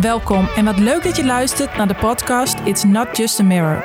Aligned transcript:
Welkom 0.00 0.48
en 0.56 0.64
wat 0.64 0.78
leuk 0.78 1.02
dat 1.02 1.16
je 1.16 1.24
luistert 1.24 1.76
naar 1.76 1.88
de 1.88 1.94
podcast 1.94 2.58
It's 2.64 2.84
Not 2.84 3.16
Just 3.16 3.40
a 3.40 3.42
Mirror. 3.42 3.84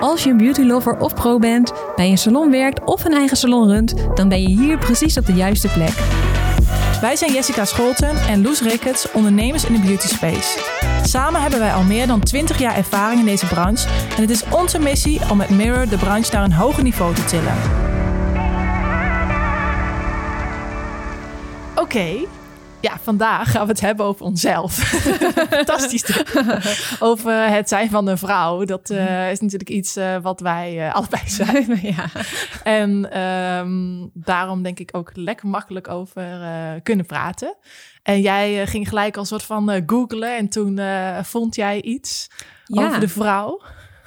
Als 0.00 0.24
je 0.24 0.30
een 0.30 0.36
beauty 0.36 0.62
lover 0.62 0.98
of 0.98 1.14
pro 1.14 1.38
bent, 1.38 1.72
bij 1.96 2.10
een 2.10 2.18
salon 2.18 2.50
werkt 2.50 2.84
of 2.84 3.04
een 3.04 3.12
eigen 3.12 3.36
salon 3.36 3.68
runt, 3.68 3.94
dan 4.14 4.28
ben 4.28 4.42
je 4.42 4.48
hier 4.48 4.78
precies 4.78 5.18
op 5.18 5.26
de 5.26 5.32
juiste 5.32 5.68
plek. 5.68 5.94
Wij 7.00 7.16
zijn 7.16 7.32
Jessica 7.32 7.64
Scholten 7.64 8.16
en 8.16 8.42
Loes 8.42 8.60
Ricketts, 8.60 9.12
ondernemers 9.12 9.64
in 9.64 9.72
de 9.72 9.80
beauty 9.80 10.08
space. 10.08 10.58
Samen 11.02 11.40
hebben 11.40 11.58
wij 11.58 11.72
al 11.72 11.82
meer 11.82 12.06
dan 12.06 12.20
20 12.20 12.58
jaar 12.58 12.76
ervaring 12.76 13.20
in 13.20 13.26
deze 13.26 13.46
branche 13.46 13.88
en 14.16 14.20
het 14.20 14.30
is 14.30 14.44
onze 14.50 14.78
missie 14.78 15.20
om 15.30 15.36
met 15.36 15.50
Mirror 15.50 15.88
de 15.88 15.96
branche 15.96 16.32
naar 16.32 16.44
een 16.44 16.52
hoger 16.52 16.82
niveau 16.82 17.14
te 17.14 17.24
tillen. 17.24 17.54
Oké, 21.74 22.26
ja, 22.84 22.98
vandaag 23.02 23.50
gaan 23.50 23.62
we 23.62 23.68
het 23.72 23.80
hebben 23.80 24.06
over 24.06 24.24
onszelf. 24.24 24.74
Fantastisch. 25.50 26.04
over 27.10 27.48
het 27.48 27.68
zijn 27.68 27.90
van 27.90 28.06
een 28.06 28.18
vrouw. 28.18 28.64
Dat 28.64 28.90
uh, 28.90 29.30
is 29.30 29.40
natuurlijk 29.40 29.70
iets 29.70 29.96
uh, 29.96 30.16
wat 30.22 30.40
wij 30.40 30.86
uh, 30.86 30.94
allebei 30.94 31.22
zijn. 31.42 31.78
ja. 31.82 32.06
En 32.62 33.20
um, 33.22 34.10
daarom 34.14 34.62
denk 34.62 34.78
ik 34.78 34.90
ook 34.92 35.10
lekker 35.14 35.48
makkelijk 35.48 35.88
over 35.88 36.24
kunnen 36.82 37.06
praten. 37.06 37.54
En 38.02 38.20
jij 38.20 38.66
ging 38.66 38.88
gelijk 38.88 39.14
al 39.14 39.20
een 39.20 39.26
soort 39.26 39.42
van 39.42 39.82
googlen 39.86 40.36
en 40.36 40.48
toen 40.48 40.80
vond 41.22 41.54
jij 41.54 41.82
iets 41.82 42.28
ja. 42.64 42.86
over 42.86 43.00
de 43.00 43.08
vrouw. 43.08 43.60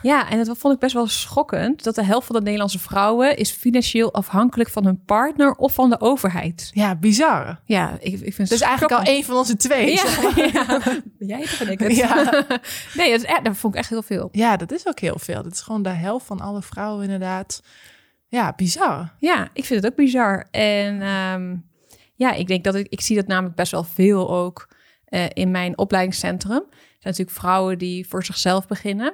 Ja, 0.07 0.29
en 0.29 0.43
dat 0.43 0.57
vond 0.57 0.73
ik 0.73 0.79
best 0.79 0.93
wel 0.93 1.07
schokkend. 1.07 1.83
Dat 1.83 1.95
de 1.95 2.03
helft 2.03 2.25
van 2.27 2.35
de 2.35 2.41
Nederlandse 2.41 2.79
vrouwen 2.79 3.37
is 3.37 3.51
financieel 3.51 4.13
afhankelijk 4.13 4.69
van 4.69 4.85
hun 4.85 5.03
partner 5.05 5.55
of 5.55 5.73
van 5.73 5.89
de 5.89 6.01
overheid. 6.01 6.71
Ja, 6.73 6.95
bizar. 6.95 7.59
Ja, 7.65 7.97
ik, 7.99 8.19
ik 8.19 8.33
vind 8.33 8.49
Dus 8.49 8.61
eigenlijk 8.61 8.93
al 8.93 9.13
één 9.13 9.23
van 9.23 9.35
onze 9.35 9.55
twee. 9.55 9.93
Ja, 9.93 10.03
ja. 10.35 10.81
Jij 11.19 11.41
het 11.41 11.55
ben 11.59 11.69
ik 11.69 11.79
het. 11.79 11.95
Ja. 11.95 12.23
nee, 12.97 13.11
dat, 13.11 13.19
is 13.19 13.23
echt, 13.23 13.45
dat 13.45 13.57
vond 13.57 13.73
ik 13.73 13.79
echt 13.79 13.89
heel 13.89 14.01
veel. 14.01 14.29
Ja, 14.31 14.57
dat 14.57 14.71
is 14.71 14.87
ook 14.87 14.99
heel 14.99 15.19
veel. 15.19 15.43
Dat 15.43 15.51
is 15.51 15.61
gewoon 15.61 15.83
de 15.83 15.89
helft 15.89 16.25
van 16.25 16.39
alle 16.39 16.61
vrouwen 16.61 17.03
inderdaad. 17.03 17.63
Ja, 18.27 18.53
bizar. 18.55 19.13
Ja, 19.19 19.49
ik 19.53 19.65
vind 19.65 19.83
het 19.83 19.91
ook 19.91 19.97
bizar. 19.97 20.47
En 20.51 21.01
um, 21.01 21.65
ja, 22.15 22.33
ik 22.33 22.47
denk 22.47 22.63
dat 22.63 22.75
ik, 22.75 22.87
ik 22.89 23.01
zie 23.01 23.15
dat 23.15 23.27
namelijk 23.27 23.55
best 23.55 23.71
wel 23.71 23.83
veel 23.83 24.29
ook 24.29 24.67
uh, 25.09 25.25
in 25.33 25.51
mijn 25.51 25.77
opleidingscentrum. 25.77 26.63
Er 26.69 27.03
zijn 27.03 27.15
natuurlijk 27.15 27.37
vrouwen 27.37 27.77
die 27.77 28.07
voor 28.07 28.25
zichzelf 28.25 28.67
beginnen. 28.67 29.13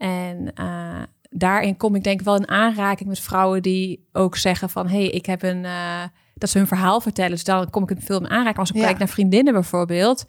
En 0.00 0.52
uh, 0.60 1.02
daarin 1.30 1.76
kom 1.76 1.94
ik 1.94 2.04
denk 2.04 2.20
ik 2.20 2.26
wel 2.26 2.36
in 2.36 2.48
aanraking 2.48 3.08
met 3.08 3.20
vrouwen 3.20 3.62
die 3.62 4.08
ook 4.12 4.36
zeggen 4.36 4.70
van... 4.70 4.88
hé, 4.88 4.98
hey, 4.98 5.08
ik 5.08 5.26
heb 5.26 5.42
een... 5.42 5.64
Uh, 5.64 6.02
dat 6.34 6.50
ze 6.50 6.58
hun 6.58 6.66
verhaal 6.66 7.00
vertellen. 7.00 7.30
Dus 7.30 7.44
dan 7.44 7.70
kom 7.70 7.82
ik 7.82 7.90
in 7.90 8.00
veel 8.00 8.18
in 8.18 8.30
aanraking. 8.30 8.58
Als 8.58 8.70
ik 8.70 8.76
ja. 8.76 8.82
kijk 8.82 8.98
naar 8.98 9.08
vriendinnen 9.08 9.52
bijvoorbeeld... 9.52 10.24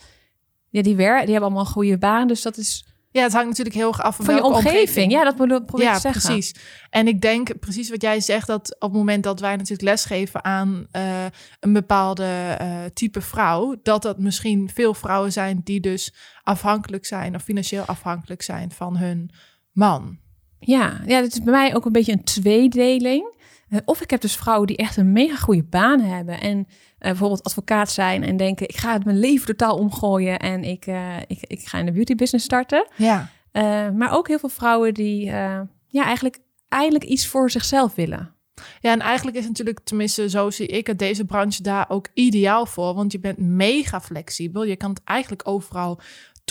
Ja, 0.70 0.82
die, 0.82 0.96
wer 0.96 1.20
die 1.20 1.32
hebben 1.32 1.42
allemaal 1.42 1.66
een 1.66 1.72
goede 1.72 1.98
baan. 1.98 2.28
Dus 2.28 2.42
dat 2.42 2.58
is... 2.58 2.86
Ja, 3.12 3.24
het 3.24 3.34
hangt 3.34 3.48
natuurlijk 3.48 3.76
heel 3.76 3.88
erg 3.88 4.02
af 4.02 4.16
van, 4.16 4.26
van 4.26 4.36
je 4.36 4.44
omgeving. 4.44 4.80
omgeving. 4.80 5.12
Ja, 5.12 5.24
dat 5.24 5.36
probeer 5.36 5.86
ja, 5.86 5.94
te 5.94 6.00
zeggen. 6.00 6.22
precies. 6.22 6.56
En 6.90 7.08
ik 7.08 7.22
denk 7.22 7.60
precies 7.60 7.90
wat 7.90 8.02
jij 8.02 8.20
zegt, 8.20 8.48
dat 8.48 8.76
op 8.76 8.90
het 8.90 8.98
moment 8.98 9.24
dat 9.24 9.40
wij 9.40 9.56
natuurlijk 9.56 9.82
lesgeven 9.82 10.44
aan 10.44 10.88
uh, 10.96 11.26
een 11.60 11.74
bepaalde 11.74 12.58
uh, 12.62 12.86
type 12.94 13.22
vrouw, 13.22 13.76
dat 13.84 14.02
dat 14.02 14.20
misschien 14.20 14.70
veel 14.74 14.94
vrouwen 14.94 15.32
zijn 15.32 15.62
die 15.64 15.80
dus 15.80 16.14
afhankelijk 16.44 17.06
zijn 17.06 17.36
of 17.36 17.42
financieel 17.42 17.84
afhankelijk 17.84 18.42
zijn 18.42 18.72
van 18.72 18.98
hun 18.98 19.32
man. 19.72 20.20
Ja, 20.60 21.02
ja, 21.06 21.22
dat 21.22 21.32
is 21.32 21.42
bij 21.44 21.54
mij 21.54 21.76
ook 21.76 21.86
een 21.86 21.92
beetje 21.92 22.12
een 22.12 22.24
tweedeling. 22.24 23.40
Of 23.86 24.02
ik 24.02 24.10
heb 24.10 24.22
dus 24.22 24.36
vrouwen 24.36 24.68
die 24.68 24.78
echt 24.78 24.98
een 24.98 25.12
mega 25.12 25.36
goede 25.36 25.64
baan 25.64 26.00
hebben 26.00 26.42
en 26.42 26.58
uh, 26.58 26.66
bijvoorbeeld 26.98 27.44
advocaat 27.44 27.92
zijn 27.92 28.24
en 28.24 28.38
denken: 28.38 28.68
ik 28.68 28.78
ga 28.78 28.94
het 28.94 29.06
mijn 29.06 29.20
leven 29.20 29.46
totaal 29.46 29.78
omgooien 29.78 30.40
en 30.40 30.64
ik, 30.64 30.88
uh, 30.88 31.18
ik, 31.28 31.40
ik 31.42 31.68
ga 31.68 31.78
in 31.78 31.86
de 31.86 31.92
beauty 31.92 32.16
business 32.16 32.46
starten. 32.46 32.88
Ja. 32.96 33.30
Uh, 33.54 33.90
maar 33.90 34.12
ook 34.12 34.28
heel 34.28 34.40
veel 34.40 34.50
vrouwen 34.50 34.94
die 34.94 35.26
ja, 35.26 36.06
eigenlijk 36.06 36.40
eindelijk 36.68 37.04
iets 37.04 37.28
voor 37.28 37.52
zichzelf 37.52 37.96
willen. 37.96 38.36
Ja, 38.80 38.92
en 38.92 39.00
eigenlijk 39.00 39.38
is 39.38 39.48
natuurlijk, 39.48 39.80
tenminste 39.84 40.30
zo 40.30 40.50
zie 40.50 40.68
ik 40.68 40.88
het, 40.88 41.00
deze 41.00 41.26
branche 41.26 41.64
daar 41.64 41.86
ook 41.90 42.08
ideaal 42.14 42.66
voor. 42.66 42.94
Want 42.94 43.12
je 43.12 43.20
bent 43.20 43.38
mega 43.38 44.02
flexibel. 44.02 44.64
Je 44.64 44.76
kan 44.76 44.90
het 44.90 45.02
eigenlijk 45.04 45.48
overal 45.48 46.00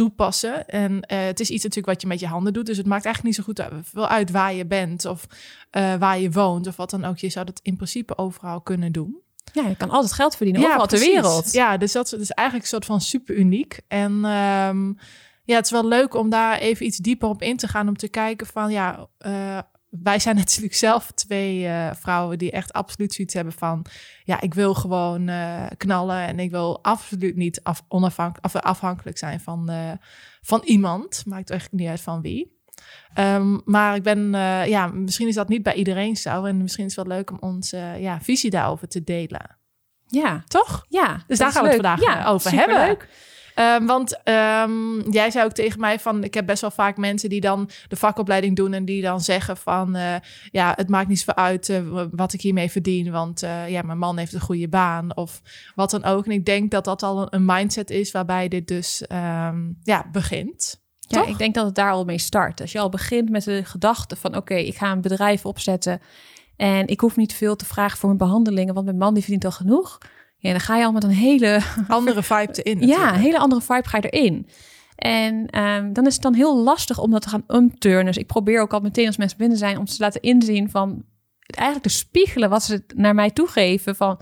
toepassen. 0.01 0.69
En 0.69 0.93
uh, 0.93 0.99
het 1.09 1.41
is 1.41 1.51
iets 1.51 1.63
natuurlijk 1.63 1.93
wat 1.93 2.01
je 2.01 2.09
met 2.09 2.21
je 2.21 2.27
handen 2.27 2.53
doet. 2.53 2.67
Dus 2.67 2.77
het 2.77 2.87
maakt 2.87 3.05
eigenlijk 3.05 3.37
niet 3.37 3.47
zo 3.47 3.53
goed 3.53 3.85
veel 3.93 4.09
uit 4.09 4.31
waar 4.31 4.55
je 4.55 4.67
bent 4.67 5.05
of 5.05 5.27
uh, 5.77 5.95
waar 5.95 6.19
je 6.19 6.31
woont 6.31 6.67
of 6.67 6.77
wat 6.77 6.91
dan 6.91 7.05
ook. 7.05 7.19
Je 7.19 7.29
zou 7.29 7.47
dat 7.47 7.61
in 7.63 7.77
principe 7.77 8.19
overal 8.19 8.61
kunnen 8.61 8.93
doen. 8.93 9.21
Ja, 9.53 9.69
je 9.69 9.77
kan 9.77 9.91
altijd 9.91 10.13
geld 10.13 10.37
verdienen, 10.37 10.65
overal 10.65 10.87
ter 10.87 10.99
wereld. 10.99 11.53
Ja, 11.53 11.77
dus 11.77 11.93
dat 11.93 12.13
is 12.13 12.31
eigenlijk 12.31 12.69
een 12.69 12.75
soort 12.75 12.85
van 12.85 13.01
super 13.01 13.37
uniek. 13.37 13.81
En 13.89 14.13
um, 14.13 14.99
ja, 15.45 15.57
het 15.57 15.65
is 15.65 15.71
wel 15.71 15.87
leuk 15.87 16.15
om 16.15 16.31
daar 16.31 16.59
even 16.59 16.87
iets 16.87 16.99
dieper 16.99 17.29
op 17.29 17.43
in 17.43 17.57
te 17.57 17.69
gaan. 17.69 17.89
Om 17.89 17.97
te 17.97 18.09
kijken 18.09 18.47
van, 18.47 18.71
ja, 18.71 19.09
uh, 19.27 19.59
wij 19.91 20.19
zijn 20.19 20.37
natuurlijk 20.45 20.75
zelf 20.75 21.11
twee 21.11 21.63
uh, 21.63 21.91
vrouwen 21.95 22.39
die 22.39 22.51
echt 22.51 22.73
absoluut 22.73 23.15
zoiets 23.15 23.35
hebben 23.35 23.53
van... 23.53 23.85
ja, 24.25 24.41
ik 24.41 24.55
wil 24.55 24.75
gewoon 24.75 25.29
uh, 25.29 25.67
knallen 25.77 26.27
en 26.27 26.39
ik 26.39 26.51
wil 26.51 26.83
absoluut 26.83 27.37
niet 27.37 27.63
af, 27.63 27.83
onafhankelijk, 27.89 28.45
af, 28.45 28.63
afhankelijk 28.63 29.19
zijn 29.19 29.41
van, 29.41 29.71
uh, 29.71 29.93
van 30.41 30.63
iemand. 30.65 31.23
Maakt 31.27 31.51
eigenlijk 31.51 31.81
niet 31.81 31.91
uit 31.91 32.01
van 32.01 32.21
wie. 32.21 32.59
Um, 33.19 33.61
maar 33.65 33.95
ik 33.95 34.03
ben, 34.03 34.31
ja, 34.69 34.87
misschien 34.87 35.29
is 35.29 35.35
dat 35.35 35.49
niet 35.49 35.63
bij 35.63 35.75
iedereen 35.75 36.17
zo. 36.17 36.45
En 36.45 36.63
misschien 36.63 36.85
is 36.85 36.97
het 36.97 37.07
wel 37.07 37.17
leuk 37.17 37.31
om 37.31 37.39
onze 37.41 37.77
ja, 37.99 38.21
visie 38.21 38.51
daarover 38.51 38.89
te 38.89 39.05
delen. 39.05 39.59
Ja. 40.07 40.45
Toch? 40.47 40.85
Ja. 40.89 41.23
Dus 41.27 41.39
daar 41.39 41.53
gaan 41.53 41.63
we 41.63 41.69
het 41.69 41.77
vandaag 41.77 42.01
ja, 42.01 42.27
over 42.27 42.51
hebben. 42.53 42.77
Leuk. 42.77 43.09
Um, 43.61 43.87
want 43.87 44.21
um, 44.29 45.11
jij 45.13 45.31
zei 45.31 45.45
ook 45.45 45.53
tegen 45.53 45.81
mij 45.81 45.99
van, 45.99 46.25
ik 46.25 46.35
heb 46.35 46.47
best 46.47 46.61
wel 46.61 46.71
vaak 46.71 46.97
mensen 46.97 47.29
die 47.29 47.41
dan 47.41 47.71
de 47.89 47.97
vakopleiding 47.97 48.57
doen 48.57 48.73
en 48.73 48.85
die 48.85 49.03
dan 49.03 49.21
zeggen 49.21 49.57
van, 49.57 49.97
uh, 49.97 50.15
ja, 50.51 50.73
het 50.77 50.89
maakt 50.89 51.09
niet 51.09 51.19
zoveel 51.19 51.45
uit 51.45 51.69
uh, 51.69 52.05
wat 52.11 52.33
ik 52.33 52.41
hiermee 52.41 52.71
verdien, 52.71 53.11
want 53.11 53.43
uh, 53.43 53.69
ja, 53.69 53.83
mijn 53.83 53.99
man 53.99 54.19
heeft 54.19 54.33
een 54.33 54.41
goede 54.41 54.69
baan 54.69 55.17
of 55.17 55.41
wat 55.75 55.91
dan 55.91 56.05
ook. 56.05 56.25
En 56.25 56.33
ik 56.33 56.45
denk 56.45 56.71
dat 56.71 56.85
dat 56.85 57.03
al 57.03 57.27
een, 57.35 57.45
mindset 57.45 57.91
is 57.91 58.11
waarbij 58.11 58.49
dit 58.49 58.69
dus 58.69 59.05
um, 59.13 59.79
ja, 59.83 60.07
begint. 60.13 60.81
Ja, 60.99 61.27
ik 61.27 61.39
denk 61.39 61.55
dat 61.55 61.67
het 61.67 61.75
daar 61.75 61.93
al 61.93 62.05
mee 62.05 62.19
start. 62.19 62.61
Als 62.61 62.73
je 62.73 62.79
al 62.79 62.89
begint 62.89 63.31
met 63.31 63.45
de 63.45 63.65
gedachte 63.65 64.17
van, 64.17 64.31
oké, 64.31 64.39
okay, 64.39 64.65
ik 64.65 64.77
ga 64.77 64.93
een 64.93 65.01
bedrijf 65.01 65.47
opzetten 65.47 66.01
en 66.57 66.87
ik 66.87 67.01
hoef 67.01 67.17
niet 67.17 67.33
veel 67.33 67.57
te 67.57 67.65
vragen 67.65 67.99
voor 67.99 68.09
mijn 68.09 68.29
behandelingen, 68.29 68.75
want 68.75 68.87
mijn 68.87 68.99
man 68.99 69.15
die 69.15 69.23
verdient 69.23 69.45
al 69.45 69.51
genoeg 69.51 69.99
ja, 70.41 70.51
dan 70.51 70.61
ga 70.61 70.77
je 70.77 70.85
al 70.85 70.93
met 70.93 71.05
een 71.05 71.11
hele 71.11 71.61
andere 71.89 72.23
vibe 72.23 72.63
erin. 72.63 72.87
Ja, 72.87 73.15
een 73.15 73.21
hele 73.21 73.39
andere 73.39 73.61
vibe 73.61 73.89
ga 73.89 73.99
je 74.01 74.09
erin. 74.09 74.49
En 74.97 75.63
um, 75.65 75.93
dan 75.93 76.07
is 76.07 76.13
het 76.13 76.23
dan 76.23 76.35
heel 76.35 76.63
lastig 76.63 76.99
om 76.99 77.11
dat 77.11 77.23
te 77.23 77.29
gaan 77.29 77.45
umturnen. 77.49 78.05
Dus 78.05 78.17
ik 78.17 78.27
probeer 78.27 78.61
ook 78.61 78.73
al 78.73 78.81
meteen 78.81 79.07
als 79.07 79.17
mensen 79.17 79.39
binnen 79.39 79.59
zijn 79.59 79.79
om 79.79 79.85
te 79.85 79.97
laten 79.99 80.21
inzien 80.21 80.71
van 80.71 81.05
het 81.41 81.57
eigenlijk 81.57 81.87
te 81.87 81.99
spiegelen 81.99 82.51
wat 82.51 82.63
ze 82.63 82.85
naar 82.95 83.15
mij 83.15 83.31
toegeven. 83.31 83.97
Van 83.97 84.21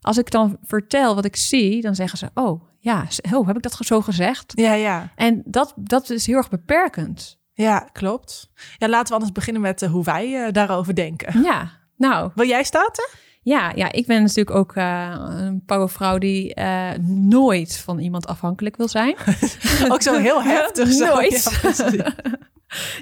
als 0.00 0.18
ik 0.18 0.30
dan 0.30 0.58
vertel 0.62 1.14
wat 1.14 1.24
ik 1.24 1.36
zie, 1.36 1.80
dan 1.80 1.94
zeggen 1.94 2.18
ze: 2.18 2.30
Oh 2.34 2.62
ja, 2.78 3.06
oh, 3.32 3.46
heb 3.46 3.56
ik 3.56 3.62
dat 3.62 3.78
zo 3.80 4.00
gezegd? 4.00 4.52
Ja, 4.54 4.72
ja. 4.72 5.12
En 5.16 5.42
dat, 5.44 5.72
dat 5.76 6.10
is 6.10 6.26
heel 6.26 6.36
erg 6.36 6.48
beperkend. 6.48 7.38
Ja, 7.52 7.88
klopt. 7.92 8.50
Ja, 8.78 8.88
laten 8.88 9.06
we 9.06 9.14
anders 9.14 9.32
beginnen 9.32 9.62
met 9.62 9.82
uh, 9.82 9.90
hoe 9.90 10.04
wij 10.04 10.28
uh, 10.28 10.52
daarover 10.52 10.94
denken. 10.94 11.42
Ja, 11.42 11.70
nou. 11.96 12.30
Wil 12.34 12.46
jij 12.46 12.64
starten? 12.64 13.08
Ja, 13.46 13.72
ja, 13.74 13.92
ik 13.92 14.06
ben 14.06 14.22
natuurlijk 14.22 14.56
ook 14.56 14.76
uh, 14.76 15.14
een 15.28 15.62
powervrouw 15.66 16.18
die 16.18 16.56
uh, 16.58 16.90
nooit 17.08 17.76
van 17.76 17.98
iemand 17.98 18.26
afhankelijk 18.26 18.76
wil 18.76 18.88
zijn. 18.88 19.16
ook 19.92 20.02
zo 20.02 20.18
heel 20.18 20.42
heftig. 20.42 20.92
Zo. 20.92 21.06
nooit. 21.14 21.60
Ja, 21.92 22.14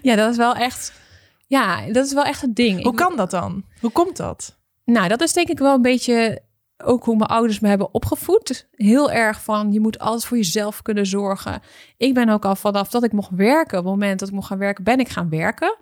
ja, 0.11 0.17
dat 0.17 0.31
is 0.31 0.37
wel 0.37 0.55
echt. 0.55 0.93
Ja, 1.47 1.93
dat 1.93 2.07
is 2.07 2.13
wel 2.13 2.25
echt 2.25 2.41
het 2.41 2.57
ding. 2.57 2.83
Hoe 2.83 2.95
kan 2.95 3.17
dat 3.17 3.31
dan? 3.31 3.65
Hoe 3.81 3.91
komt 3.91 4.17
dat? 4.17 4.59
Nou, 4.85 5.09
dat 5.09 5.21
is 5.21 5.33
denk 5.33 5.49
ik 5.49 5.59
wel 5.59 5.75
een 5.75 5.83
beetje 5.83 6.43
ook 6.85 7.05
hoe 7.05 7.17
mijn 7.17 7.31
ouders 7.31 7.61
me 7.61 7.69
hebben 7.69 7.95
opgevoed. 7.95 8.69
Heel 8.71 9.11
erg 9.11 9.43
van 9.43 9.73
je 9.73 9.81
moet 9.81 9.99
altijd 9.99 10.25
voor 10.25 10.37
jezelf 10.37 10.83
kunnen 10.83 11.07
zorgen. 11.07 11.61
Ik 11.97 12.15
ben 12.15 12.29
ook 12.29 12.45
al 12.45 12.57
vanaf 12.57 12.91
dat 12.91 13.05
ik 13.05 13.13
mocht 13.13 13.31
werken, 13.31 13.79
op 13.79 13.85
het 13.85 13.93
moment 13.93 14.19
dat 14.19 14.29
ik 14.29 14.35
mocht 14.35 14.47
gaan 14.47 14.59
werken, 14.59 14.85
ben 14.85 14.99
ik 14.99 15.09
gaan 15.09 15.29
werken. 15.29 15.77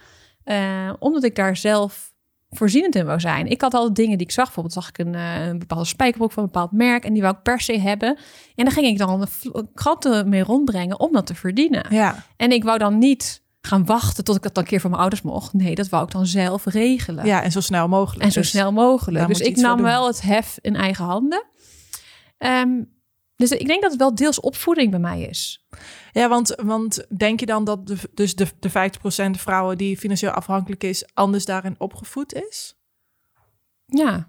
Uh, 0.45 0.93
omdat 0.99 1.25
ik 1.25 1.37
daar 1.37 1.57
zelf 1.57 2.12
voorzienend 2.57 2.95
in 2.95 3.07
wou 3.07 3.21
zijn. 3.21 3.47
Ik 3.47 3.61
had 3.61 3.75
al 3.75 3.93
dingen 3.93 4.19
die 4.19 4.27
ik 4.27 4.33
zag. 4.33 4.45
Bijvoorbeeld 4.45 4.75
zag 4.75 4.89
ik 4.89 4.99
een, 4.99 5.15
uh, 5.15 5.47
een 5.47 5.59
bepaalde 5.59 5.85
spijkerbroek 5.85 6.33
van 6.33 6.43
een 6.43 6.49
bepaald 6.53 6.73
merk 6.73 7.05
en 7.05 7.13
die 7.13 7.23
wou 7.23 7.35
ik 7.35 7.43
per 7.43 7.61
se 7.61 7.79
hebben. 7.79 8.19
En 8.55 8.65
dan 8.65 8.73
ging 8.73 8.87
ik 8.87 8.99
dan 8.99 9.27
kranten 9.75 10.29
mee 10.29 10.43
rondbrengen 10.43 11.01
om 11.01 11.13
dat 11.13 11.27
te 11.27 11.35
verdienen. 11.35 11.87
Ja. 11.91 12.25
En 12.37 12.53
ik 12.53 12.65
wou 12.65 12.79
dan 12.79 12.99
niet 12.99 13.43
gaan 13.61 13.85
wachten 13.85 14.25
tot 14.25 14.37
ik 14.37 14.43
dat 14.43 14.55
dan 14.55 14.63
een 14.63 14.69
keer 14.69 14.81
van 14.81 14.91
mijn 14.91 15.03
ouders 15.03 15.23
mocht. 15.23 15.53
Nee, 15.53 15.75
dat 15.75 15.89
wou 15.89 16.05
ik 16.05 16.11
dan 16.11 16.27
zelf 16.27 16.65
regelen. 16.65 17.27
Ja, 17.27 17.43
en 17.43 17.53
zo 17.53 17.61
snel 17.61 17.89
mogelijk. 17.89 18.25
En 18.25 18.33
zo 18.33 18.41
dus 18.41 18.49
snel 18.49 18.73
mogelijk. 18.73 19.29
Dus 19.29 19.41
ik 19.41 19.57
nam 19.57 19.83
wel 19.83 20.07
het 20.07 20.23
hef 20.23 20.59
in 20.61 20.77
eigen 20.77 21.05
handen. 21.05 21.45
Um, 22.39 22.89
dus 23.49 23.59
ik 23.59 23.67
denk 23.67 23.83
dat 23.83 23.91
het 23.91 24.01
wel 24.01 24.15
deels 24.15 24.41
opvoeding 24.41 24.91
bij 24.91 25.01
mij 25.01 25.21
is. 25.21 25.67
Ja, 26.13 26.29
want, 26.29 26.55
want 26.63 27.07
denk 27.17 27.41
je 27.41 27.47
dan 27.47 27.65
dat 27.65 27.87
de, 27.87 27.97
dus 28.15 28.35
de, 28.35 28.47
de 28.59 28.71
50% 28.71 29.41
vrouwen 29.41 29.79
die 29.79 29.99
financieel 29.99 30.33
afhankelijk 30.33 30.85
is, 30.85 31.15
anders 31.15 31.45
daarin 31.45 31.75
opgevoed 31.79 32.35
is? 32.35 32.77
Ja, 33.87 34.29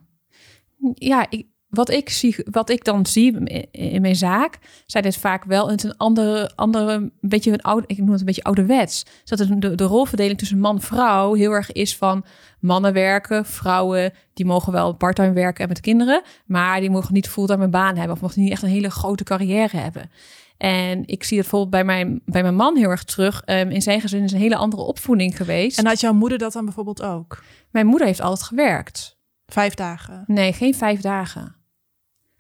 ja 0.94 1.30
ik, 1.30 1.48
wat 1.74 1.90
ik, 1.90 2.10
zie, 2.10 2.36
wat 2.52 2.70
ik 2.70 2.84
dan 2.84 3.06
zie 3.06 3.50
in 3.72 4.02
mijn 4.02 4.16
zaak, 4.16 4.60
zijn 4.86 5.04
het 5.04 5.18
vaak 5.18 5.44
wel 5.44 5.72
een 5.72 5.98
andere, 5.98 6.52
andere 6.56 6.92
een 6.92 7.12
beetje 7.22 7.52
een 7.52 7.62
oude, 7.62 7.88
ik 7.88 7.98
noem 7.98 8.10
het 8.10 8.20
een 8.20 8.26
beetje 8.26 8.44
ouderwets. 8.44 9.06
Dat 9.24 9.38
de, 9.38 9.76
de 9.76 9.84
rolverdeling 9.84 10.38
tussen 10.38 10.60
man 10.60 10.76
en 10.76 10.82
vrouw 10.82 11.34
heel 11.34 11.52
erg 11.52 11.72
is 11.72 11.98
van 11.98 12.26
mannen 12.60 12.94
werken, 12.94 13.46
vrouwen 13.46 14.14
die 14.34 14.46
mogen 14.46 14.72
wel 14.72 14.94
parttime 14.94 15.34
werken 15.34 15.64
en 15.64 15.70
met 15.70 15.80
kinderen, 15.80 16.22
maar 16.46 16.80
die 16.80 16.90
mogen 16.90 17.14
niet 17.14 17.30
fulltime 17.30 17.64
een 17.64 17.72
baan 17.72 17.96
hebben 17.96 18.16
of 18.16 18.22
mogen 18.22 18.42
niet 18.42 18.52
echt 18.52 18.64
een 18.64 18.70
hele 18.70 18.92
grote 18.92 19.24
carrière 19.24 19.78
hebben. 19.78 20.12
En 20.58 21.04
ik 21.06 21.24
zie 21.24 21.38
het 21.38 21.50
bijvoorbeeld 21.50 21.72
bij 21.72 21.84
mijn, 21.84 22.22
bij 22.26 22.42
mijn 22.42 22.56
man 22.56 22.78
heel 22.78 22.90
erg 22.90 23.04
terug. 23.04 23.42
Um, 23.46 23.70
in 23.70 23.82
zijn 23.82 24.02
gezin 24.02 24.24
is 24.24 24.32
een 24.32 24.40
hele 24.40 24.56
andere 24.56 24.82
opvoeding 24.82 25.38
geweest. 25.38 25.78
En 25.78 25.86
had 25.86 26.00
jouw 26.00 26.14
moeder 26.14 26.38
dat 26.38 26.54
dan 26.54 26.66
bijvoorbeeld 26.66 27.02
ook? 27.02 27.44
Mijn 27.72 27.86
moeder 27.86 28.08
heeft 28.08 28.22
altijd 28.22 28.48
gewerkt. 28.48 29.18
Vijf 29.46 29.74
dagen? 29.74 30.24
Nee, 30.28 30.54
geen 30.54 30.76
vijf 30.76 31.02
dagen. 31.02 31.63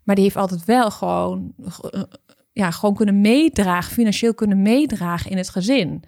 Maar 0.03 0.15
die 0.15 0.23
heeft 0.23 0.35
altijd 0.35 0.65
wel 0.65 0.91
gewoon, 0.91 1.53
eh, 1.91 2.01
ja, 2.51 2.71
gewoon 2.71 2.95
kunnen 2.95 3.21
meedragen, 3.21 3.93
financieel 3.93 4.33
kunnen 4.33 4.61
meedragen 4.61 5.31
in 5.31 5.37
het 5.37 5.49
gezin. 5.49 6.03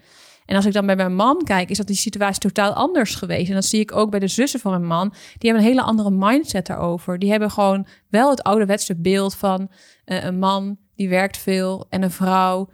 En 0.46 0.56
als 0.56 0.64
ik 0.64 0.72
dan 0.72 0.86
bij 0.86 0.96
mijn 0.96 1.14
man 1.14 1.42
kijk, 1.44 1.70
is 1.70 1.76
dat 1.76 1.86
die 1.86 1.96
situatie 1.96 2.40
totaal 2.40 2.72
anders 2.72 3.14
geweest. 3.14 3.48
En 3.48 3.54
dat 3.54 3.64
zie 3.64 3.80
ik 3.80 3.94
ook 3.94 4.10
bij 4.10 4.20
de 4.20 4.28
zussen 4.28 4.60
van 4.60 4.70
mijn 4.70 4.86
man. 4.86 5.08
Die 5.08 5.50
hebben 5.50 5.62
een 5.62 5.72
hele 5.72 5.82
andere 5.82 6.10
mindset 6.10 6.66
daarover. 6.66 7.18
Die 7.18 7.30
hebben 7.30 7.50
gewoon 7.50 7.86
wel 8.08 8.30
het 8.30 8.42
ouderwetse 8.42 8.96
beeld 8.96 9.34
van 9.34 9.68
uh, 10.04 10.24
een 10.24 10.38
man 10.38 10.78
die 10.94 11.08
werkt 11.08 11.36
veel 11.36 11.86
en 11.88 12.02
een 12.02 12.10
vrouw 12.10 12.68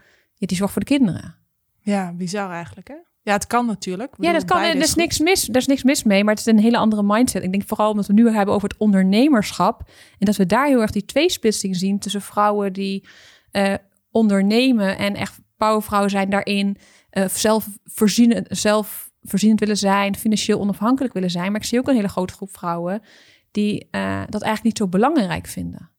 die 0.49 0.57
zorgt 0.57 0.73
voor 0.73 0.85
de 0.85 0.89
kinderen. 0.89 1.35
Ja, 1.81 2.13
bizar 2.13 2.51
eigenlijk 2.51 2.89
hè? 2.89 3.12
Ja, 3.25 3.33
het 3.33 3.47
kan 3.47 3.67
natuurlijk. 3.67 4.15
ja, 4.19 4.33
dat 4.33 4.45
kan. 4.45 4.63
En 4.63 4.77
er 4.77 4.83
is, 4.83 4.95
niks 4.95 5.19
mis, 5.19 5.49
er 5.49 5.57
is 5.57 5.67
niks 5.67 5.83
mis 5.83 6.03
mee, 6.03 6.25
maar 6.25 6.35
het 6.35 6.47
is 6.47 6.53
een 6.53 6.59
hele 6.59 6.77
andere 6.77 7.03
mindset. 7.03 7.43
Ik 7.43 7.51
denk 7.51 7.67
vooral 7.67 7.91
omdat 7.91 8.07
we 8.07 8.13
nu 8.13 8.31
hebben 8.31 8.55
over 8.55 8.69
het 8.69 8.79
ondernemerschap. 8.79 9.91
En 10.19 10.27
dat 10.27 10.37
we 10.37 10.47
daar 10.47 10.67
heel 10.67 10.81
erg 10.81 10.91
die 10.91 11.05
tweesplitsing 11.05 11.77
zien 11.77 11.99
tussen 11.99 12.23
vrouwen 12.23 12.73
die 12.73 13.09
uh, 13.53 13.75
ondernemen 14.11 14.99
en 14.99 15.15
echt 15.15 15.41
powervrouwen 15.57 16.11
zijn 16.11 16.31
daarin. 16.31 16.77
Uh, 17.13 17.29
zelf, 17.29 17.69
voorzienend, 17.85 18.47
zelf 18.51 19.11
voorzienend 19.23 19.61
willen 19.61 19.77
zijn, 19.77 20.17
financieel 20.17 20.61
onafhankelijk 20.61 21.15
willen 21.15 21.31
zijn. 21.31 21.53
Maar 21.53 21.61
ik 21.61 21.67
zie 21.67 21.79
ook 21.79 21.89
een 21.89 21.95
hele 21.95 22.09
grote 22.09 22.35
groep 22.35 22.57
vrouwen 22.57 23.03
die 23.51 23.89
uh, 23.91 24.23
dat 24.29 24.43
eigenlijk 24.43 24.63
niet 24.63 24.79
zo 24.79 24.89
belangrijk 24.89 25.47
vinden. 25.47 25.91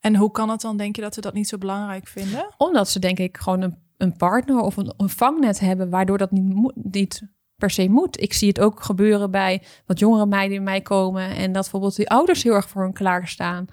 En 0.00 0.16
hoe 0.16 0.30
kan 0.30 0.50
het 0.50 0.60
dan, 0.60 0.76
denk 0.76 0.96
je, 0.96 1.02
dat 1.02 1.14
ze 1.14 1.20
dat 1.20 1.34
niet 1.34 1.48
zo 1.48 1.58
belangrijk 1.58 2.08
vinden? 2.08 2.54
Omdat 2.56 2.88
ze, 2.88 2.98
denk 2.98 3.18
ik, 3.18 3.36
gewoon 3.36 3.62
een 3.62 3.83
een 4.04 4.16
partner 4.16 4.60
of 4.60 4.76
een, 4.76 4.94
een 4.96 5.08
vangnet 5.08 5.60
hebben, 5.60 5.90
waardoor 5.90 6.18
dat 6.18 6.30
niet, 6.30 6.72
niet 6.74 7.22
per 7.56 7.70
se 7.70 7.88
moet. 7.88 8.20
Ik 8.20 8.32
zie 8.32 8.48
het 8.48 8.60
ook 8.60 8.82
gebeuren 8.82 9.30
bij 9.30 9.62
wat 9.86 9.98
jongere 9.98 10.26
meiden 10.26 10.50
die 10.50 10.60
mij 10.60 10.80
komen 10.80 11.30
en 11.36 11.52
dat 11.52 11.62
bijvoorbeeld 11.62 11.96
die 11.96 12.10
ouders 12.10 12.42
heel 12.42 12.54
erg 12.54 12.68
voor 12.68 12.82
hun 12.82 12.92
klaarstaan 12.92 13.66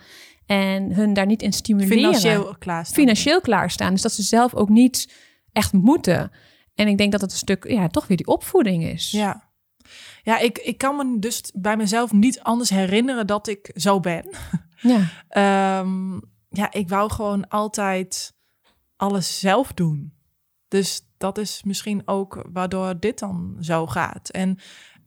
en 0.46 0.94
hun 0.94 1.14
daar 1.14 1.26
niet 1.26 1.42
in 1.42 1.54
stimuleren. 1.54 1.98
Financieel 1.98 2.56
klaarstaan. 2.60 2.96
Financieel 2.96 3.42
klaarstaan. 3.42 3.92
Dus 3.92 4.02
dat 4.02 4.12
ze 4.12 4.24
zelf 4.24 4.54
ook 4.54 4.70
niet 4.70 5.14
echt 5.52 5.74
moeten. 5.74 6.32
En 6.76 6.88
ik 6.88 6.98
denk 6.98 7.12
dat 7.12 7.22
het 7.22 7.32
een 7.32 7.38
stuk, 7.38 7.68
ja, 7.68 7.88
toch 7.88 8.08
weer 8.08 8.18
die 8.18 8.28
opvoeding 8.28 8.84
is. 8.84 9.12
Ja. 9.12 9.50
Ja, 10.24 10.40
ik, 10.40 10.58
ik 10.58 10.78
kan 10.78 10.96
me 10.96 11.20
dus 11.20 11.52
bij 11.54 11.78
mezelf 11.78 12.12
niet 12.12 12.40
anders 12.40 12.70
herinneren 12.70 13.28
dat 13.28 13.48
ik 13.48 13.72
zo 13.76 14.00
ben. 14.00 14.30
Ja. 14.84 15.80
um, 15.80 16.22
ja, 16.50 16.72
ik 16.72 16.90
wou 16.90 17.12
gewoon 17.12 17.48
altijd 17.48 18.34
alles 18.96 19.40
zelf 19.40 19.74
doen. 19.74 20.14
Dus 20.72 21.02
dat 21.18 21.38
is 21.38 21.64
misschien 21.64 22.02
ook 22.06 22.46
waardoor 22.54 23.00
dit 23.00 23.20
dan 23.20 23.58
zo 23.60 23.88
gaat. 23.88 24.30
En 24.30 24.58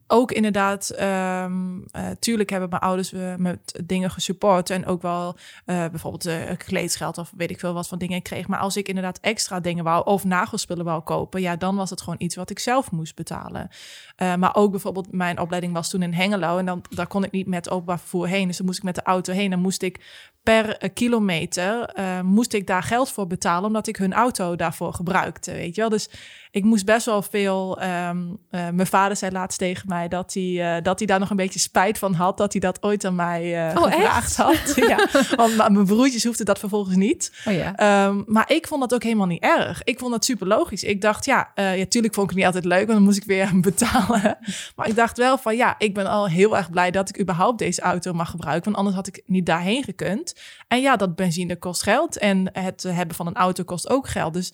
ook 0.07 0.31
inderdaad, 0.31 1.01
um, 1.01 1.77
uh, 1.77 2.07
tuurlijk 2.19 2.49
hebben 2.49 2.69
mijn 2.69 2.81
ouders 2.81 3.13
uh, 3.13 3.35
met 3.35 3.81
dingen 3.85 4.11
gesupport. 4.11 4.69
En 4.69 4.85
ook 4.85 5.01
wel 5.01 5.35
uh, 5.65 5.85
bijvoorbeeld 5.85 6.57
kleedsgeld 6.57 7.17
of 7.17 7.31
weet 7.37 7.49
ik 7.49 7.59
veel 7.59 7.73
wat 7.73 7.87
van 7.87 7.97
dingen 7.97 8.21
kreeg. 8.21 8.47
Maar 8.47 8.59
als 8.59 8.77
ik 8.77 8.87
inderdaad 8.87 9.19
extra 9.21 9.59
dingen 9.59 9.83
wou 9.83 10.05
of 10.05 10.23
nagelspullen 10.23 10.85
wou 10.85 11.01
kopen, 11.01 11.41
ja, 11.41 11.55
dan 11.55 11.75
was 11.75 11.89
het 11.89 12.01
gewoon 12.01 12.19
iets 12.19 12.35
wat 12.35 12.49
ik 12.49 12.59
zelf 12.59 12.91
moest 12.91 13.15
betalen. 13.15 13.69
maar 14.17 14.55
ook 14.55 14.71
bijvoorbeeld, 14.71 15.11
mijn 15.11 15.39
opleiding 15.39 15.73
was 15.73 15.89
toen 15.89 16.01
in 16.01 16.13
Hengelo. 16.13 16.57
En 16.57 16.65
dan 16.65 16.83
daar 16.89 17.07
kon 17.07 17.23
ik 17.23 17.31
niet 17.31 17.47
met 17.47 17.69
openbaar 17.69 17.99
vervoer 17.99 18.27
heen. 18.27 18.47
Dus 18.47 18.57
dan 18.57 18.65
moest 18.65 18.77
ik 18.77 18.83
met 18.83 18.95
de 18.95 19.03
auto 19.03 19.33
heen. 19.33 19.49
Dan 19.49 19.59
moest 19.59 19.81
ik 19.81 19.99
per 20.43 20.89
kilometer 20.93 21.93
moest 22.23 22.53
ik 22.53 22.67
daar 22.67 22.83
geld 22.83 23.11
voor 23.11 23.27
betalen, 23.27 23.65
omdat 23.65 23.87
ik 23.87 23.95
hun 23.95 24.13
auto 24.13 24.55
daarvoor 24.55 24.93
gebruikte. 24.93 25.51
Weet 25.51 25.75
je 25.75 25.81
wel? 25.81 25.89
Dus 25.89 26.09
ik 26.55 26.63
moest 26.63 26.85
best 26.85 27.05
wel 27.05 27.21
veel. 27.21 27.83
Um, 27.83 28.39
uh, 28.51 28.69
mijn 28.69 28.87
vader 28.87 29.17
zei 29.17 29.31
laatst 29.31 29.57
tegen 29.57 29.87
mij 29.87 30.07
dat 30.07 30.33
hij, 30.33 30.43
uh, 30.43 30.83
dat 30.83 30.99
hij 30.99 31.07
daar 31.07 31.19
nog 31.19 31.29
een 31.29 31.35
beetje 31.35 31.59
spijt 31.59 31.97
van 31.97 32.13
had. 32.13 32.37
Dat 32.37 32.51
hij 32.51 32.61
dat 32.61 32.83
ooit 32.83 33.05
aan 33.05 33.15
mij 33.15 33.69
uh, 33.69 33.75
oh, 33.77 33.83
gevraagd 33.83 34.35
had. 34.35 34.75
ja, 34.87 35.07
want 35.35 35.57
mijn 35.57 35.85
broertjes 35.85 36.23
hoefden 36.23 36.45
dat 36.45 36.59
vervolgens 36.59 36.95
niet. 36.95 37.31
Oh, 37.45 37.53
ja. 37.53 38.05
Um, 38.07 38.23
maar 38.27 38.51
ik 38.51 38.67
vond 38.67 38.81
dat 38.81 38.93
ook 38.93 39.03
helemaal 39.03 39.27
niet 39.27 39.43
erg. 39.43 39.83
Ik 39.83 39.99
vond 39.99 40.11
dat 40.11 40.25
super 40.25 40.47
logisch. 40.47 40.83
Ik 40.83 41.01
dacht, 41.01 41.25
ja, 41.25 41.51
ja, 41.55 41.85
tuurlijk 41.85 42.13
vond 42.13 42.31
ik 42.31 42.35
het 42.35 42.45
niet 42.45 42.45
altijd 42.45 42.65
leuk, 42.65 42.85
want 42.85 42.97
dan 42.97 43.03
moest 43.03 43.17
ik 43.17 43.23
weer 43.23 43.59
betalen. 43.69 44.37
maar 44.75 44.87
ik 44.87 44.95
dacht 44.95 45.17
wel 45.17 45.37
van, 45.37 45.55
ja, 45.55 45.75
ik 45.77 45.93
ben 45.93 46.07
al 46.07 46.27
heel 46.27 46.57
erg 46.57 46.69
blij 46.69 46.91
dat 46.91 47.09
ik 47.09 47.19
überhaupt 47.19 47.59
deze 47.59 47.81
auto 47.81 48.13
mag 48.13 48.29
gebruiken. 48.29 48.63
Want 48.63 48.77
anders 48.77 48.95
had 48.95 49.07
ik 49.07 49.23
niet 49.25 49.45
daarheen 49.45 49.83
gekund. 49.83 50.35
En 50.67 50.81
ja, 50.81 50.95
dat 50.95 51.15
benzine 51.15 51.55
kost 51.55 51.83
geld. 51.83 52.17
En 52.17 52.49
het 52.53 52.83
hebben 52.83 53.15
van 53.15 53.27
een 53.27 53.35
auto 53.35 53.63
kost 53.63 53.89
ook 53.89 54.07
geld. 54.07 54.33
Dus 54.33 54.53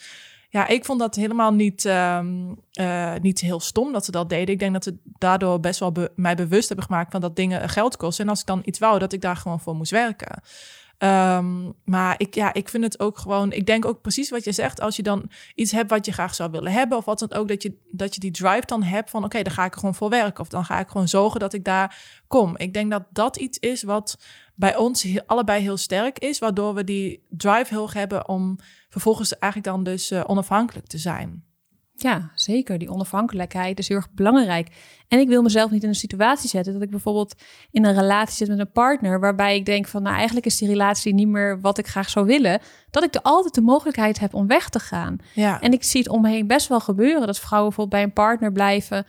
ja, 0.51 0.67
ik 0.67 0.85
vond 0.85 0.99
dat 0.99 1.15
helemaal 1.15 1.53
niet, 1.53 1.85
um, 1.85 2.57
uh, 2.79 3.13
niet 3.21 3.39
heel 3.39 3.59
stom 3.59 3.91
dat 3.91 4.05
ze 4.05 4.11
dat 4.11 4.29
deden. 4.29 4.53
Ik 4.53 4.59
denk 4.59 4.73
dat 4.73 4.83
ze 4.83 4.97
daardoor 5.03 5.59
best 5.59 5.79
wel 5.79 5.93
mij 6.15 6.35
bewust 6.35 6.67
hebben 6.67 6.85
gemaakt 6.85 7.11
van 7.11 7.21
dat 7.21 7.35
dingen 7.35 7.69
geld 7.69 7.97
kosten. 7.97 8.23
En 8.23 8.29
als 8.29 8.39
ik 8.39 8.45
dan 8.45 8.61
iets 8.65 8.79
wou, 8.79 8.99
dat 8.99 9.13
ik 9.13 9.21
daar 9.21 9.35
gewoon 9.35 9.59
voor 9.59 9.75
moest 9.75 9.91
werken. 9.91 10.41
Um, 11.03 11.73
maar 11.85 12.15
ik, 12.17 12.35
ja, 12.35 12.53
ik 12.53 12.69
vind 12.69 12.83
het 12.83 12.99
ook 12.99 13.17
gewoon. 13.17 13.51
Ik 13.51 13.65
denk 13.65 13.85
ook 13.85 14.01
precies 14.01 14.29
wat 14.29 14.43
je 14.43 14.51
zegt. 14.51 14.81
Als 14.81 14.95
je 14.95 15.03
dan 15.03 15.29
iets 15.55 15.71
hebt 15.71 15.89
wat 15.89 16.05
je 16.05 16.11
graag 16.11 16.35
zou 16.35 16.51
willen 16.51 16.71
hebben, 16.71 16.97
of 16.97 17.05
wat 17.05 17.19
dan 17.19 17.33
ook, 17.33 17.47
dat 17.47 17.63
je, 17.63 17.77
dat 17.91 18.13
je 18.13 18.19
die 18.19 18.31
drive 18.31 18.65
dan 18.65 18.83
hebt 18.83 19.09
van: 19.09 19.23
oké, 19.23 19.41
dan 19.41 19.53
ga 19.53 19.65
ik 19.65 19.73
er 19.73 19.79
gewoon 19.79 19.95
voor 19.95 20.09
werken. 20.09 20.43
Of 20.43 20.49
dan 20.49 20.65
ga 20.65 20.79
ik 20.79 20.89
gewoon 20.89 21.07
zorgen 21.07 21.39
dat 21.39 21.53
ik 21.53 21.63
daar 21.63 22.21
kom. 22.27 22.57
Ik 22.57 22.73
denk 22.73 22.91
dat 22.91 23.03
dat 23.09 23.37
iets 23.37 23.57
is 23.57 23.83
wat 23.83 24.17
bij 24.55 24.75
ons 24.75 25.07
allebei 25.25 25.61
heel 25.61 25.77
sterk 25.77 26.19
is, 26.19 26.39
waardoor 26.39 26.73
we 26.73 26.83
die 26.83 27.25
drive 27.29 27.73
heel 27.73 27.91
hebben 27.91 28.27
om 28.27 28.57
vervolgens 28.89 29.37
eigenlijk 29.37 29.73
dan 29.73 29.83
dus 29.83 30.11
uh, 30.11 30.23
onafhankelijk 30.27 30.87
te 30.87 30.97
zijn. 30.97 31.43
Ja, 32.01 32.31
zeker. 32.35 32.77
Die 32.77 32.91
onafhankelijkheid 32.91 33.79
is 33.79 33.87
heel 33.87 33.97
erg 33.97 34.11
belangrijk. 34.13 34.67
En 35.07 35.19
ik 35.19 35.27
wil 35.27 35.41
mezelf 35.41 35.71
niet 35.71 35.83
in 35.83 35.89
een 35.89 35.95
situatie 35.95 36.49
zetten 36.49 36.73
dat 36.73 36.81
ik 36.81 36.89
bijvoorbeeld 36.89 37.35
in 37.71 37.85
een 37.85 37.93
relatie 37.93 38.35
zit 38.35 38.47
met 38.47 38.59
een 38.59 38.71
partner 38.71 39.19
waarbij 39.19 39.55
ik 39.55 39.65
denk 39.65 39.87
van 39.87 40.03
nou 40.03 40.15
eigenlijk 40.15 40.45
is 40.45 40.57
die 40.57 40.67
relatie 40.67 41.13
niet 41.13 41.27
meer 41.27 41.61
wat 41.61 41.77
ik 41.77 41.87
graag 41.87 42.09
zou 42.09 42.25
willen, 42.25 42.59
dat 42.89 43.03
ik 43.03 43.15
er 43.15 43.21
altijd 43.21 43.53
de 43.53 43.61
mogelijkheid 43.61 44.19
heb 44.19 44.33
om 44.33 44.47
weg 44.47 44.69
te 44.69 44.79
gaan. 44.79 45.17
Ja. 45.33 45.61
En 45.61 45.73
ik 45.73 45.83
zie 45.83 46.01
het 46.01 46.09
om 46.09 46.21
me 46.21 46.29
heen 46.29 46.47
best 46.47 46.67
wel 46.67 46.79
gebeuren 46.79 47.27
dat 47.27 47.39
vrouwen 47.39 47.69
bijvoorbeeld 47.69 48.01
bij 48.01 48.09
een 48.09 48.13
partner 48.13 48.51
blijven 48.51 49.05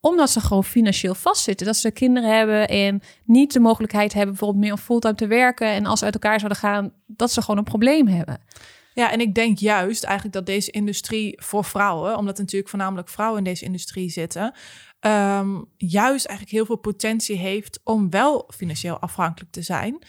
omdat 0.00 0.30
ze 0.30 0.40
gewoon 0.40 0.64
financieel 0.64 1.14
vastzitten. 1.14 1.66
Dat 1.66 1.76
ze 1.76 1.90
kinderen 1.90 2.36
hebben 2.36 2.68
en 2.68 3.02
niet 3.24 3.52
de 3.52 3.60
mogelijkheid 3.60 4.12
hebben 4.12 4.30
bijvoorbeeld 4.30 4.64
meer 4.64 4.72
om 4.72 4.78
fulltime 4.78 5.14
te 5.14 5.26
werken. 5.26 5.66
En 5.66 5.86
als 5.86 5.98
ze 5.98 6.04
uit 6.04 6.14
elkaar 6.14 6.38
zouden 6.38 6.58
gaan, 6.58 6.92
dat 7.06 7.30
ze 7.32 7.40
gewoon 7.40 7.58
een 7.58 7.64
probleem 7.64 8.06
hebben. 8.06 8.38
Ja, 8.94 9.12
en 9.12 9.20
ik 9.20 9.34
denk 9.34 9.58
juist 9.58 10.04
eigenlijk 10.04 10.34
dat 10.34 10.46
deze 10.46 10.70
industrie 10.70 11.42
voor 11.42 11.64
vrouwen, 11.64 12.16
omdat 12.16 12.38
natuurlijk 12.38 12.70
voornamelijk 12.70 13.08
vrouwen 13.08 13.38
in 13.38 13.44
deze 13.44 13.64
industrie 13.64 14.10
zitten, 14.10 14.54
um, 15.00 15.64
juist 15.76 16.26
eigenlijk 16.26 16.56
heel 16.56 16.66
veel 16.66 16.76
potentie 16.76 17.36
heeft 17.36 17.80
om 17.84 18.10
wel 18.10 18.50
financieel 18.54 18.98
afhankelijk 18.98 19.52
te 19.52 19.62
zijn. 19.62 20.04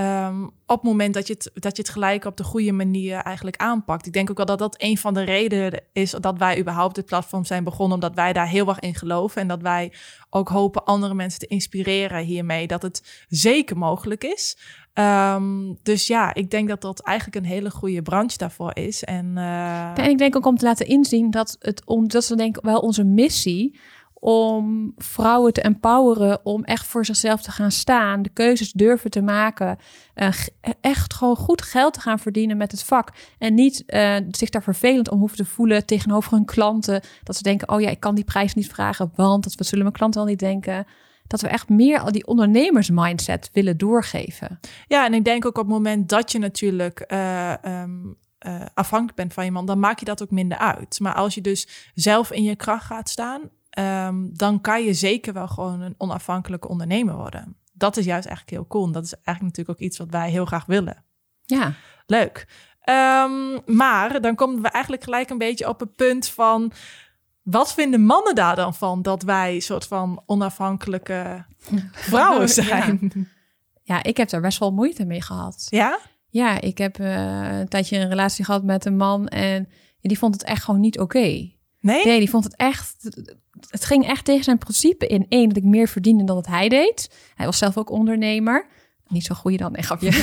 Um, 0.00 0.44
op 0.44 0.76
het 0.76 0.82
moment 0.82 1.14
dat 1.14 1.26
je, 1.26 1.32
het, 1.32 1.50
dat 1.54 1.76
je 1.76 1.82
het 1.82 1.90
gelijk 1.90 2.24
op 2.24 2.36
de 2.36 2.44
goede 2.44 2.72
manier 2.72 3.18
eigenlijk 3.18 3.56
aanpakt. 3.56 4.06
Ik 4.06 4.12
denk 4.12 4.30
ook 4.30 4.36
wel 4.36 4.46
dat 4.46 4.58
dat 4.58 4.74
een 4.78 4.98
van 4.98 5.14
de 5.14 5.22
redenen 5.22 5.80
is 5.92 6.10
dat 6.10 6.38
wij 6.38 6.58
überhaupt 6.58 6.96
het 6.96 7.06
platform 7.06 7.44
zijn 7.44 7.64
begonnen. 7.64 7.94
Omdat 7.94 8.14
wij 8.14 8.32
daar 8.32 8.48
heel 8.48 8.68
erg 8.68 8.78
in 8.78 8.94
geloven. 8.94 9.40
En 9.40 9.48
dat 9.48 9.62
wij 9.62 9.92
ook 10.30 10.48
hopen 10.48 10.84
andere 10.84 11.14
mensen 11.14 11.40
te 11.40 11.46
inspireren 11.46 12.24
hiermee. 12.24 12.66
Dat 12.66 12.82
het 12.82 13.24
zeker 13.28 13.78
mogelijk 13.78 14.24
is. 14.24 14.56
Um, 14.94 15.78
dus 15.82 16.06
ja, 16.06 16.34
ik 16.34 16.50
denk 16.50 16.68
dat 16.68 16.80
dat 16.80 17.00
eigenlijk 17.00 17.36
een 17.36 17.52
hele 17.52 17.70
goede 17.70 18.02
branche 18.02 18.38
daarvoor 18.38 18.76
is. 18.76 19.04
En, 19.04 19.32
uh... 19.36 19.98
en 19.98 20.10
ik 20.10 20.18
denk 20.18 20.36
ook 20.36 20.46
om 20.46 20.56
te 20.56 20.64
laten 20.64 20.86
inzien 20.86 21.30
dat 21.30 21.56
het 21.58 21.82
om 21.84 22.08
dat 22.08 22.22
is 22.22 22.28
denk 22.28 22.56
ik 22.56 22.64
wel 22.64 22.80
onze 22.80 23.04
missie 23.04 23.78
om 24.24 24.92
vrouwen 24.96 25.52
te 25.52 25.60
empoweren 25.60 26.40
om 26.44 26.64
echt 26.64 26.86
voor 26.86 27.04
zichzelf 27.04 27.42
te 27.42 27.50
gaan 27.50 27.70
staan, 27.70 28.22
de 28.22 28.28
keuzes 28.28 28.72
durven 28.72 29.10
te 29.10 29.22
maken, 29.22 29.78
uh, 30.14 30.28
echt 30.80 31.14
gewoon 31.14 31.36
goed 31.36 31.62
geld 31.62 31.92
te 31.92 32.00
gaan 32.00 32.18
verdienen 32.18 32.56
met 32.56 32.70
het 32.70 32.82
vak 32.82 33.12
en 33.38 33.54
niet 33.54 33.82
uh, 33.86 34.16
zich 34.30 34.48
daar 34.48 34.62
vervelend 34.62 35.10
om 35.10 35.18
hoeven 35.18 35.36
te 35.36 35.44
voelen 35.44 35.86
tegenover 35.86 36.32
hun 36.32 36.44
klanten, 36.44 37.02
dat 37.22 37.36
ze 37.36 37.42
denken, 37.42 37.68
oh 37.68 37.80
ja, 37.80 37.88
ik 37.88 38.00
kan 38.00 38.14
die 38.14 38.24
prijs 38.24 38.54
niet 38.54 38.72
vragen, 38.72 39.12
want 39.14 39.56
dat 39.56 39.66
zullen 39.66 39.84
mijn 39.84 39.96
klanten 39.96 40.20
wel 40.20 40.30
niet 40.30 40.38
denken. 40.38 40.86
Dat 41.32 41.40
we 41.40 41.48
echt 41.48 41.68
meer 41.68 42.00
al 42.00 42.12
die 42.12 42.26
ondernemersmindset 42.26 43.50
willen 43.52 43.78
doorgeven. 43.78 44.60
Ja, 44.86 45.04
en 45.04 45.14
ik 45.14 45.24
denk 45.24 45.46
ook 45.46 45.58
op 45.58 45.64
het 45.64 45.74
moment 45.74 46.08
dat 46.08 46.32
je 46.32 46.38
natuurlijk 46.38 47.04
uh, 47.12 47.52
um 47.64 48.16
uh, 48.46 48.60
afhankelijk 48.74 49.16
bent 49.16 49.32
van 49.32 49.44
iemand, 49.44 49.66
dan 49.66 49.78
maak 49.78 49.98
je 49.98 50.04
dat 50.04 50.22
ook 50.22 50.30
minder 50.30 50.58
uit. 50.58 51.00
Maar 51.00 51.14
als 51.14 51.34
je 51.34 51.40
dus 51.40 51.90
zelf 51.94 52.30
in 52.32 52.42
je 52.42 52.56
kracht 52.56 52.84
gaat 52.84 53.08
staan, 53.08 53.40
um, 54.06 54.30
dan 54.32 54.60
kan 54.60 54.84
je 54.84 54.94
zeker 54.94 55.32
wel 55.32 55.48
gewoon 55.48 55.80
een 55.80 55.94
onafhankelijke 55.98 56.68
ondernemer 56.68 57.14
worden. 57.14 57.56
dat 57.72 57.96
is 57.96 58.04
juist 58.04 58.26
eigenlijk 58.26 58.56
heel 58.56 58.66
cool. 58.66 58.86
En 58.86 58.92
dat 58.92 59.04
is 59.04 59.14
eigenlijk 59.14 59.42
natuurlijk 59.42 59.78
ook 59.78 59.86
iets 59.86 59.98
wat 59.98 60.10
wij 60.10 60.30
heel 60.30 60.44
graag 60.44 60.66
willen. 60.66 61.04
Ja. 61.44 61.74
Leuk. 62.06 62.46
Ehm, 62.80 63.58
maar 63.66 64.20
dan 64.20 64.34
komen 64.34 64.62
we 64.62 64.68
eigenlijk 64.68 65.04
gelijk 65.04 65.30
een 65.30 65.38
beetje 65.38 65.68
op 65.68 65.80
het 65.80 65.96
punt 65.96 66.28
van... 66.28 66.72
Wat 67.42 67.74
vinden 67.74 68.04
mannen 68.04 68.34
daar 68.34 68.56
dan 68.56 68.74
van 68.74 69.02
dat 69.02 69.22
wij 69.22 69.60
soort 69.60 69.86
van 69.86 70.22
onafhankelijke 70.26 71.44
vrouwen 71.92 72.48
zijn? 72.64 73.12
Ja. 73.14 73.22
ja, 73.82 74.02
ik 74.02 74.16
heb 74.16 74.28
daar 74.28 74.40
best 74.40 74.58
wel 74.58 74.72
moeite 74.72 75.04
mee 75.04 75.22
gehad. 75.22 75.66
Ja? 75.68 75.98
Ja, 76.28 76.60
ik 76.60 76.78
heb 76.78 76.98
uh, 76.98 77.58
een 77.58 77.68
tijdje 77.68 77.98
een 77.98 78.08
relatie 78.08 78.44
gehad 78.44 78.62
met 78.62 78.84
een 78.84 78.96
man 78.96 79.28
en 79.28 79.68
die 80.00 80.18
vond 80.18 80.34
het 80.34 80.44
echt 80.44 80.64
gewoon 80.64 80.80
niet 80.80 80.98
oké. 80.98 81.50
Nee? 81.80 82.04
Nee, 82.04 82.18
die 82.18 82.30
vond 82.30 82.44
het 82.44 82.56
echt. 82.56 82.96
Het 83.68 83.84
ging 83.84 84.06
echt 84.06 84.24
tegen 84.24 84.44
zijn 84.44 84.58
principe 84.58 85.06
in. 85.06 85.26
één, 85.28 85.48
dat 85.48 85.56
ik 85.56 85.64
meer 85.64 85.88
verdiende 85.88 86.24
dan 86.24 86.36
dat 86.36 86.46
hij 86.46 86.68
deed. 86.68 87.10
Hij 87.34 87.46
was 87.46 87.58
zelf 87.58 87.76
ook 87.76 87.90
ondernemer. 87.90 88.66
Niet 89.12 89.24
zo 89.24 89.34
goeie 89.34 89.58
dan, 89.58 89.72
nee, 89.72 89.82
grapje. 89.82 90.10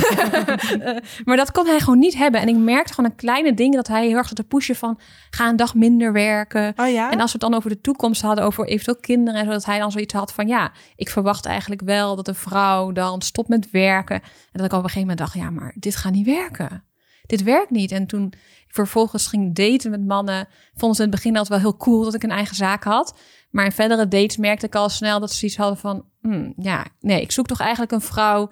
Eh, 0.79 0.97
maar 1.25 1.37
dat 1.37 1.51
kon 1.51 1.65
hij 1.65 1.79
gewoon 1.79 1.99
niet 1.99 2.15
hebben. 2.15 2.41
En 2.41 2.47
ik 2.47 2.55
merkte 2.57 2.93
gewoon 2.93 3.09
een 3.09 3.15
kleine 3.15 3.53
dingen 3.53 3.75
dat 3.75 3.87
hij 3.87 4.07
heel 4.07 4.17
erg 4.17 4.33
te 4.33 4.43
pushen 4.43 4.75
van... 4.75 4.99
ga 5.29 5.49
een 5.49 5.55
dag 5.55 5.75
minder 5.75 6.13
werken. 6.13 6.73
Oh 6.75 6.89
ja? 6.89 7.11
En 7.11 7.19
als 7.19 7.31
we 7.31 7.37
het 7.39 7.49
dan 7.49 7.53
over 7.53 7.69
de 7.69 7.81
toekomst 7.81 8.21
hadden, 8.21 8.43
over 8.43 8.67
eventueel 8.67 8.97
kinderen... 8.99 9.39
en 9.39 9.45
zodat 9.45 9.65
hij 9.65 9.79
dan 9.79 9.91
zoiets 9.91 10.13
had 10.13 10.33
van... 10.33 10.47
ja, 10.47 10.71
ik 10.95 11.09
verwacht 11.09 11.45
eigenlijk 11.45 11.81
wel 11.81 12.15
dat 12.15 12.27
een 12.27 12.35
vrouw 12.35 12.91
dan 12.91 13.21
stopt 13.21 13.49
met 13.49 13.71
werken. 13.71 14.15
En 14.15 14.21
dat 14.51 14.65
ik 14.65 14.71
op 14.71 14.83
een 14.83 14.89
gegeven 14.89 14.99
moment 14.99 15.17
dacht... 15.17 15.33
ja, 15.33 15.49
maar 15.49 15.75
dit 15.75 15.95
gaat 15.95 16.13
niet 16.13 16.25
werken. 16.25 16.83
Dit 17.25 17.43
werkt 17.43 17.69
niet. 17.69 17.91
En 17.91 18.07
toen 18.07 18.25
ik 18.67 18.75
vervolgens 18.75 19.27
ging 19.27 19.55
daten 19.55 19.91
met 19.91 20.05
mannen... 20.05 20.47
vonden 20.73 20.97
ze 20.97 21.03
in 21.03 21.09
het 21.09 21.17
begin 21.17 21.37
altijd 21.37 21.61
wel 21.61 21.71
heel 21.71 21.77
cool 21.77 22.03
dat 22.03 22.13
ik 22.13 22.23
een 22.23 22.31
eigen 22.31 22.55
zaak 22.55 22.83
had... 22.83 23.17
Maar 23.49 23.65
in 23.65 23.71
verdere 23.71 24.07
dates 24.07 24.37
merkte 24.37 24.65
ik 24.65 24.75
al 24.75 24.89
snel 24.89 25.19
dat 25.19 25.31
ze 25.31 25.45
iets 25.45 25.57
hadden 25.57 25.77
van... 25.77 26.05
Hmm, 26.21 26.53
ja, 26.57 26.85
nee, 26.99 27.21
ik 27.21 27.31
zoek 27.31 27.47
toch 27.47 27.59
eigenlijk 27.59 27.91
een 27.91 28.01
vrouw 28.01 28.51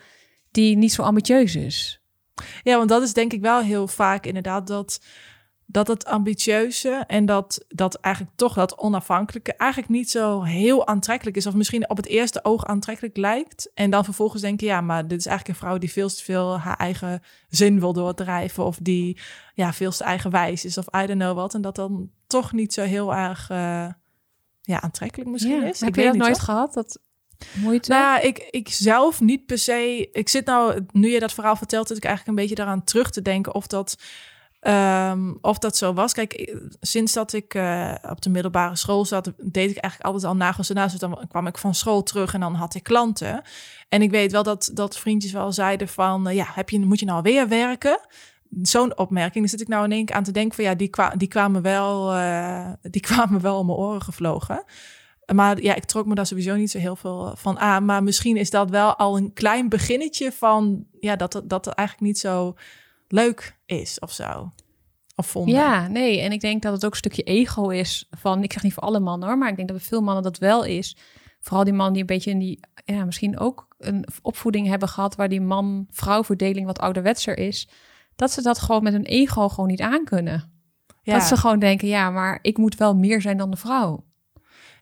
die 0.58 0.78
niet 0.78 0.94
zo 0.94 1.02
ambitieus 1.02 1.56
is. 1.56 2.02
Ja, 2.64 2.78
want 2.78 2.90
dat 2.90 3.02
is 3.02 3.14
denk 3.14 3.34
ik 3.34 3.42
wel 3.42 3.62
heel 3.62 3.88
vaak 3.88 4.26
inderdaad 4.26 4.68
dat, 4.68 5.02
dat 5.66 5.88
het 5.88 6.06
ambitieuze 6.06 7.04
en 7.08 7.26
dat, 7.26 7.66
dat 7.68 7.96
eigenlijk 7.96 8.36
toch 8.36 8.54
dat 8.54 8.78
onafhankelijke 8.78 9.54
eigenlijk 9.54 9.92
niet 9.92 10.10
zo 10.10 10.44
heel 10.44 10.88
aantrekkelijk 10.88 11.38
is. 11.38 11.46
Of 11.46 11.54
misschien 11.54 11.90
op 11.90 11.98
het 11.98 12.06
eerste 12.06 12.44
oog 12.44 12.66
aantrekkelijk 12.66 13.18
lijkt. 13.18 13.72
En 13.74 13.90
dan 13.90 14.04
vervolgens 14.04 14.42
denken, 14.42 14.68
ja, 14.68 14.82
maar 14.82 15.08
dit 15.08 15.20
is 15.20 15.26
eigenlijk 15.26 15.58
een 15.58 15.66
vrouw 15.66 15.78
die 15.78 15.92
veel 15.92 16.10
te 16.10 16.24
veel 16.24 16.60
haar 16.60 16.78
eigen 16.78 17.22
zin 17.50 17.80
wil 17.80 17.94
doordrijven. 17.94 18.66
Of 18.66 18.78
die 18.82 19.20
ja, 19.54 19.74
veel 19.74 19.92
te 19.92 20.04
eigenwijs 20.04 20.66
is 20.66 20.78
of 20.78 20.86
I 20.86 21.06
don't 21.06 21.20
know 21.20 21.36
wat. 21.36 21.54
En 21.54 21.62
dat 21.62 21.76
dan 21.76 22.10
toch 22.28 22.52
niet 22.52 22.74
zo 22.74 22.84
heel 22.84 23.16
erg 23.16 23.50
uh, 23.50 23.88
ja, 24.62 24.82
aantrekkelijk 24.82 25.30
misschien 25.30 25.64
is. 25.64 25.80
Heb 25.80 25.90
ik 25.90 26.04
je 26.04 26.04
dat 26.04 26.16
nooit 26.16 26.40
gehad? 26.40 26.74
Dat 26.74 27.00
Nou, 27.88 28.22
ik, 28.22 28.48
ik 28.50 28.70
zelf 28.70 29.22
niet 29.22 29.46
per 29.46 29.58
se. 29.58 30.10
Ik 30.12 30.30
zit 30.30 30.46
nou, 30.46 30.86
nu 30.92 31.10
je 31.10 31.20
dat 31.20 31.34
verhaal 31.34 31.56
vertelt, 31.56 31.88
zit 31.88 31.98
ik 31.98 32.04
eigenlijk 32.04 32.38
een 32.38 32.44
beetje 32.44 32.64
daaraan 32.64 32.84
terug 32.84 33.10
te 33.10 33.22
denken 33.22 33.56
of 33.56 33.68
dat, 33.68 33.98
um, 34.62 35.38
of 35.42 35.58
dat 35.58 35.78
zo 35.78 35.94
was. 35.94 36.14
Kijk, 36.14 36.56
sinds 36.82 37.14
dat 37.14 37.34
ik 37.34 37.54
uh, 37.54 37.96
op 38.10 38.22
de 38.22 38.30
middelbare 38.30 38.76
school 38.76 39.06
zat, 39.06 39.34
deed 39.38 39.70
ik 39.70 39.78
eigenlijk 39.78 40.04
altijd 40.04 40.24
al 40.24 40.36
nagels 40.36 40.70
en 40.70 40.76
Dus 40.76 40.94
dan 40.94 41.26
kwam 41.30 41.48
ik 41.48 41.58
van 41.58 41.76
school 41.76 42.04
terug 42.04 42.34
en 42.34 42.40
dan 42.40 42.54
had 42.54 42.76
ik 42.76 42.84
klanten. 42.84 43.42
En 43.90 44.02
ik 44.02 44.12
weet 44.12 44.32
wel 44.32 44.44
dat, 44.44 44.72
dat 44.74 44.98
vriendjes 44.98 45.32
wel 45.32 45.52
zeiden 45.52 45.88
van, 45.88 46.28
uh, 46.28 46.36
ja, 46.36 46.46
heb 46.50 46.70
je, 46.70 46.80
moet 46.80 47.00
je 47.00 47.06
nou 47.06 47.22
weer 47.22 47.48
werken? 47.48 48.00
Zo'n 48.62 48.98
opmerking. 48.98 49.40
Dan 49.40 49.50
zit 49.50 49.62
ik 49.62 49.68
nou 49.68 49.84
in 49.84 49.92
één 49.92 50.06
keer 50.06 50.16
aan 50.16 50.24
te 50.24 50.32
denken 50.32 50.56
van, 50.56 50.64
ja, 50.64 50.76
die, 50.76 50.90
die 51.18 51.28
kwamen 51.28 51.62
wel, 51.62 52.16
uh, 52.16 52.70
die 52.82 53.02
kwamen 53.12 53.42
wel 53.42 53.58
om 53.58 53.66
mijn 53.66 53.78
oren 53.78 54.02
gevlogen. 54.02 54.64
Maar 55.34 55.62
ja, 55.62 55.76
ik 55.76 55.84
trok 55.84 56.06
me 56.06 56.16
daar 56.16 56.26
sowieso 56.26 56.56
niet 56.56 56.72
zo 56.72 56.78
heel 56.78 56.96
veel 56.96 57.34
van 57.36 57.60
aan. 57.60 57.86
Maar 57.86 58.04
misschien 58.04 58.38
is 58.38 58.50
dat 58.50 58.70
wel 58.70 58.96
al 58.96 59.18
een 59.18 59.34
klein 59.34 59.70
beginnetje 59.70 60.32
van 60.32 60.86
ja, 61.00 61.16
dat, 61.16 61.34
het, 61.34 61.50
dat 61.50 61.66
het 61.66 61.74
eigenlijk 61.74 62.08
niet 62.08 62.20
zo 62.20 62.54
leuk 63.08 63.58
is 63.66 64.00
of 64.00 64.12
zo. 64.12 64.52
Of 65.16 65.28
vonden. 65.28 65.56
Ja, 65.56 65.88
nee. 65.88 66.22
En 66.22 66.32
ik 66.32 66.42
denk 66.42 66.62
dat 66.62 66.74
het 66.74 66.86
ook 66.86 66.92
een 66.92 66.98
stukje 66.98 67.24
ego 67.24 67.70
is 67.70 68.08
van, 68.12 68.44
ik 68.44 68.54
zeg 68.54 68.64
niet 68.64 68.74
voor 68.74 68.84
alle 68.84 69.00
mannen 69.00 69.28
hoor, 69.28 69.38
maar 69.38 69.50
ik 69.50 69.56
denk 69.56 69.68
dat 69.68 69.78
bij 69.78 69.88
veel 69.88 70.02
mannen 70.02 70.24
dat 70.24 70.38
wel 70.38 70.64
is. 70.64 70.98
Vooral 71.40 71.64
die 71.64 71.74
mannen 71.74 71.94
die 71.94 72.02
een 72.02 72.08
beetje 72.08 72.32
in 72.32 72.40
die, 72.40 72.60
ja, 72.86 73.06
misschien 73.06 73.40
ook 73.40 73.68
een 73.78 74.06
opvoeding 74.22 74.68
hebben 74.68 74.88
gehad 74.88 75.16
waar 75.16 75.30
die 75.30 75.42
man-vrouw 75.42 76.24
verdeling 76.24 76.66
wat 76.66 76.80
ouderwetser 76.80 77.38
is. 77.38 77.70
Dat 78.16 78.32
ze 78.32 78.42
dat 78.42 78.60
gewoon 78.60 78.84
met 78.84 78.94
hun 78.94 79.06
ego 79.06 79.50
gewoon 79.50 79.70
niet 79.70 79.82
aankunnen. 79.82 80.52
Ja. 81.02 81.14
Dat 81.14 81.24
ze 81.24 81.38
gewoon 81.38 81.60
denken, 81.60 81.88
ja, 81.88 82.10
maar 82.10 82.40
ik 82.42 82.58
moet 82.58 82.76
wel 82.76 82.96
meer 82.96 83.22
zijn 83.22 83.38
dan 83.38 83.52
de 83.52 83.58
vrouw. 83.58 84.06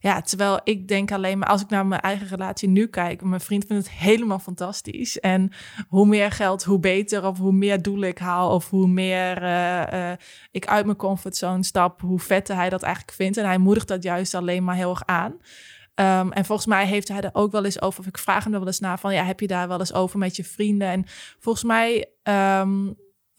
Ja, 0.06 0.22
terwijl 0.22 0.60
ik 0.64 0.88
denk 0.88 1.12
alleen 1.12 1.38
maar 1.38 1.48
als 1.48 1.62
ik 1.62 1.70
naar 1.70 1.86
mijn 1.86 2.02
eigen 2.02 2.28
relatie 2.28 2.70
nu 2.70 2.88
kijk, 2.88 3.22
mijn 3.22 3.42
vriend 3.42 3.66
vindt 3.66 3.88
het 3.88 3.96
helemaal 3.96 4.40
fantastisch. 4.40 5.20
En 5.20 5.52
hoe 5.88 6.06
meer 6.06 6.32
geld, 6.32 6.64
hoe 6.64 6.80
beter, 6.80 7.28
of 7.28 7.38
hoe 7.38 7.52
meer 7.52 7.82
doelen 7.82 8.10
ik 8.10 8.18
haal, 8.18 8.52
of 8.52 8.70
hoe 8.70 8.88
meer 8.88 9.44
uh, 9.44 9.84
uh, 9.94 10.12
ik 10.52 10.68
uit 10.68 10.86
mijn 10.86 10.98
comfortzone 10.98 11.64
stap, 11.64 12.02
hoe 12.02 12.20
vetter 12.20 12.56
hij 12.56 12.70
dat 12.70 12.84
eigenlijk 12.84 13.16
vindt. 13.16 13.38
En 13.38 13.46
hij 13.46 13.58
moedigt 13.58 13.88
dat 13.88 14.04
juist 14.04 14.34
alleen 14.34 14.64
maar 14.64 14.76
heel 14.76 14.90
erg 14.90 15.06
aan. 15.06 15.32
Um, 15.32 16.32
en 16.32 16.46
volgens 16.46 16.68
mij 16.68 16.86
heeft 16.86 17.08
hij 17.08 17.22
er 17.22 17.30
ook 17.34 17.52
wel 17.52 17.66
eens 17.66 17.82
over, 17.82 18.00
of 18.00 18.08
ik 18.08 18.18
vraag 18.18 18.44
hem 18.44 18.54
er 18.54 18.60
wel 18.60 18.68
eens 18.68 18.80
naar 18.80 19.00
van, 19.00 19.14
ja, 19.14 19.24
heb 19.24 19.40
je 19.40 19.48
daar 19.48 19.68
wel 19.68 19.80
eens 19.80 19.94
over 19.94 20.20
met 20.20 20.36
je 20.36 20.44
vrienden? 20.44 20.88
En 20.88 21.06
volgens 21.40 21.64
mij 21.64 22.10
um, 22.24 22.88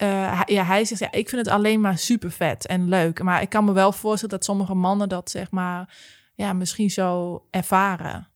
uh, 0.02 0.40
ja, 0.44 0.64
hij 0.64 0.85
zegt, 0.85 1.00
ja, 1.00 1.12
ik 1.12 1.28
vind 1.28 1.46
het 1.46 1.54
alleen 1.54 1.80
maar 1.80 1.99
super 1.99 2.30
vet 2.30 2.66
en 2.66 2.88
leuk. 2.88 3.23
Maar 3.23 3.42
ik 3.42 3.49
kan 3.49 3.64
me 3.64 3.73
wel 3.73 3.92
voorstellen 3.92 4.35
dat 4.35 4.44
sommige 4.44 4.75
mannen 4.75 5.08
dat 5.08 5.30
zeg 5.30 5.50
maar 5.50 5.94
ja, 6.36 6.52
misschien 6.52 6.90
zo 6.90 7.42
ervaren. 7.50 8.28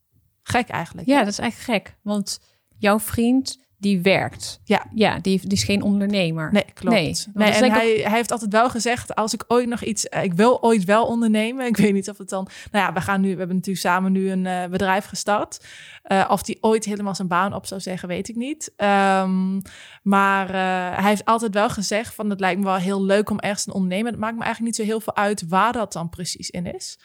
Gek 0.42 0.69
eigenlijk. 0.69 1.09
Ja, 1.09 1.19
dat 1.19 1.28
is 1.28 1.38
eigenlijk 1.38 1.85
gek. 1.85 1.97
Want 2.02 2.40
jouw 2.78 3.00
vriend, 3.00 3.59
die 3.80 4.00
werkt. 4.00 4.61
Ja. 4.64 4.87
Ja, 4.95 5.19
die, 5.19 5.40
die 5.40 5.52
is 5.52 5.64
geen 5.64 5.83
ondernemer. 5.83 6.52
Nee, 6.52 6.64
klopt. 6.75 6.97
Nee, 6.97 7.14
nee 7.33 7.50
en 7.50 7.71
hij, 7.71 8.00
hij 8.02 8.16
heeft 8.16 8.30
altijd 8.33 8.52
wel 8.52 8.71
gezegd, 8.71 9.14
als 9.14 9.35
ik 9.35 9.45
ooit 9.49 9.69
nog 9.69 9.83
iets... 9.83 10.04
Ik 10.04 10.33
wil 10.33 10.62
ooit 10.62 10.85
wel 10.85 11.07
ondernemen. 11.07 11.66
Ik 11.73 11.76
weet 11.76 11.92
niet 11.92 12.11
of 12.11 12.19
het 12.19 12.28
dan... 12.28 12.49
Nou 12.71 12.85
ja, 12.85 12.92
we 12.92 13.00
gaan 13.00 13.21
nu... 13.21 13.30
We 13.30 13.38
hebben 13.38 13.57
natuurlijk 13.57 13.87
samen 13.87 14.12
nu 14.12 14.30
een 14.30 14.45
uh, 14.45 14.64
bedrijf 14.64 15.04
gestart. 15.04 15.66
Uh, 16.07 16.26
of 16.28 16.42
die 16.42 16.59
ooit 16.61 16.85
helemaal 16.85 17.14
zijn 17.14 17.28
baan 17.28 17.54
op 17.54 17.66
zou 17.66 17.80
zeggen, 17.80 18.09
weet 18.09 18.28
ik 18.28 18.37
niet. 18.37 18.73
Um, 18.76 19.62
maar 20.02 20.47
uh, 20.47 20.99
hij 20.99 21.09
heeft 21.09 21.25
altijd 21.25 21.54
wel 21.54 21.71
gezegd 21.71 22.14
van... 22.14 22.30
Het 22.30 22.40
lijkt 22.40 22.59
me 22.59 22.64
wel 22.64 22.76
heel 22.76 23.04
leuk 23.04 23.30
om 23.30 23.38
ergens 23.38 23.64
te 23.64 23.73
ondernemen. 23.73 24.11
Het 24.11 24.21
maakt 24.21 24.37
me 24.37 24.42
eigenlijk 24.45 24.76
niet 24.76 24.87
zo 24.87 24.92
heel 24.92 25.00
veel 25.00 25.16
uit 25.16 25.49
waar 25.49 25.73
dat 25.73 25.92
dan 25.92 26.09
precies 26.09 26.50
in 26.50 26.75
is. 26.75 26.99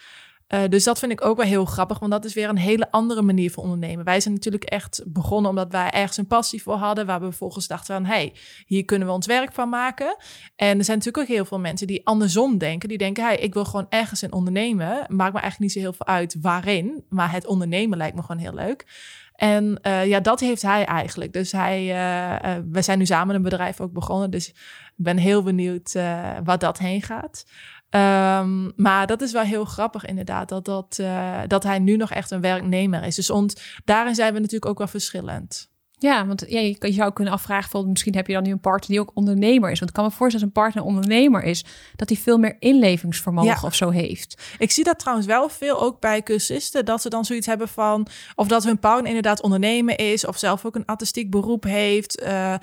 Uh, 0.54 0.60
dus 0.68 0.84
dat 0.84 0.98
vind 0.98 1.12
ik 1.12 1.24
ook 1.24 1.36
wel 1.36 1.46
heel 1.46 1.64
grappig, 1.64 1.98
want 1.98 2.12
dat 2.12 2.24
is 2.24 2.34
weer 2.34 2.48
een 2.48 2.56
hele 2.56 2.90
andere 2.90 3.22
manier 3.22 3.50
van 3.50 3.62
ondernemen. 3.62 4.04
Wij 4.04 4.20
zijn 4.20 4.34
natuurlijk 4.34 4.64
echt 4.64 5.02
begonnen 5.06 5.50
omdat 5.50 5.72
wij 5.72 5.90
ergens 5.90 6.16
een 6.16 6.26
passie 6.26 6.62
voor 6.62 6.74
hadden, 6.74 7.06
waar 7.06 7.20
we 7.20 7.26
vervolgens 7.26 7.66
dachten 7.66 7.94
van, 7.94 8.04
hey, 8.04 8.34
hier 8.66 8.84
kunnen 8.84 9.08
we 9.08 9.14
ons 9.14 9.26
werk 9.26 9.52
van 9.52 9.68
maken. 9.68 10.16
En 10.56 10.78
er 10.78 10.84
zijn 10.84 10.98
natuurlijk 10.98 11.18
ook 11.18 11.36
heel 11.36 11.44
veel 11.44 11.60
mensen 11.60 11.86
die 11.86 12.06
andersom 12.06 12.58
denken. 12.58 12.88
Die 12.88 12.98
denken, 12.98 13.24
hey, 13.24 13.36
ik 13.36 13.54
wil 13.54 13.64
gewoon 13.64 13.86
ergens 13.88 14.22
in 14.22 14.32
ondernemen. 14.32 14.88
Maakt 15.08 15.32
me 15.32 15.40
eigenlijk 15.40 15.58
niet 15.58 15.72
zo 15.72 15.78
heel 15.78 15.92
veel 15.92 16.06
uit 16.06 16.36
waarin, 16.40 17.04
maar 17.08 17.32
het 17.32 17.46
ondernemen 17.46 17.98
lijkt 17.98 18.16
me 18.16 18.22
gewoon 18.22 18.42
heel 18.42 18.54
leuk. 18.54 18.86
En 19.34 19.78
uh, 19.82 20.06
ja, 20.06 20.20
dat 20.20 20.40
heeft 20.40 20.62
hij 20.62 20.84
eigenlijk. 20.84 21.32
Dus 21.32 21.52
hij, 21.52 21.84
uh, 21.84 22.62
we 22.70 22.82
zijn 22.82 22.98
nu 22.98 23.06
samen 23.06 23.34
een 23.34 23.42
bedrijf 23.42 23.80
ook 23.80 23.92
begonnen. 23.92 24.30
Dus 24.30 24.48
ik 24.48 25.04
ben 25.04 25.16
heel 25.16 25.42
benieuwd 25.42 25.92
waar 26.44 26.58
dat 26.58 26.78
heen 26.78 27.02
gaat. 27.02 27.44
Um, 27.90 28.72
maar 28.76 29.06
dat 29.06 29.20
is 29.22 29.32
wel 29.32 29.42
heel 29.42 29.64
grappig 29.64 30.04
inderdaad, 30.04 30.48
dat, 30.48 30.64
dat, 30.64 30.98
uh, 31.00 31.40
dat 31.46 31.62
hij 31.62 31.78
nu 31.78 31.96
nog 31.96 32.10
echt 32.10 32.30
een 32.30 32.40
werknemer 32.40 33.02
is. 33.02 33.14
Dus 33.14 33.30
ons, 33.30 33.80
daarin 33.84 34.14
zijn 34.14 34.32
we 34.32 34.38
natuurlijk 34.38 34.70
ook 34.70 34.78
wel 34.78 34.86
verschillend. 34.86 35.70
Ja, 35.98 36.26
want 36.26 36.44
ja, 36.48 36.60
je, 36.60 36.76
je 36.78 36.92
zou 36.92 37.12
kunnen 37.12 37.34
afvragen, 37.34 37.90
misschien 37.90 38.14
heb 38.14 38.26
je 38.26 38.32
dan 38.32 38.42
nu 38.42 38.50
een 38.50 38.60
partner 38.60 38.90
die 38.90 39.00
ook 39.00 39.10
ondernemer 39.14 39.70
is. 39.70 39.78
Want 39.78 39.90
ik 39.90 39.96
kan 39.96 40.04
me 40.04 40.10
voorstellen 40.10 40.46
dat 40.46 40.56
een 40.56 40.62
partner 40.62 40.84
ondernemer 40.84 41.42
is, 41.42 41.64
dat 41.96 42.08
hij 42.08 42.18
veel 42.18 42.38
meer 42.38 42.56
inlevingsvermogen 42.58 43.62
of 43.62 43.74
zo 43.74 43.90
heeft. 43.90 44.42
Ik 44.58 44.70
zie 44.70 44.84
dat 44.84 44.98
trouwens 44.98 45.26
wel 45.26 45.48
veel 45.48 45.82
ook 45.82 46.00
bij 46.00 46.22
cursisten, 46.22 46.84
dat 46.84 47.02
ze 47.02 47.08
dan 47.08 47.24
zoiets 47.24 47.46
hebben 47.46 47.68
van, 47.68 48.06
of 48.34 48.48
dat 48.48 48.64
hun 48.64 48.78
partner 48.78 49.06
inderdaad 49.06 49.42
ondernemer 49.42 49.98
is, 49.98 50.26
of 50.26 50.38
zelf 50.38 50.64
ook 50.64 50.74
een 50.74 50.84
artistiek 50.84 51.30
beroep 51.30 51.64
heeft, 51.64 52.22
uh, 52.22 52.52
uh, 52.52 52.56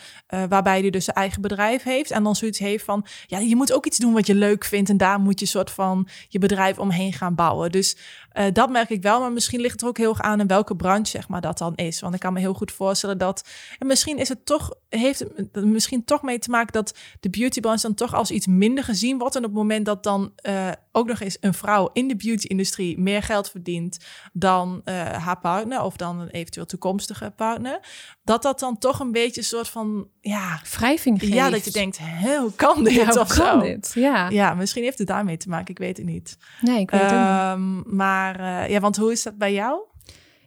waarbij 0.50 0.80
hij 0.80 0.90
dus 0.90 1.04
zijn 1.04 1.18
eigen 1.18 1.42
bedrijf 1.42 1.84
heeft. 1.84 2.12
En 2.12 2.24
dan 2.24 2.36
zoiets 2.36 2.60
heeft 2.60 2.84
van, 2.84 3.06
ja, 3.28 3.40
je 3.40 3.56
moet 3.56 3.74
ook 3.74 3.86
iets 3.86 3.98
doen 3.98 4.14
wat 4.14 4.28
je 4.28 4.36
leuk 4.36 4.66
vindt 4.66 4.90
en 4.90 4.98
daar 4.98 5.20
moet 5.20 5.40
je 5.40 5.46
soort 5.46 5.72
van 5.72 6.08
je 6.28 6.40
bedrijf 6.40 6.80
omheen 6.80 7.14
gaan 7.14 7.36
bouwen. 7.36 7.72
Dus 7.72 7.98
uh, 8.34 8.46
dat 8.54 8.70
merk 8.70 8.90
ik 8.90 9.02
wel, 9.02 9.20
maar 9.20 9.32
misschien 9.32 9.60
ligt 9.60 9.72
het 9.72 9.82
er 9.82 9.88
ook 9.88 9.98
heel 9.98 10.10
erg 10.10 10.22
aan 10.22 10.40
in 10.40 10.48
welke 10.48 10.76
branche 10.76 11.10
zeg 11.10 11.28
maar, 11.28 11.42
dat 11.42 11.58
dan 11.58 11.76
is. 11.76 12.00
Want 12.00 12.14
ik 12.14 12.20
kan 12.20 12.34
me 12.34 12.40
heel 12.40 12.54
goed 12.54 12.72
voorstellen 12.72 13.18
dat. 13.24 13.50
En 13.80 13.88
misschien 13.88 14.18
is 14.18 14.30
het 14.30 14.46
toch, 14.46 14.74
heeft 14.90 15.20
het 15.52 15.66
misschien 15.66 16.04
toch 16.04 16.22
mee 16.22 16.40
te 16.40 16.50
maken 16.50 16.74
dat 16.74 16.98
de 17.20 17.30
beautybranche 17.30 17.82
dan 17.82 17.96
toch 17.96 18.14
als 18.14 18.32
iets 18.32 18.48
minder 18.48 18.84
gezien 18.84 19.18
wordt. 19.18 19.36
En 19.36 19.42
op 19.42 19.50
het 19.50 19.58
moment 19.58 19.86
dat 19.86 20.04
dan 20.04 20.34
uh, 20.48 20.72
ook 20.92 21.08
nog 21.08 21.20
eens 21.20 21.38
een 21.40 21.54
vrouw 21.54 21.90
in 21.94 22.08
de 22.08 22.16
beauty-industrie 22.16 23.00
meer 23.00 23.24
geld 23.24 23.50
verdient 23.50 23.98
dan 24.34 24.82
uh, 24.86 24.94
haar 25.12 25.40
partner 25.40 25.82
of 25.82 25.96
dan 25.96 26.20
een 26.20 26.30
eventueel 26.30 26.66
toekomstige 26.66 27.34
partner, 27.36 27.80
dat 28.24 28.42
dat 28.42 28.60
dan 28.60 28.78
toch 28.78 29.00
een 29.00 29.12
beetje 29.12 29.42
een 29.42 29.48
soort 29.48 29.68
van 29.68 30.08
ja, 30.22 30.62
wrijving 30.78 31.20
geeft. 31.20 31.34
Ja, 31.34 31.50
dat 31.50 31.66
je 31.66 31.72
denkt, 31.72 32.00
hoe 32.40 32.54
kan 32.56 32.84
dit 32.84 32.94
ja, 32.94 33.08
of 33.08 33.14
kan 33.14 33.28
zo? 33.28 33.60
Dit? 33.60 33.92
Ja. 33.96 34.30
ja, 34.30 34.54
misschien 34.54 34.84
heeft 34.84 34.98
het 34.98 35.08
daarmee 35.08 35.38
te 35.38 35.50
maken. 35.50 35.68
Ik 35.68 35.78
weet 35.78 35.98
het 35.98 36.06
niet. 36.06 36.38
Nee, 36.62 36.80
ik 36.80 36.92
weet 36.92 37.02
het 37.02 37.12
niet. 37.12 37.52
Um, 37.52 37.96
maar 37.96 38.40
uh, 38.40 38.70
ja, 38.70 38.80
want 38.80 38.98
hoe 38.98 39.12
is 39.12 39.24
dat 39.24 39.38
bij 39.38 39.54
jou? 39.54 39.82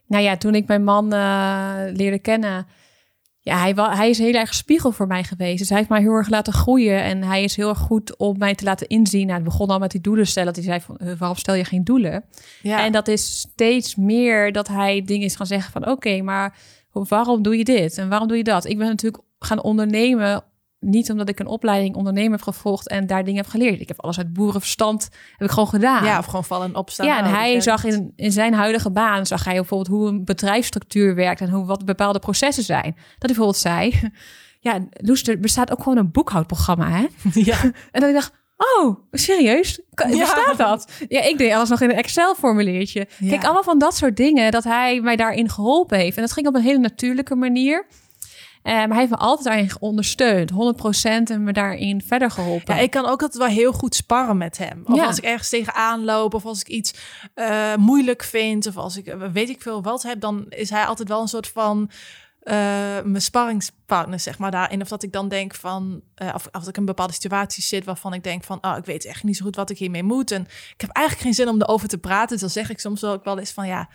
Nou 0.06 0.22
ja, 0.22 0.36
toen 0.36 0.54
ik 0.54 0.66
mijn 0.66 0.84
man 0.84 1.14
uh, 1.14 1.74
leerde 1.92 2.18
kennen, 2.18 2.66
ja, 3.40 3.58
hij, 3.58 3.72
hij 3.76 4.10
is 4.10 4.18
heel 4.18 4.32
erg 4.32 4.54
spiegel 4.54 4.92
voor 4.92 5.06
mij 5.06 5.24
geweest. 5.24 5.58
Dus 5.58 5.68
hij 5.68 5.78
heeft 5.78 5.90
mij 5.90 6.00
heel 6.00 6.14
erg 6.14 6.28
laten 6.28 6.52
groeien. 6.52 7.02
En 7.02 7.22
hij 7.22 7.44
is 7.44 7.56
heel 7.56 7.68
erg 7.68 7.78
goed 7.78 8.16
om 8.16 8.38
mij 8.38 8.54
te 8.54 8.64
laten 8.64 8.86
inzien. 8.86 9.26
Nou, 9.26 9.34
het 9.34 9.44
begon 9.44 9.68
al 9.68 9.78
met 9.78 9.90
die 9.90 10.00
doelen 10.00 10.26
stellen. 10.26 10.54
Dat 10.54 10.64
hij 10.64 10.78
zei 10.78 10.80
van, 10.80 11.08
uh, 11.08 11.18
waarom 11.18 11.36
stel 11.36 11.54
je 11.54 11.64
geen 11.64 11.84
doelen? 11.84 12.24
Ja. 12.62 12.84
En 12.84 12.92
dat 12.92 13.08
is 13.08 13.38
steeds 13.38 13.94
meer 13.94 14.52
dat 14.52 14.68
hij 14.68 15.02
dingen 15.02 15.26
is 15.26 15.36
gaan 15.36 15.46
zeggen 15.46 15.72
van... 15.72 15.88
oké, 15.88 16.22
maar 16.22 16.56
waarom 16.92 17.42
doe 17.42 17.56
je 17.56 17.64
dit? 17.64 17.98
En 17.98 18.08
waarom 18.08 18.28
doe 18.28 18.36
je 18.36 18.44
dat? 18.44 18.64
Ik 18.64 18.78
ben 18.78 18.86
natuurlijk 18.86 19.22
gaan 19.38 19.62
ondernemen 19.62 20.44
niet 20.86 21.10
omdat 21.10 21.28
ik 21.28 21.40
een 21.40 21.46
opleiding 21.46 21.94
ondernemer 21.94 22.32
heb 22.32 22.42
gevolgd 22.42 22.88
en 22.88 23.06
daar 23.06 23.24
dingen 23.24 23.42
heb 23.42 23.50
geleerd. 23.50 23.80
Ik 23.80 23.88
heb 23.88 24.00
alles 24.02 24.18
uit 24.18 24.32
boerenverstand 24.32 25.08
heb 25.36 25.48
ik 25.48 25.54
gewoon 25.54 25.68
gedaan. 25.68 26.04
Ja, 26.04 26.18
of 26.18 26.24
gewoon 26.24 26.44
vallen 26.44 26.66
en 26.66 26.74
opstaan. 26.74 27.06
Ja, 27.06 27.18
en 27.18 27.30
hij 27.30 27.60
zag 27.60 27.84
in, 27.84 28.12
in 28.16 28.32
zijn 28.32 28.54
huidige 28.54 28.90
baan, 28.90 29.26
zag 29.26 29.44
hij 29.44 29.54
bijvoorbeeld 29.54 29.88
hoe 29.88 30.08
een 30.08 30.24
bedrijfsstructuur 30.24 31.14
werkt 31.14 31.40
en 31.40 31.50
hoe 31.50 31.66
wat 31.66 31.84
bepaalde 31.84 32.18
processen 32.18 32.64
zijn. 32.64 32.92
Dat 32.94 33.02
hij 33.18 33.18
bijvoorbeeld 33.18 33.56
zei, 33.56 34.00
ja, 34.60 34.86
Loes, 34.90 35.22
er 35.22 35.40
bestaat 35.40 35.72
ook 35.72 35.82
gewoon 35.82 35.98
een 35.98 36.10
boekhoudprogramma, 36.10 36.90
hè? 36.90 37.06
Ja. 37.50 37.62
en 37.92 38.00
dan 38.00 38.08
ik 38.08 38.14
dacht, 38.14 38.32
Oh, 38.56 38.96
serieus? 39.10 39.80
Ja. 39.90 40.18
Bestaat 40.18 40.56
dat? 40.56 40.90
Ja, 41.08 41.22
ik 41.22 41.38
deed 41.38 41.52
alles 41.52 41.68
nog 41.68 41.80
in 41.80 41.90
een 41.90 41.96
Excel-formuliertje. 41.96 43.08
Kijk, 43.28 43.44
allemaal 43.44 43.62
van 43.62 43.78
dat 43.78 43.96
soort 43.96 44.16
dingen, 44.16 44.50
dat 44.50 44.64
hij 44.64 45.00
mij 45.00 45.16
daarin 45.16 45.50
geholpen 45.50 45.98
heeft. 45.98 46.16
En 46.16 46.22
dat 46.22 46.32
ging 46.32 46.46
op 46.46 46.54
een 46.54 46.62
hele 46.62 46.78
natuurlijke 46.78 47.34
manier. 47.34 47.86
Uh, 48.66 48.72
maar 48.72 48.88
hij 48.88 48.98
heeft 48.98 49.10
me 49.10 49.16
altijd 49.16 49.44
daarin 49.46 49.70
ondersteund, 49.80 50.50
100% 50.50 50.54
en 51.04 51.44
me 51.44 51.52
daarin 51.52 52.02
verder 52.06 52.30
geholpen. 52.30 52.74
Ja, 52.74 52.80
ik 52.80 52.90
kan 52.90 53.04
ook 53.04 53.22
altijd 53.22 53.36
wel 53.36 53.52
heel 53.52 53.72
goed 53.72 53.94
sparren 53.94 54.36
met 54.36 54.58
hem. 54.58 54.82
Of 54.84 55.00
als 55.00 55.18
ik 55.18 55.24
ergens 55.24 55.48
tegenaan 55.48 56.04
loop, 56.04 56.34
of 56.34 56.44
als 56.44 56.60
ik 56.60 56.68
iets 56.68 56.94
uh, 57.34 57.74
moeilijk 57.76 58.22
vind, 58.22 58.66
of 58.66 58.76
als 58.76 58.96
ik 58.96 59.06
eh, 59.06 59.32
weet 59.32 59.48
ik 59.48 59.62
veel 59.62 59.82
wat 59.82 60.02
heb, 60.02 60.20
dan 60.20 60.46
is 60.48 60.70
hij 60.70 60.84
altijd 60.84 61.08
wel 61.08 61.20
een 61.20 61.28
soort 61.28 61.48
van 61.48 61.90
uh, 62.42 62.54
mijn 63.04 63.22
sparringspartner, 63.22 64.20
zeg 64.20 64.38
maar, 64.38 64.50
daarin. 64.50 64.80
Of 64.80 64.88
dat 64.88 65.02
ik 65.02 65.12
dan 65.12 65.28
denk 65.28 65.54
van, 65.54 66.00
uh, 66.22 66.30
of 66.34 66.48
als 66.52 66.68
ik 66.68 66.74
in 66.74 66.80
een 66.80 66.86
bepaalde 66.86 67.12
situatie 67.12 67.62
zit 67.62 67.84
waarvan 67.84 68.12
ik 68.12 68.24
denk 68.24 68.44
van, 68.44 68.58
oh, 68.60 68.76
ik 68.76 68.84
weet 68.84 69.04
echt 69.04 69.22
niet 69.22 69.36
zo 69.36 69.44
goed 69.44 69.56
wat 69.56 69.70
ik 69.70 69.78
hiermee 69.78 70.02
moet. 70.02 70.30
En 70.30 70.42
ik 70.42 70.80
heb 70.80 70.90
eigenlijk 70.90 71.26
geen 71.26 71.34
zin 71.34 71.48
om 71.48 71.60
erover 71.60 71.88
te 71.88 71.98
praten. 71.98 72.28
Dus 72.28 72.40
dan 72.40 72.50
zeg 72.50 72.70
ik 72.70 72.80
soms 72.80 73.04
ook 73.04 73.24
wel 73.24 73.38
eens 73.38 73.52
van, 73.52 73.66
ja, 73.66 73.88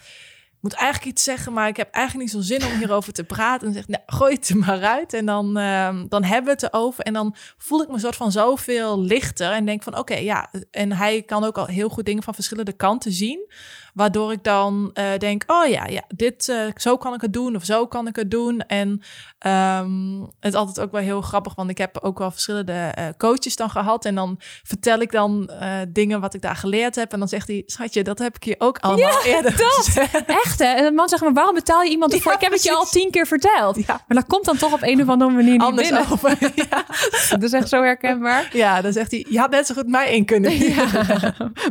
moet 0.61 0.73
eigenlijk 0.73 1.11
iets 1.11 1.23
zeggen, 1.23 1.53
maar 1.53 1.67
ik 1.67 1.77
heb 1.77 1.91
eigenlijk 1.91 2.25
niet 2.33 2.43
zo 2.43 2.53
zin 2.53 2.65
om 2.71 2.77
hierover 2.77 3.13
te 3.13 3.23
praten. 3.23 3.67
En 3.67 3.73
zeg, 3.73 3.87
nou, 3.87 4.03
gooi 4.05 4.35
het 4.35 4.49
er 4.49 4.57
maar 4.57 4.83
uit. 4.83 5.13
En 5.13 5.25
dan, 5.25 5.57
uh, 5.57 6.01
dan 6.09 6.23
hebben 6.23 6.45
we 6.45 6.51
het 6.51 6.73
erover. 6.73 7.03
En 7.03 7.13
dan 7.13 7.35
voel 7.57 7.81
ik 7.81 7.89
me 7.89 7.99
soort 7.99 8.15
van 8.15 8.31
zoveel 8.31 9.01
lichter. 9.01 9.51
En 9.51 9.65
denk 9.65 9.83
van, 9.83 9.97
oké, 9.97 10.15
ja. 10.15 10.51
En 10.71 10.91
hij 10.91 11.21
kan 11.21 11.43
ook 11.43 11.57
al 11.57 11.65
heel 11.65 11.89
goed 11.89 12.05
dingen 12.05 12.23
van 12.23 12.33
verschillende 12.33 12.73
kanten 12.73 13.11
zien. 13.11 13.49
Waardoor 13.93 14.31
ik 14.31 14.43
dan 14.43 14.91
uh, 14.93 15.05
denk, 15.17 15.43
oh 15.47 15.67
ja, 15.67 15.85
ja 15.85 16.03
dit, 16.07 16.47
uh, 16.47 16.71
zo 16.75 16.97
kan 16.97 17.13
ik 17.13 17.21
het 17.21 17.33
doen 17.33 17.55
of 17.55 17.63
zo 17.63 17.87
kan 17.87 18.07
ik 18.07 18.15
het 18.15 18.31
doen. 18.31 18.59
En 18.59 19.01
um, 19.47 20.21
het 20.39 20.53
is 20.53 20.59
altijd 20.59 20.79
ook 20.79 20.91
wel 20.91 21.01
heel 21.01 21.21
grappig, 21.21 21.55
want 21.55 21.69
ik 21.69 21.77
heb 21.77 21.97
ook 22.01 22.19
wel 22.19 22.31
verschillende 22.31 22.95
uh, 22.99 23.05
coaches 23.17 23.55
dan 23.55 23.69
gehad. 23.69 24.05
En 24.05 24.15
dan 24.15 24.39
vertel 24.63 24.99
ik 24.99 25.11
dan 25.11 25.49
dingen 25.89 26.21
wat 26.21 26.33
ik 26.33 26.41
daar 26.41 26.55
geleerd 26.55 26.95
heb. 26.95 27.13
En 27.13 27.19
dan 27.19 27.27
zegt 27.27 27.47
hij, 27.47 27.63
schatje, 27.65 28.03
dat 28.03 28.19
heb 28.19 28.35
ik 28.35 28.43
je 28.43 28.55
ook 28.57 28.77
allemaal 28.79 29.09
ja, 29.09 29.23
eerder 29.23 29.57
dat. 29.57 30.09
Echt 30.27 30.59
hè? 30.59 30.65
En 30.65 30.83
de 30.83 30.91
man 30.91 31.09
zegt, 31.09 31.21
maar 31.21 31.33
waarom 31.33 31.55
betaal 31.55 31.81
je 31.81 31.89
iemand 31.89 32.13
ervoor? 32.13 32.31
Ja, 32.31 32.37
ik 32.37 32.43
heb 32.43 32.51
het 32.51 32.63
je 32.63 32.73
al 32.73 32.85
tien 32.85 33.11
keer 33.11 33.27
verteld. 33.27 33.75
Ja. 33.75 34.03
Maar 34.07 34.17
dat 34.17 34.27
komt 34.27 34.45
dan 34.45 34.57
toch 34.57 34.73
op 34.73 34.81
een 34.81 35.01
of 35.01 35.07
andere 35.07 35.31
manier 35.31 35.51
niet 35.51 35.61
Anders 35.61 35.89
binnen. 35.89 36.11
Over, 36.11 36.37
ja. 36.69 36.85
dat 37.29 37.43
is 37.43 37.53
echt 37.53 37.69
zo 37.69 37.81
herkenbaar. 37.81 38.49
Ja, 38.53 38.81
dan 38.81 38.93
zegt 38.93 39.11
hij, 39.11 39.25
je 39.29 39.39
had 39.39 39.49
net 39.49 39.67
zo 39.67 39.73
goed 39.73 39.87
mij 39.87 40.15
in 40.15 40.25
kunnen. 40.25 40.57
Ja. 40.57 40.85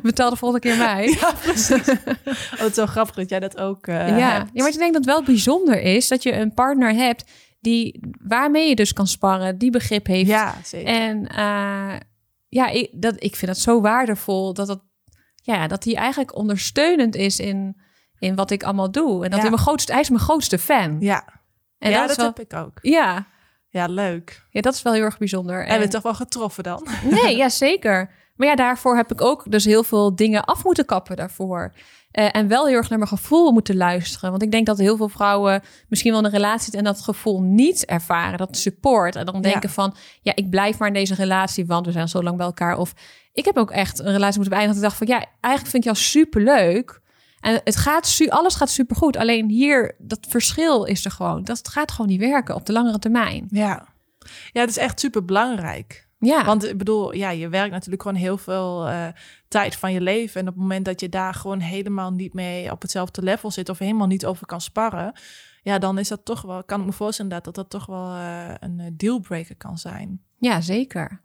Betaal 0.03 0.31
de 0.31 0.37
volgende 0.37 0.69
keer 0.69 0.77
mij. 0.77 1.17
Ja, 1.21 1.33
precies. 1.43 1.87
oh, 2.53 2.59
het 2.59 2.69
is 2.69 2.75
zo 2.75 2.87
grappig 2.87 3.15
dat 3.15 3.29
jij 3.29 3.41
dat 3.41 3.59
ook 3.59 3.87
uh, 3.87 4.09
ja. 4.09 4.17
ja, 4.17 4.47
maar 4.55 4.69
ik 4.69 4.79
denk 4.79 4.93
dat 4.93 5.05
het 5.05 5.05
wel 5.05 5.23
bijzonder 5.23 5.81
is 5.81 6.09
dat 6.09 6.23
je 6.23 6.33
een 6.33 6.55
partner 6.55 6.95
hebt 6.95 7.25
die 7.61 8.01
waarmee 8.21 8.69
je 8.69 8.75
dus 8.75 8.93
kan 8.93 9.07
sparren, 9.07 9.59
die 9.59 9.71
begrip 9.71 10.07
heeft. 10.07 10.29
Ja, 10.29 10.55
zeker. 10.65 10.89
En 10.89 11.19
uh, 11.33 11.97
ja, 12.49 12.69
ik, 12.69 12.89
dat, 12.93 13.15
ik 13.19 13.37
vind 13.37 13.51
het 13.51 13.61
zo 13.61 13.81
waardevol 13.81 14.55
dat 14.55 14.67
dat, 14.67 14.81
ja, 15.35 15.67
dat 15.67 15.85
hij 15.85 15.95
eigenlijk 15.95 16.37
ondersteunend 16.37 17.15
is 17.15 17.39
in, 17.39 17.81
in 18.19 18.35
wat 18.35 18.51
ik 18.51 18.63
allemaal 18.63 18.91
doe. 18.91 19.15
En 19.25 19.31
dat 19.31 19.33
ja. 19.33 19.41
hij, 19.41 19.51
mijn 19.51 19.63
grootste, 19.63 19.93
hij 19.93 20.01
is 20.01 20.09
mijn 20.09 20.23
grootste 20.23 20.59
fan. 20.59 20.97
Ja, 21.01 21.25
en 21.79 21.91
ja 21.91 22.07
dat, 22.07 22.17
dat 22.17 22.37
heb 22.37 22.47
ik 22.53 22.59
ook. 22.59 22.79
Ja. 22.83 23.27
Ja, 23.73 23.87
leuk. 23.87 24.47
Ja, 24.51 24.61
dat 24.61 24.75
is 24.75 24.83
wel 24.83 24.93
heel 24.93 25.03
erg 25.03 25.19
bijzonder. 25.19 25.67
En 25.67 25.81
we 25.81 25.89
toch 25.89 26.03
wel 26.03 26.15
getroffen 26.15 26.63
dan? 26.63 26.87
Nee, 27.11 27.37
ja, 27.43 27.49
zeker. 27.49 28.11
Maar 28.37 28.49
ja, 28.49 28.55
daarvoor 28.55 28.97
heb 28.97 29.13
ik 29.13 29.21
ook 29.21 29.51
dus 29.51 29.65
heel 29.65 29.83
veel 29.83 30.17
dingen 30.17 30.45
af 30.45 30.65
moeten 30.65 30.85
kappen 30.85 31.17
daarvoor. 31.17 31.73
Uh, 32.13 32.29
en 32.33 32.49
wel 32.49 32.67
heel 32.67 32.77
erg 32.77 32.89
naar 32.89 32.99
mijn 32.99 33.11
gevoel 33.11 33.53
moeten 33.53 33.77
luisteren. 33.77 34.31
Want 34.31 34.43
ik 34.43 34.51
denk 34.51 34.67
dat 34.67 34.79
heel 34.79 34.97
veel 34.97 35.09
vrouwen 35.09 35.63
misschien 35.89 36.13
wel 36.13 36.25
een 36.25 36.31
relatie 36.31 36.63
zitten 36.63 36.81
en 36.81 36.93
dat 36.93 37.01
gevoel 37.01 37.43
niet 37.43 37.85
ervaren, 37.85 38.39
dat 38.39 38.57
support. 38.57 39.17
En 39.17 39.27
dan 39.27 39.43
denken 39.43 39.71
van, 39.71 39.95
ja, 40.23 40.33
ik 40.35 40.51
blijf 40.51 40.79
maar 40.79 40.89
in 40.89 40.95
deze 40.95 41.15
relatie, 41.15 41.67
want 41.67 41.87
we 41.87 41.93
zijn 41.93 42.09
zo 42.09 42.23
lang 42.23 42.37
bij 42.37 42.47
elkaar. 42.47 42.79
Of 42.79 42.95
ik 43.33 43.45
heb 43.45 43.57
ook 43.57 43.71
echt 43.71 43.99
een 43.99 44.13
relatie 44.13 44.41
moeten 44.41 44.59
beëindigen. 44.59 44.83
Dat 44.83 44.93
ik 44.93 44.99
dacht 44.99 45.09
van, 45.09 45.19
ja, 45.19 45.27
eigenlijk 45.41 45.73
vind 45.73 45.85
ik 45.85 45.91
jou 45.93 45.97
super 45.97 46.43
leuk. 46.43 47.01
En 47.41 47.61
het 47.65 47.77
gaat, 47.77 48.19
alles 48.29 48.55
gaat 48.55 48.71
supergoed. 48.71 49.17
Alleen 49.17 49.49
hier, 49.49 49.95
dat 49.99 50.19
verschil 50.29 50.85
is 50.85 51.05
er 51.05 51.11
gewoon. 51.11 51.45
Dat 51.45 51.69
gaat 51.69 51.91
gewoon 51.91 52.11
niet 52.11 52.21
werken 52.21 52.55
op 52.55 52.67
de 52.67 52.73
langere 52.73 52.99
termijn. 52.99 53.47
Ja, 53.51 53.87
ja 54.53 54.61
het 54.61 54.71
is 54.71 54.77
echt 54.77 55.01
super 55.01 55.25
belangrijk. 55.25 56.09
Ja. 56.21 56.45
Want 56.45 56.69
ik 56.69 56.79
bedoel, 56.79 57.15
ja, 57.15 57.31
je 57.31 57.49
werkt 57.49 57.71
natuurlijk 57.71 58.03
gewoon 58.03 58.17
heel 58.17 58.39
veel 58.39 58.89
uh, 58.89 59.07
tijd 59.49 59.77
van 59.77 59.93
je 59.93 60.01
leven. 60.01 60.41
En 60.41 60.49
op 60.49 60.53
het 60.53 60.63
moment 60.63 60.85
dat 60.85 61.01
je 61.01 61.09
daar 61.09 61.35
gewoon 61.35 61.61
helemaal 61.61 62.13
niet 62.13 62.35
mee 62.35 62.71
op 62.71 62.83
hetzelfde 62.83 63.23
level 63.23 63.51
zit 63.51 63.69
of 63.69 63.79
helemaal 63.79 64.07
niet 64.07 64.27
over 64.27 64.47
kan 64.47 64.61
sparren, 64.61 65.13
ja, 65.63 65.79
dan 65.79 65.99
is 65.99 66.09
dat 66.09 66.25
toch 66.25 66.43
wel, 66.43 66.65
kan 66.65 66.81
ik 66.81 66.87
me 66.87 66.93
voorstellen 66.93 67.43
dat 67.43 67.55
dat 67.55 67.71
toch 67.71 67.87
wel 67.87 68.15
uh, 68.15 68.51
een 68.61 68.81
eh, 68.81 68.87
dealbreaker 68.93 69.57
kan 69.57 69.79
zijn. 69.79 70.23
Ja, 70.39 70.61
zeker. 70.61 71.21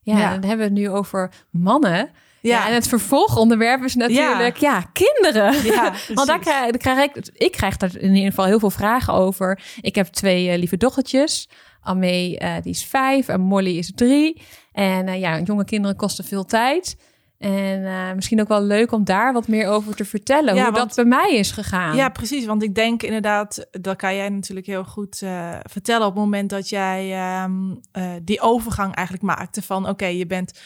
Ja, 0.00 0.18
ja. 0.18 0.30
dan 0.30 0.48
hebben 0.48 0.58
we 0.58 0.62
het 0.62 0.82
nu 0.82 0.90
over 0.90 1.32
mannen. 1.50 2.10
Ja. 2.40 2.68
en 2.68 2.74
het 2.74 2.88
vervolgonderwerp 2.88 3.82
is 3.82 3.94
natuurlijk, 3.94 4.56
ja, 4.56 4.70
ja 4.70 4.90
kinderen. 4.92 5.64
Ja, 5.64 5.92
Want 6.14 6.28
daar 6.28 6.38
krijg, 6.38 6.70
daar 6.70 6.94
krijg, 6.94 7.14
ik, 7.14 7.28
ik 7.32 7.52
krijg 7.52 7.76
daar 7.76 7.96
in 7.96 8.14
ieder 8.14 8.30
geval 8.30 8.44
heel 8.44 8.58
veel 8.58 8.70
vragen 8.70 9.12
over. 9.12 9.62
Ik 9.80 9.94
heb 9.94 10.06
twee 10.06 10.48
uh, 10.48 10.58
lieve 10.58 10.76
dochtertjes. 10.76 11.48
Amee, 11.84 12.40
uh, 12.40 12.54
die 12.62 12.72
is 12.72 12.84
vijf 12.84 13.28
en 13.28 13.40
Molly 13.40 13.78
is 13.78 13.92
drie. 13.94 14.42
En 14.72 15.06
uh, 15.06 15.20
ja, 15.20 15.40
jonge 15.40 15.64
kinderen 15.64 15.96
kosten 15.96 16.24
veel 16.24 16.44
tijd. 16.44 16.96
En 17.38 17.80
uh, 17.80 18.12
misschien 18.12 18.40
ook 18.40 18.48
wel 18.48 18.62
leuk 18.62 18.92
om 18.92 19.04
daar 19.04 19.32
wat 19.32 19.48
meer 19.48 19.68
over 19.68 19.94
te 19.94 20.04
vertellen. 20.04 20.54
Ja, 20.54 20.64
hoe 20.64 20.72
dat 20.72 20.94
bij 20.94 21.04
mij 21.04 21.34
is 21.34 21.50
gegaan. 21.50 21.96
Ja, 21.96 22.08
precies. 22.08 22.44
Want 22.44 22.62
ik 22.62 22.74
denk 22.74 23.02
inderdaad, 23.02 23.66
dat 23.70 23.96
kan 23.96 24.14
jij 24.14 24.28
natuurlijk 24.28 24.66
heel 24.66 24.84
goed 24.84 25.20
uh, 25.24 25.54
vertellen. 25.62 26.06
op 26.06 26.14
het 26.14 26.22
moment 26.22 26.50
dat 26.50 26.68
jij 26.68 27.02
um, 27.44 27.80
uh, 27.92 28.04
die 28.22 28.40
overgang 28.40 28.94
eigenlijk 28.94 29.26
maakte 29.26 29.62
van: 29.62 29.82
oké, 29.82 29.90
okay, 29.90 30.16
je 30.16 30.26
bent 30.26 30.60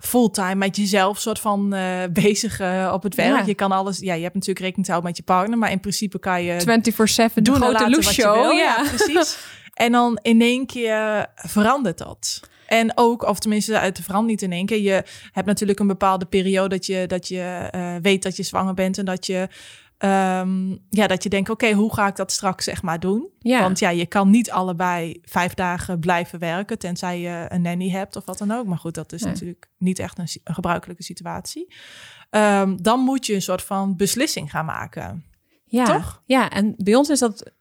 fulltime 0.00 0.54
met 0.54 0.76
jezelf 0.76 1.20
soort 1.20 1.38
van 1.38 1.74
bezig 2.12 2.60
op 2.92 3.02
het 3.02 3.14
werk. 3.14 3.38
Ja. 3.38 3.46
Je 3.46 3.54
kan 3.54 3.72
alles, 3.72 3.98
ja, 3.98 4.14
je 4.14 4.22
hebt 4.22 4.34
natuurlijk 4.34 4.60
rekening 4.60 4.86
te 4.86 4.92
houden 4.92 5.10
met 5.10 5.18
je 5.18 5.32
partner, 5.32 5.58
maar 5.58 5.70
in 5.70 5.80
principe 5.80 6.18
kan 6.18 6.42
je 6.42 6.60
24/7 7.32 7.42
doen 7.42 7.54
grote 7.54 7.90
loes 7.90 8.12
show. 8.12 8.52
Ja. 8.52 8.52
ja, 8.52 8.88
precies. 8.88 9.36
En 9.74 9.92
dan 9.92 10.18
in 10.22 10.40
één 10.40 10.66
keer 10.66 11.26
verandert 11.34 11.98
dat. 11.98 12.40
En 12.66 12.92
ook, 12.94 13.22
of 13.22 13.38
tenminste, 13.38 13.78
uit 13.78 13.96
de 13.96 14.02
verandert 14.02 14.30
niet 14.30 14.42
in 14.42 14.52
één 14.52 14.66
keer. 14.66 14.80
Je 14.80 15.04
hebt 15.32 15.46
natuurlijk 15.46 15.78
een 15.78 15.86
bepaalde 15.86 16.24
periode 16.24 16.68
dat 16.68 16.86
je, 16.86 17.06
dat 17.06 17.28
je 17.28 17.70
uh, 17.74 17.94
weet 18.02 18.22
dat 18.22 18.36
je 18.36 18.42
zwanger 18.42 18.74
bent 18.74 18.98
en 18.98 19.04
dat 19.04 19.26
je. 19.26 19.48
Um, 19.98 20.78
ja, 20.90 21.06
dat 21.06 21.22
je 21.22 21.28
denkt, 21.28 21.50
oké, 21.50 21.64
okay, 21.64 21.76
hoe 21.76 21.94
ga 21.94 22.06
ik 22.06 22.16
dat 22.16 22.32
straks 22.32 22.64
zeg 22.64 22.82
maar 22.82 23.00
doen? 23.00 23.28
Ja. 23.38 23.60
Want 23.60 23.78
ja, 23.78 23.88
je 23.88 24.06
kan 24.06 24.30
niet 24.30 24.50
allebei 24.50 25.18
vijf 25.22 25.54
dagen 25.54 25.98
blijven 25.98 26.38
werken, 26.38 26.78
tenzij 26.78 27.20
je 27.20 27.46
een 27.48 27.62
nanny 27.62 27.90
hebt 27.90 28.16
of 28.16 28.24
wat 28.24 28.38
dan 28.38 28.50
ook. 28.50 28.66
Maar 28.66 28.78
goed, 28.78 28.94
dat 28.94 29.12
is 29.12 29.22
nee. 29.22 29.32
natuurlijk 29.32 29.68
niet 29.78 29.98
echt 29.98 30.18
een, 30.18 30.28
een 30.44 30.54
gebruikelijke 30.54 31.02
situatie. 31.02 31.74
Um, 32.30 32.82
dan 32.82 33.00
moet 33.00 33.26
je 33.26 33.34
een 33.34 33.42
soort 33.42 33.62
van 33.62 33.96
beslissing 33.96 34.50
gaan 34.50 34.64
maken. 34.64 35.24
Ja, 35.64 35.84
Toch? 35.84 36.22
ja, 36.26 36.50
en 36.50 36.74
bij 36.76 36.94
ons 36.94 37.08
is 37.08 37.18
dat 37.18 37.52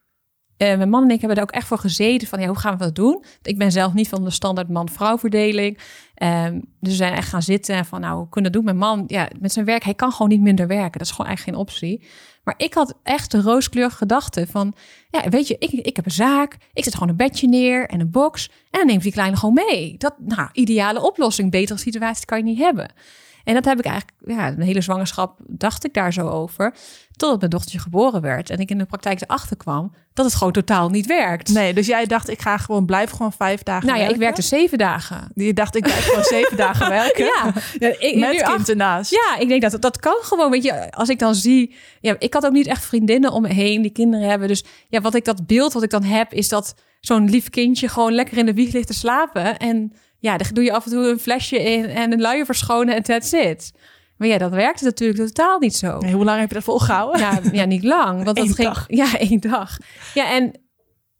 uh, 0.57 0.77
mijn 0.77 0.89
man 0.89 1.03
en 1.03 1.09
ik 1.09 1.19
hebben 1.19 1.37
er 1.37 1.43
ook 1.43 1.51
echt 1.51 1.67
voor 1.67 1.77
gezeten 1.77 2.27
van 2.27 2.39
ja, 2.39 2.47
hoe 2.47 2.59
gaan 2.59 2.77
we 2.77 2.83
dat 2.83 2.95
doen? 2.95 3.23
Ik 3.41 3.57
ben 3.57 3.71
zelf 3.71 3.93
niet 3.93 4.09
van 4.09 4.23
de 4.23 4.29
standaard 4.29 4.69
man-vrouw 4.69 5.17
verdeling. 5.17 5.77
Um, 6.23 6.53
dus 6.79 6.89
we 6.91 6.95
zijn 6.95 7.13
echt 7.13 7.29
gaan 7.29 7.41
zitten 7.41 7.75
en 7.75 7.85
van 7.85 8.01
nou, 8.01 8.17
hoe 8.17 8.29
kunnen 8.29 8.51
we 8.51 8.57
dat 8.57 8.65
doen? 8.65 8.77
Mijn 8.77 8.89
man, 8.89 9.03
ja, 9.07 9.29
met 9.39 9.53
zijn 9.53 9.65
werk, 9.65 9.83
hij 9.83 9.93
kan 9.93 10.11
gewoon 10.11 10.29
niet 10.29 10.41
minder 10.41 10.67
werken. 10.67 10.99
Dat 10.99 11.07
is 11.07 11.11
gewoon 11.11 11.27
eigenlijk 11.27 11.57
geen 11.57 11.67
optie. 11.67 12.07
Maar 12.43 12.53
ik 12.57 12.73
had 12.73 12.99
echt 13.03 13.31
de 13.31 13.41
rooskleurige 13.41 13.97
gedachte 13.97 14.47
van, 14.47 14.73
ja, 15.09 15.29
weet 15.29 15.47
je, 15.47 15.55
ik, 15.59 15.71
ik 15.71 15.95
heb 15.95 16.05
een 16.05 16.11
zaak, 16.11 16.57
ik 16.73 16.83
zet 16.83 16.93
gewoon 16.93 17.09
een 17.09 17.15
bedje 17.15 17.47
neer 17.47 17.87
en 17.87 17.99
een 17.99 18.11
box 18.11 18.49
en 18.49 18.79
dan 18.79 18.87
neemt 18.87 19.03
die 19.03 19.11
kleine 19.11 19.37
gewoon 19.37 19.59
mee. 19.67 19.95
Dat, 19.97 20.13
nou, 20.19 20.49
ideale 20.53 21.01
oplossing, 21.01 21.51
betere 21.51 21.79
situatie 21.79 22.25
kan 22.25 22.37
je 22.37 22.43
niet 22.43 22.59
hebben. 22.59 22.93
En 23.43 23.53
dat 23.53 23.65
heb 23.65 23.77
ik 23.79 23.85
eigenlijk, 23.85 24.17
ja, 24.25 24.47
een 24.47 24.61
hele 24.61 24.81
zwangerschap 24.81 25.39
dacht 25.47 25.85
ik 25.85 25.93
daar 25.93 26.13
zo 26.13 26.27
over. 26.29 26.73
Totdat 27.15 27.37
mijn 27.39 27.51
dochtertje 27.51 27.79
geboren 27.79 28.21
werd. 28.21 28.49
En 28.49 28.57
ik 28.59 28.69
in 28.69 28.77
de 28.77 28.85
praktijk 28.85 29.21
erachter 29.21 29.57
kwam 29.57 29.93
dat 30.13 30.25
het 30.25 30.35
gewoon 30.35 30.53
totaal 30.53 30.89
niet 30.89 31.05
werkt. 31.05 31.49
Nee, 31.53 31.73
dus 31.73 31.87
jij 31.87 32.05
dacht, 32.05 32.29
ik 32.29 32.41
ga 32.41 32.57
gewoon, 32.57 32.85
blijf 32.85 33.09
gewoon 33.09 33.33
vijf 33.33 33.63
dagen 33.63 33.85
Nou 33.85 33.97
ja, 33.99 34.03
werken? 34.03 34.15
ik 34.21 34.21
werkte 34.27 34.41
zeven 34.41 34.77
dagen. 34.77 35.31
Je 35.35 35.53
dacht, 35.53 35.75
ik 35.75 35.83
blijf 35.83 36.05
gewoon 36.05 36.23
zeven 36.23 36.57
dagen 36.57 36.89
werken? 36.99 37.25
Ja, 37.25 37.53
ja, 37.79 37.87
ik, 37.99 38.15
Met 38.15 38.29
kind 38.29 38.41
achter- 38.43 38.69
ernaast? 38.69 39.11
Ja, 39.11 39.37
ik 39.39 39.47
denk 39.47 39.61
dat 39.61 39.81
dat 39.81 39.99
kan 39.99 40.17
gewoon. 40.21 40.51
Weet 40.51 40.63
je, 40.63 40.91
als 40.91 41.09
ik 41.09 41.19
dan 41.19 41.35
zie. 41.35 41.75
Ja, 42.01 42.15
ik 42.19 42.33
had 42.33 42.45
ook 42.45 42.51
niet 42.51 42.67
echt 42.67 42.85
vriendinnen 42.85 43.31
om 43.31 43.41
me 43.41 43.53
heen 43.53 43.81
die 43.81 43.91
kinderen 43.91 44.29
hebben. 44.29 44.47
Dus 44.47 44.63
ja, 44.89 45.01
wat 45.01 45.15
ik 45.15 45.25
dat 45.25 45.47
beeld 45.47 45.73
wat 45.73 45.83
ik 45.83 45.89
dan 45.89 46.03
heb, 46.03 46.33
is 46.33 46.49
dat 46.49 46.75
zo'n 46.99 47.29
lief 47.29 47.49
kindje 47.49 47.87
gewoon 47.87 48.13
lekker 48.13 48.37
in 48.37 48.45
de 48.45 48.53
wieg 48.53 48.73
ligt 48.73 48.87
te 48.87 48.93
slapen. 48.93 49.57
En 49.57 49.93
ja, 50.23 50.37
dan 50.37 50.47
doe 50.53 50.63
je 50.63 50.73
af 50.73 50.85
en 50.85 50.91
toe 50.91 51.09
een 51.09 51.19
flesje 51.19 51.63
in 51.63 51.85
en 51.85 52.11
een 52.11 52.21
luier 52.21 52.45
verschonen 52.45 52.95
en 52.95 53.03
that's 53.03 53.31
it. 53.31 53.71
Maar 54.17 54.27
ja, 54.27 54.37
dat 54.37 54.51
werkte 54.51 54.83
natuurlijk 54.83 55.27
totaal 55.27 55.59
niet 55.59 55.75
zo. 55.75 55.99
Nee, 55.99 56.13
hoe 56.13 56.23
lang 56.23 56.39
heb 56.39 56.47
je 56.47 56.53
dat 56.53 56.63
volgehouden? 56.63 57.19
Ja, 57.19 57.39
ja 57.51 57.65
niet 57.65 57.83
lang. 57.83 58.13
Want 58.23 58.25
dat 58.25 58.37
Eén 58.37 58.53
ging, 58.53 58.67
dag. 58.67 58.85
Ja, 58.87 59.17
één 59.17 59.39
dag. 59.39 59.77
Ja, 60.13 60.31
en 60.31 60.51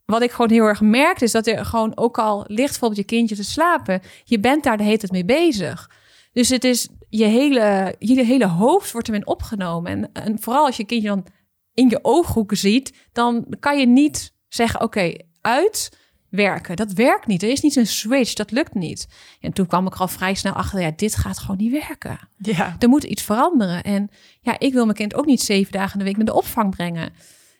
wat 0.05 0.21
ik 0.21 0.31
gewoon 0.31 0.51
heel 0.51 0.65
erg 0.65 0.81
merkte... 0.81 1.23
is 1.23 1.31
dat 1.31 1.47
er 1.47 1.65
gewoon 1.65 1.97
ook 1.97 2.17
al 2.17 2.43
ligt 2.47 2.69
bijvoorbeeld 2.69 2.99
je 2.99 3.15
kindje 3.15 3.35
te 3.35 3.43
slapen... 3.43 4.01
je 4.23 4.39
bent 4.39 4.63
daar 4.63 4.77
de 4.77 4.83
hele 4.83 4.97
tijd 4.97 5.11
mee 5.11 5.25
bezig. 5.25 5.89
Dus 6.31 6.49
het 6.49 6.63
is 6.63 6.87
je 7.09 7.25
hele, 7.25 7.95
je 7.99 8.23
hele 8.23 8.47
hoofd 8.47 8.91
wordt 8.91 9.07
erin 9.07 9.27
opgenomen. 9.27 9.91
En, 9.91 10.25
en 10.25 10.39
vooral 10.39 10.65
als 10.65 10.77
je 10.77 10.85
kindje 10.85 11.07
dan 11.07 11.25
in 11.73 11.89
je 11.89 11.99
ooghoeken 12.01 12.57
ziet... 12.57 12.93
dan 13.11 13.55
kan 13.59 13.79
je 13.79 13.87
niet 13.87 14.33
zeggen, 14.47 14.81
oké, 14.81 15.13
uit 15.41 16.01
werken. 16.35 16.75
Dat 16.75 16.93
werkt 16.93 17.27
niet. 17.27 17.43
Er 17.43 17.49
is 17.49 17.61
niet 17.61 17.75
een 17.75 17.87
switch, 17.87 18.33
dat 18.33 18.51
lukt 18.51 18.73
niet. 18.73 19.07
En 19.39 19.53
toen 19.53 19.67
kwam 19.67 19.87
ik 19.87 19.93
er 19.93 19.99
al 19.99 20.07
vrij 20.07 20.33
snel 20.33 20.53
achter... 20.53 20.81
ja, 20.81 20.91
dit 20.95 21.15
gaat 21.15 21.39
gewoon 21.39 21.57
niet 21.57 21.71
werken. 21.71 22.19
Ja. 22.37 22.75
Er 22.79 22.89
moet 22.89 23.03
iets 23.03 23.21
veranderen. 23.21 23.83
En 23.83 24.09
ja, 24.41 24.59
ik 24.59 24.73
wil 24.73 24.85
mijn 24.85 24.97
kind 24.97 25.15
ook 25.15 25.25
niet 25.25 25.41
zeven 25.41 25.71
dagen 25.71 25.93
in 25.93 25.99
de 25.99 26.05
week 26.05 26.17
naar 26.17 26.25
de 26.25 26.33
opvang 26.33 26.75
brengen. 26.75 27.13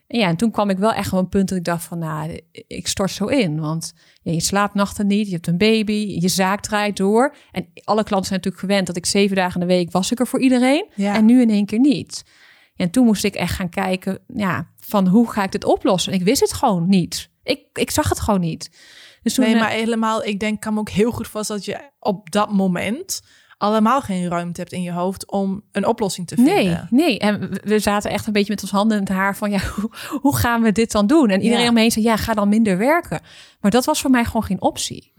En 0.08 0.20
ja, 0.20 0.28
en 0.28 0.36
toen 0.36 0.52
kwam 0.52 0.70
ik 0.70 0.78
wel 0.78 0.94
echt 0.94 1.14
op 1.14 1.20
een 1.20 1.30
punt 1.30 1.50
dat 1.50 1.58
ik 1.58 1.64
dacht 1.64 1.84
van, 1.84 2.00
nou, 2.00 2.42
ik 2.68 2.88
stort 2.88 3.12
zo 3.12 3.26
in. 3.26 3.60
Want 3.60 3.94
ja, 4.22 4.32
je 4.32 4.42
slaapt 4.42 4.74
nachten 4.74 5.08
niet, 5.08 5.28
je 5.28 5.34
hebt 5.34 5.48
een 5.48 5.58
baby, 5.58 6.18
je 6.20 6.28
zaak 6.28 6.62
draait 6.62 6.98
door. 6.98 7.36
En 7.52 7.68
alle 7.84 8.04
klanten 8.04 8.28
zijn 8.28 8.40
natuurlijk 8.40 8.66
gewend 8.66 8.88
dat 8.88 8.98
ik 8.98 9.06
zeven 9.06 9.36
dagen 9.36 9.62
in 9.62 9.68
de 9.68 9.74
week 9.74 9.92
was 9.92 10.12
ik 10.12 10.20
er 10.20 10.28
voor 10.28 10.42
iedereen. 10.42 10.86
Ja. 10.96 11.16
En 11.16 11.26
nu 11.26 11.42
in 11.42 11.50
één 11.50 11.66
keer 11.66 11.80
niet. 11.80 12.24
En 12.76 12.90
toen 12.90 13.06
moest 13.06 13.24
ik 13.24 13.36
echt 13.36 13.56
gaan 13.56 13.70
kijken, 13.70 14.20
ja, 14.28 14.68
van 14.80 15.08
hoe 15.08 15.32
ga 15.32 15.44
ik 15.44 15.52
dit 15.52 15.66
oplossen? 15.66 16.14
En 16.14 16.20
ik 16.20 16.26
wist 16.26 16.42
het 16.42 16.54
gewoon 16.54 16.90
niet. 16.90 17.32
Ik, 17.44 17.60
ik 17.74 17.92
zag 17.92 18.10
het 18.10 18.20
gewoon 18.20 18.40
niet. 18.40 18.70
Dus 19.22 19.34
toen, 19.34 19.46
Nee, 19.46 19.54
eh, 19.54 19.60
maar 19.60 19.70
helemaal, 19.70 20.24
ik 20.24 20.40
denk, 20.40 20.62
kan 20.62 20.74
me 20.74 20.80
ook 20.80 20.90
heel 20.90 21.12
goed 21.12 21.28
vast 21.28 21.48
dat 21.48 21.66
je 21.66 21.90
op 22.00 22.32
dat 22.32 22.52
moment 22.52 23.22
allemaal 23.58 24.02
geen 24.02 24.28
ruimte 24.30 24.60
hebt 24.62 24.74
in 24.74 24.82
je 24.82 24.92
hoofd 24.92 25.32
om 25.32 25.64
een 25.72 25.88
oplossing 25.88 26.28
te 26.28 26.36
vinden. 26.36 26.54
Nee, 26.56 26.78
nee. 26.90 27.20
En 27.20 27.50
we- 27.64 27.80
zaten 27.80 28.12
echt 28.12 28.28
een 28.28 28.34
beetje 28.34 28.54
met 28.54 28.62
ons 28.62 28.72
handen 28.72 28.98
in 28.98 29.04
het 29.04 29.12
haar 29.14 29.36
van, 29.38 29.52
ja, 29.52 29.60
hoe, 29.76 29.90
hoe 30.22 30.36
gaan 30.36 30.62
we 30.62 30.72
dit 30.72 30.92
dan 30.92 31.08
doen? 31.08 31.30
En 31.30 31.42
iedereen 31.42 31.64
Ja. 31.64 31.70
om 31.70 31.74
me 31.74 31.82
heen 31.82 31.92
zei, 31.92 32.06
ja, 32.06 32.18
ga 32.18 32.34
dan 32.34 32.50
minder 32.50 32.78
werken. 32.78 33.22
Maar 33.62 33.72
dat 33.72 33.86
was 33.86 34.02
voor 34.02 34.10
mij 34.12 34.26
gewoon 34.26 34.44
geen 34.44 34.62
optie. 34.62 35.12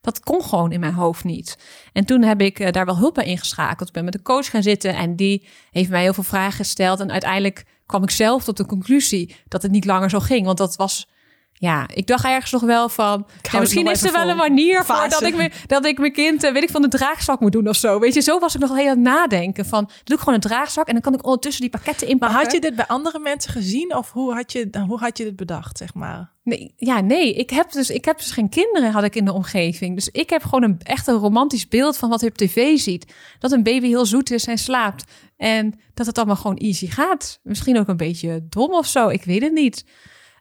Dat 0.00 0.20
kon 0.20 0.42
gewoon 0.42 0.72
in 0.72 0.80
mijn 0.80 0.92
hoofd 0.94 1.24
niet. 1.24 1.58
En 1.92 2.04
toen 2.04 2.22
heb 2.22 2.40
ik 2.40 2.58
eh, 2.60 2.72
daar 2.72 2.84
wel 2.86 2.98
hulp 2.98 3.14
bij 3.14 3.24
ingeschakeld. 3.24 3.88
Ik 3.88 3.94
ben 3.94 4.04
met 4.04 4.14
een 4.14 4.22
coach 4.22 4.50
gaan 4.50 4.62
zitten 4.62 4.94
en 4.94 5.16
die 5.16 5.46
heeft 5.70 5.90
mij 5.90 6.02
heel 6.02 6.14
veel 6.14 6.22
vragen 6.22 6.52
gesteld. 6.52 7.00
En 7.00 7.10
uiteindelijk 7.10 7.64
kwam 7.86 8.02
ik 8.02 8.10
zelf 8.10 8.44
tot 8.44 8.56
de 8.56 8.66
conclusie 8.66 9.36
dat 9.48 9.62
het 9.62 9.70
niet 9.70 9.84
langer 9.84 10.10
zo 10.10 10.20
ging. 10.20 10.44
Want 10.46 10.58
dat 10.58 10.76
was, 10.76 11.08
ja, 11.64 11.88
ik 11.94 12.06
dacht 12.06 12.24
ergens 12.24 12.52
nog 12.52 12.62
wel 12.62 12.88
van, 12.88 13.26
misschien 13.58 13.86
is 13.86 14.02
er 14.02 14.12
wel 14.12 14.28
een 14.28 14.36
manier 14.36 14.84
voor 14.84 15.06
dat 15.08 15.22
ik, 15.22 15.36
me, 15.36 15.50
dat 15.66 15.84
ik 15.84 15.98
mijn 15.98 16.12
kind, 16.12 16.42
eh, 16.42 16.52
weet 16.52 16.62
ik 16.62 16.70
van 16.70 16.82
de 16.82 16.88
draagzak 16.88 17.40
moet 17.40 17.52
doen 17.52 17.68
of 17.68 17.76
zo. 17.76 17.98
Weet 17.98 18.14
je, 18.14 18.20
zo 18.20 18.38
was 18.38 18.54
ik 18.54 18.60
nog 18.60 18.76
heel 18.76 18.88
aan 18.88 18.88
het 18.88 18.98
nadenken 18.98 19.66
van, 19.66 19.90
doe 20.04 20.16
ik 20.16 20.18
gewoon 20.18 20.34
een 20.34 20.40
draagzak 20.40 20.86
en 20.86 20.92
dan 20.92 21.02
kan 21.02 21.14
ik 21.14 21.24
ondertussen 21.24 21.62
die 21.62 21.70
pakketten 21.70 22.06
Maar 22.06 22.14
inpakken. 22.14 22.38
had 22.38 22.52
je 22.52 22.60
dit 22.60 22.76
bij 22.76 22.86
andere 22.86 23.18
mensen 23.18 23.52
gezien 23.52 23.96
of 23.96 24.12
hoe 24.12 24.34
had 24.34 24.52
je, 24.52 24.68
hoe 24.86 24.98
had 24.98 25.18
je 25.18 25.24
dit 25.24 25.36
bedacht, 25.36 25.78
zeg 25.78 25.94
maar? 25.94 26.32
Nee, 26.42 26.74
ja, 26.76 27.00
nee. 27.00 27.34
Ik 27.34 27.50
heb, 27.50 27.72
dus, 27.72 27.90
ik 27.90 28.04
heb 28.04 28.18
dus 28.18 28.30
geen 28.30 28.48
kinderen 28.48 28.90
had 28.90 29.04
ik 29.04 29.14
in 29.14 29.24
de 29.24 29.32
omgeving. 29.32 29.94
Dus 29.94 30.08
ik 30.08 30.30
heb 30.30 30.42
gewoon 30.42 30.62
een 30.62 30.80
echt 30.82 31.06
een 31.06 31.14
romantisch 31.14 31.68
beeld 31.68 31.96
van 31.96 32.08
wat 32.08 32.20
je 32.20 32.26
op 32.26 32.36
tv 32.36 32.78
ziet. 32.78 33.14
Dat 33.38 33.52
een 33.52 33.62
baby 33.62 33.86
heel 33.86 34.06
zoet 34.06 34.30
is 34.30 34.46
en 34.46 34.58
slaapt. 34.58 35.04
En 35.36 35.80
dat 35.94 36.06
het 36.06 36.16
allemaal 36.18 36.36
gewoon 36.36 36.56
easy 36.56 36.86
gaat. 36.86 37.40
Misschien 37.42 37.78
ook 37.78 37.88
een 37.88 37.96
beetje 37.96 38.46
dom 38.48 38.72
of 38.72 38.86
zo. 38.86 39.08
Ik 39.08 39.24
weet 39.24 39.42
het 39.42 39.52
niet. 39.52 39.84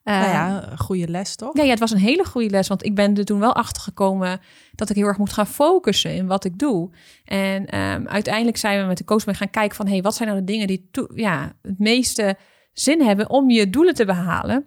Nou 0.04 0.28
ja, 0.28 0.72
een 0.72 0.78
goede 0.78 1.08
les 1.08 1.36
toch? 1.36 1.58
ja, 1.58 1.64
ja, 1.64 1.70
het 1.70 1.80
was 1.80 1.92
een 1.92 1.98
hele 1.98 2.26
goede 2.26 2.50
les. 2.50 2.68
Want 2.68 2.86
ik 2.86 2.96
ben 2.96 3.18
er 3.18 3.26
toen 3.26 3.40
wel 3.40 3.54
achter 3.54 3.82
gekomen 3.82 4.40
dat 4.76 4.90
ik 4.90 4.96
heel 4.96 5.08
erg 5.08 5.18
moet 5.18 5.34
gaan 5.34 5.48
focussen 5.48 6.16
in 6.16 6.28
wat 6.28 6.46
ik 6.46 6.60
doe. 6.60 6.90
En 7.26 7.66
ehm, 7.66 8.08
uiteindelijk 8.08 8.58
zijn 8.58 8.82
we 8.82 8.88
met 8.88 8.98
de 8.98 9.04
coach 9.04 9.26
mee 9.26 9.36
gaan 9.36 9.50
kijken 9.50 9.76
van... 9.76 9.88
hey, 9.88 10.02
wat 10.02 10.16
zijn 10.16 10.30
nou 10.30 10.40
de 10.40 10.52
dingen 10.52 10.68
die 10.68 10.90
ja, 11.16 11.54
het 11.62 11.80
meeste 11.80 12.38
zin 12.74 13.02
hebben 13.02 13.30
om 13.30 13.50
je 13.50 13.70
doelen 13.70 13.94
te 13.94 14.06
behalen? 14.06 14.66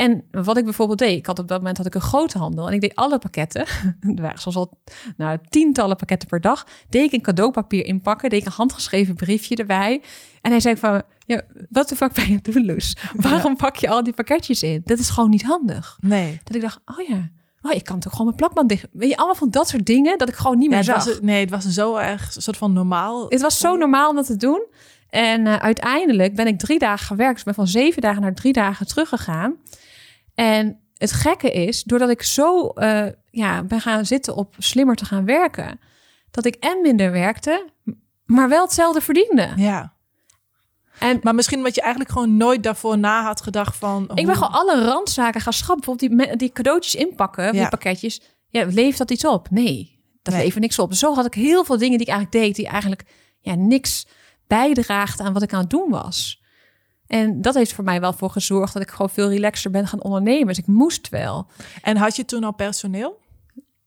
En 0.00 0.24
wat 0.30 0.56
ik 0.56 0.64
bijvoorbeeld 0.64 0.98
deed, 0.98 1.16
ik 1.18 1.26
had 1.26 1.38
op 1.38 1.48
dat 1.48 1.58
moment 1.58 1.76
had 1.76 1.86
ik 1.86 1.94
een 1.94 2.00
groothandel 2.00 2.66
en 2.68 2.72
ik 2.74 2.80
deed 2.80 2.94
alle 2.94 3.18
pakketten, 3.18 3.66
er 4.16 4.22
waren 4.22 4.40
soms 4.40 4.56
al 4.56 4.78
nou, 5.16 5.38
tientallen 5.48 5.96
pakketten 5.96 6.28
per 6.28 6.40
dag, 6.40 6.66
deed 6.88 7.04
ik 7.04 7.12
een 7.12 7.22
cadeaupapier 7.22 7.84
inpakken, 7.84 8.30
deed 8.30 8.40
ik 8.40 8.46
een 8.46 8.52
handgeschreven 8.52 9.14
briefje 9.14 9.56
erbij. 9.56 10.02
En 10.40 10.50
hij 10.50 10.60
zei 10.60 10.76
van, 10.76 11.02
ja, 11.26 11.42
wat 11.68 11.88
de 11.88 11.96
fuck 11.96 12.12
ben 12.12 12.30
je 12.30 12.38
doen, 12.42 12.66
Loes? 12.66 12.96
Waarom 13.14 13.56
pak 13.56 13.76
je 13.76 13.88
al 13.88 14.02
die 14.02 14.12
pakketjes 14.12 14.62
in? 14.62 14.80
Dat 14.84 14.98
is 14.98 15.10
gewoon 15.10 15.30
niet 15.30 15.42
handig. 15.42 15.98
Nee. 16.00 16.40
Dat 16.44 16.54
ik 16.54 16.62
dacht, 16.62 16.80
oh 16.84 17.08
ja, 17.08 17.30
oh, 17.62 17.72
ik 17.72 17.84
kan 17.84 18.00
toch 18.00 18.12
gewoon 18.12 18.26
mijn 18.26 18.38
plakband 18.38 18.68
dicht. 18.68 18.86
Weet 18.92 19.10
je, 19.10 19.16
allemaal 19.16 19.34
van 19.34 19.50
dat 19.50 19.68
soort 19.68 19.86
dingen 19.86 20.18
dat 20.18 20.28
ik 20.28 20.34
gewoon 20.34 20.58
niet 20.58 20.70
Ja, 20.70 20.76
meer 20.76 20.86
het 20.94 21.02
zag. 21.02 21.04
was, 21.04 21.20
nee, 21.20 21.40
het 21.40 21.50
was 21.50 21.64
zo 21.64 21.96
erg 21.96 22.36
een 22.36 22.42
soort 22.42 22.56
van 22.56 22.72
normaal. 22.72 23.26
Het 23.28 23.40
was 23.40 23.58
zo 23.58 23.76
normaal 23.76 24.10
om 24.10 24.16
dat 24.16 24.26
te 24.26 24.36
doen. 24.36 24.66
En 25.10 25.46
eh, 25.46 25.56
uiteindelijk 25.56 26.34
ben 26.34 26.46
ik 26.46 26.58
drie 26.58 26.78
dagen 26.78 27.06
gewerkt. 27.06 27.30
Dus 27.32 27.40
ik 27.40 27.44
ben 27.44 27.54
van 27.54 27.66
zeven 27.66 28.02
dagen 28.02 28.22
naar 28.22 28.34
drie 28.34 28.52
dagen 28.52 28.86
teruggegaan. 28.86 29.56
En 30.40 30.80
het 30.96 31.12
gekke 31.12 31.50
is, 31.52 31.82
doordat 31.82 32.10
ik 32.10 32.22
zo 32.22 32.68
eh, 32.68 33.06
ja, 33.30 33.62
ben 33.62 33.80
gaan 33.80 34.06
zitten 34.06 34.36
op 34.36 34.54
slimmer 34.58 34.96
te 34.96 35.04
gaan 35.04 35.24
werken, 35.24 35.80
dat 36.30 36.44
ik 36.44 36.54
en 36.54 36.80
minder 36.82 37.12
werkte, 37.12 37.68
maar 38.24 38.48
wel 38.48 38.62
hetzelfde 38.64 39.00
verdiende. 39.00 39.52
Ja. 39.56 39.94
En 40.98 41.18
Maar 41.22 41.34
misschien 41.34 41.58
omdat 41.58 41.74
je 41.74 41.80
eigenlijk 41.80 42.12
gewoon 42.12 42.36
nooit 42.36 42.62
daarvoor 42.62 42.98
na 42.98 43.22
had 43.22 43.40
gedacht 43.42 43.76
van... 43.76 44.10
ik 44.14 44.26
ben 44.26 44.34
gewoon 44.34 44.52
alle 44.52 44.84
randzaken 44.84 45.40
gaan 45.40 45.52
schrappen. 45.52 45.96
Bijvoorbeeld 45.96 46.28
die, 46.28 46.36
die 46.36 46.52
cadeautjes 46.52 46.94
inpakken, 46.94 47.52
die 47.52 47.68
pakketjes. 47.68 48.20
Ja, 48.48 48.64
levert 48.64 48.98
dat 48.98 49.10
iets 49.10 49.24
op? 49.24 49.50
Nee, 49.50 49.98
dat 50.22 50.34
Nee. 50.34 50.42
levert 50.42 50.60
niks 50.62 50.78
op. 50.78 50.94
Zo 50.94 51.14
had 51.14 51.26
ik 51.26 51.34
heel 51.34 51.64
veel 51.64 51.78
dingen 51.78 51.98
die 51.98 52.06
ik 52.06 52.12
eigenlijk 52.12 52.44
deed, 52.44 52.56
die 52.56 52.66
eigenlijk 52.68 53.04
ja, 53.40 53.54
niks 53.54 54.06
bijdraagden 54.46 55.26
aan 55.26 55.32
wat 55.32 55.42
ik 55.42 55.52
aan 55.52 55.60
het 55.60 55.70
doen 55.70 55.90
was. 55.90 56.39
En 57.10 57.42
dat 57.42 57.54
heeft 57.54 57.72
voor 57.72 57.84
mij 57.84 58.00
wel 58.00 58.12
voor 58.12 58.30
gezorgd 58.30 58.72
dat 58.72 58.82
ik 58.82 58.90
gewoon 58.90 59.10
veel 59.10 59.28
relaxer 59.28 59.70
ben 59.70 59.86
gaan 59.86 60.02
ondernemen. 60.02 60.46
Dus 60.46 60.58
ik 60.58 60.66
moest 60.66 61.08
wel. 61.08 61.46
En 61.82 61.96
had 61.96 62.16
je 62.16 62.24
toen 62.24 62.44
al 62.44 62.52
personeel? 62.52 63.18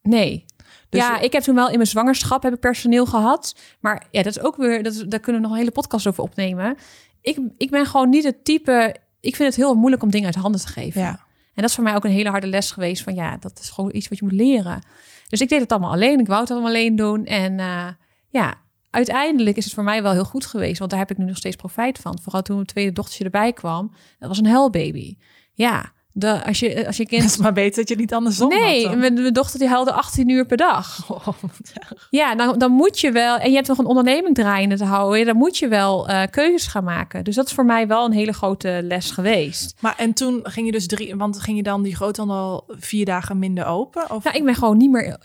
Nee. 0.01 0.45
Dus 0.89 1.01
ja, 1.01 1.19
ik 1.19 1.31
heb 1.31 1.43
toen 1.43 1.55
wel 1.55 1.69
in 1.69 1.75
mijn 1.75 1.87
zwangerschap 1.87 2.43
heb 2.43 2.53
ik 2.53 2.59
personeel 2.59 3.05
gehad. 3.05 3.55
Maar 3.79 4.07
ja, 4.11 4.23
dat 4.23 4.35
is 4.35 4.43
ook 4.43 4.55
weer, 4.55 4.83
dat 4.83 5.05
daar 5.07 5.19
kunnen 5.19 5.41
we 5.41 5.47
nog 5.47 5.55
een 5.55 5.61
hele 5.61 5.71
podcast 5.71 6.07
over 6.07 6.23
opnemen. 6.23 6.77
Ik, 7.21 7.39
ik 7.57 7.69
ben 7.69 7.85
gewoon 7.85 8.09
niet 8.09 8.23
het 8.23 8.45
type. 8.45 8.95
Ik 9.19 9.35
vind 9.35 9.49
het 9.49 9.57
heel 9.57 9.75
moeilijk 9.75 10.03
om 10.03 10.11
dingen 10.11 10.27
uit 10.27 10.35
handen 10.35 10.61
te 10.61 10.67
geven. 10.67 11.01
Ja. 11.01 11.09
En 11.53 11.61
dat 11.61 11.69
is 11.69 11.75
voor 11.75 11.83
mij 11.83 11.95
ook 11.95 12.03
een 12.03 12.11
hele 12.11 12.29
harde 12.29 12.47
les 12.47 12.71
geweest. 12.71 13.03
Van 13.03 13.15
ja, 13.15 13.37
dat 13.37 13.59
is 13.59 13.69
gewoon 13.69 13.95
iets 13.95 14.07
wat 14.07 14.17
je 14.17 14.25
moet 14.25 14.33
leren. 14.33 14.83
Dus 15.27 15.41
ik 15.41 15.49
deed 15.49 15.59
het 15.59 15.71
allemaal 15.71 15.91
alleen. 15.91 16.19
Ik 16.19 16.27
wou 16.27 16.41
het 16.41 16.51
allemaal 16.51 16.69
alleen 16.69 16.95
doen. 16.95 17.25
En 17.25 17.59
eh, 17.59 17.87
ja, 18.29 18.53
uiteindelijk 18.93 19.57
is 19.57 19.65
het 19.65 19.73
voor 19.73 19.83
mij 19.83 20.01
wel 20.03 20.11
heel 20.11 20.25
goed 20.25 20.45
geweest. 20.45 20.79
Want 20.79 20.91
daar 20.91 20.99
heb 20.99 21.11
ik 21.11 21.17
nu 21.17 21.25
nog 21.25 21.37
steeds 21.37 21.55
profijt 21.55 21.99
van. 21.99 22.19
Vooral 22.21 22.41
toen 22.41 22.55
mijn 22.55 22.67
tweede 22.67 22.91
dochtertje 22.91 23.23
erbij 23.23 23.53
kwam. 23.53 23.91
Dat 24.19 24.27
was 24.29 24.37
een 24.37 24.45
huilbaby. 24.45 25.17
Ja, 25.53 25.91
de, 26.11 26.45
als, 26.45 26.59
je, 26.59 26.85
als 26.85 26.97
je 26.97 27.03
Het 27.03 27.11
kind... 27.11 27.23
is 27.23 27.37
maar 27.45 27.53
beter 27.53 27.75
dat 27.75 27.89
je 27.89 27.95
niet 27.95 28.13
andersom 28.13 28.49
Nee, 28.49 28.95
mijn, 28.95 29.13
mijn 29.13 29.33
dochter 29.33 29.59
die 29.59 29.67
huilde 29.67 29.91
18 29.91 30.29
uur 30.29 30.45
per 30.45 30.57
dag. 30.57 30.97
Oh. 31.13 31.27
Ja, 32.09 32.35
dan, 32.35 32.57
dan 32.57 32.71
moet 32.71 32.99
je 32.99 33.11
wel... 33.11 33.37
En 33.37 33.49
je 33.49 33.55
hebt 33.55 33.67
nog 33.67 33.77
een 33.77 33.85
onderneming 33.85 34.35
draaiende 34.35 34.77
te 34.77 34.83
houden. 34.83 35.25
Dan 35.25 35.35
moet 35.35 35.57
je 35.57 35.67
wel 35.67 36.07
eh, 36.07 36.21
keuzes 36.29 36.67
gaan 36.67 36.83
maken. 36.83 37.23
Dus 37.23 37.35
dat 37.35 37.45
is 37.45 37.53
voor 37.53 37.65
mij 37.65 37.87
wel 37.87 38.05
een 38.05 38.11
hele 38.11 38.33
grote 38.33 38.79
les 38.83 39.11
geweest. 39.11 39.75
Maar 39.79 39.95
en 39.97 40.13
toen 40.13 40.39
ging 40.43 40.65
je 40.65 40.71
dus 40.71 40.87
drie... 40.87 41.15
Want 41.15 41.39
ging 41.39 41.57
je 41.57 41.63
dan 41.63 41.83
die 41.83 41.95
groothandel 41.95 42.63
vier 42.67 43.05
dagen 43.05 43.39
minder 43.39 43.65
open? 43.65 44.11
Of? 44.11 44.23
Nou, 44.23 44.37
ik 44.37 44.43
ben 44.45 44.55
gewoon 44.55 44.77
niet 44.77 44.91
meer. 44.91 45.17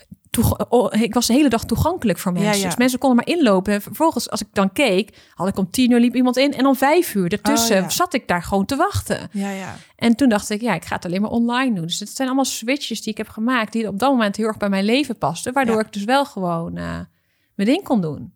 Oh, 0.69 0.93
ik 1.01 1.13
was 1.13 1.27
de 1.27 1.33
hele 1.33 1.49
dag 1.49 1.65
toegankelijk 1.65 2.19
voor 2.19 2.31
mensen. 2.31 2.51
Ja, 2.51 2.57
ja. 2.57 2.65
Dus 2.65 2.75
mensen 2.75 2.99
konden 2.99 3.17
maar 3.25 3.35
inlopen. 3.35 3.73
En 3.73 3.81
vervolgens, 3.81 4.29
als 4.29 4.41
ik 4.41 4.47
dan 4.53 4.71
keek, 4.71 5.17
had 5.33 5.47
ik 5.47 5.57
om 5.57 5.69
tien 5.71 5.91
uur 5.91 5.99
liep 5.99 6.15
iemand 6.15 6.37
in. 6.37 6.53
En 6.53 6.65
om 6.65 6.75
vijf 6.75 7.15
uur 7.15 7.31
ertussen 7.31 7.77
Oh, 7.77 7.83
ja. 7.83 7.89
zat 7.89 8.13
ik 8.13 8.27
daar 8.27 8.43
gewoon 8.43 8.65
te 8.65 8.75
wachten. 8.75 9.29
Ja, 9.31 9.49
ja. 9.49 9.75
En 9.95 10.15
toen 10.15 10.29
dacht 10.29 10.49
ik, 10.49 10.61
ja, 10.61 10.73
ik 10.73 10.85
ga 10.85 10.95
het 10.95 11.05
alleen 11.05 11.21
maar 11.21 11.29
online 11.29 11.75
doen. 11.75 11.85
Dus 11.85 11.99
het 11.99 12.09
zijn 12.09 12.27
allemaal 12.27 12.45
switches 12.45 13.01
die 13.01 13.11
ik 13.11 13.17
heb 13.17 13.29
gemaakt... 13.29 13.71
die 13.71 13.87
op 13.87 13.99
dat 13.99 14.11
moment 14.11 14.35
heel 14.35 14.47
erg 14.47 14.57
bij 14.57 14.69
mijn 14.69 14.85
leven 14.85 15.17
pasten. 15.17 15.53
Waardoor 15.53 15.79
ik 15.79 15.93
dus 15.93 16.03
wel 16.03 16.25
gewoon 16.25 16.77
eh, 16.77 16.99
mijn 17.55 17.69
ding 17.69 17.83
kon 17.83 18.01
doen. 18.01 18.33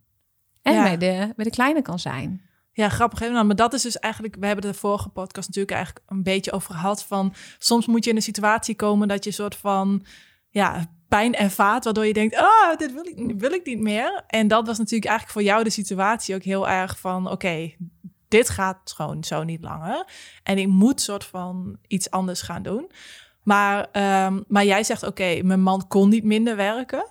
En 0.62 0.84
bij, 0.84 0.97
de, 0.97 1.34
bij 1.36 1.45
de 1.45 1.51
kleine 1.51 1.82
kan 1.82 1.99
zijn. 1.99 2.41
Ja, 2.71 2.89
grappig. 2.89 3.19
hè? 3.19 3.29
Nou, 3.29 3.45
maar 3.45 3.56
dat 3.56 3.73
is 3.73 3.82
dus 3.82 3.99
eigenlijk... 3.99 4.36
We 4.39 4.45
hebben 4.45 4.65
de 4.65 4.73
vorige 4.73 5.10
podcast 5.10 5.47
natuurlijk 5.47 5.75
eigenlijk 5.75 6.06
een 6.08 6.23
beetje 6.23 6.51
over 6.51 6.73
gehad 6.73 7.03
van... 7.03 7.34
Soms 7.58 7.86
moet 7.86 8.03
je 8.03 8.10
in 8.10 8.15
een 8.15 8.21
situatie 8.21 8.75
komen 8.75 9.08
dat 9.08 9.23
je 9.23 9.32
soort 9.32 9.56
van... 9.56 10.06
Ja, 10.49 10.86
pijn 11.17 11.36
ervaart, 11.36 11.84
waardoor 11.84 12.06
je 12.06 12.13
denkt, 12.13 12.36
ah, 12.36 12.78
dit 12.78 12.93
wil 12.93 13.06
ik, 13.06 13.34
wil 13.38 13.52
ik 13.52 13.65
niet 13.65 13.80
meer. 13.80 14.23
En 14.28 14.47
dat 14.47 14.67
was 14.67 14.78
natuurlijk 14.78 15.10
eigenlijk 15.10 15.39
voor 15.39 15.49
jou 15.52 15.63
de 15.63 15.69
situatie 15.69 16.36
ook 16.36 16.43
heel 16.43 16.69
erg 16.69 16.99
van, 16.99 17.32
oké, 17.32 17.73
dit 18.28 18.49
gaat 18.49 18.93
gewoon 18.95 19.23
zo 19.23 19.43
niet 19.43 19.62
langer. 19.62 20.06
En 20.43 20.58
ik 20.58 20.67
moet 20.67 21.02
soort 21.02 21.26
van 21.26 21.78
iets 21.88 22.10
anders 22.12 22.41
gaan 22.41 22.63
doen. 22.63 22.91
Maar, 23.43 23.88
ehm, 23.91 24.41
maar 24.47 24.65
jij 24.65 24.84
zegt, 24.84 25.04
oké, 25.04 25.39
mijn 25.43 25.62
man 25.62 25.88
kon 25.88 26.10
niet 26.10 26.23
minder 26.23 26.56
werken. 26.56 27.06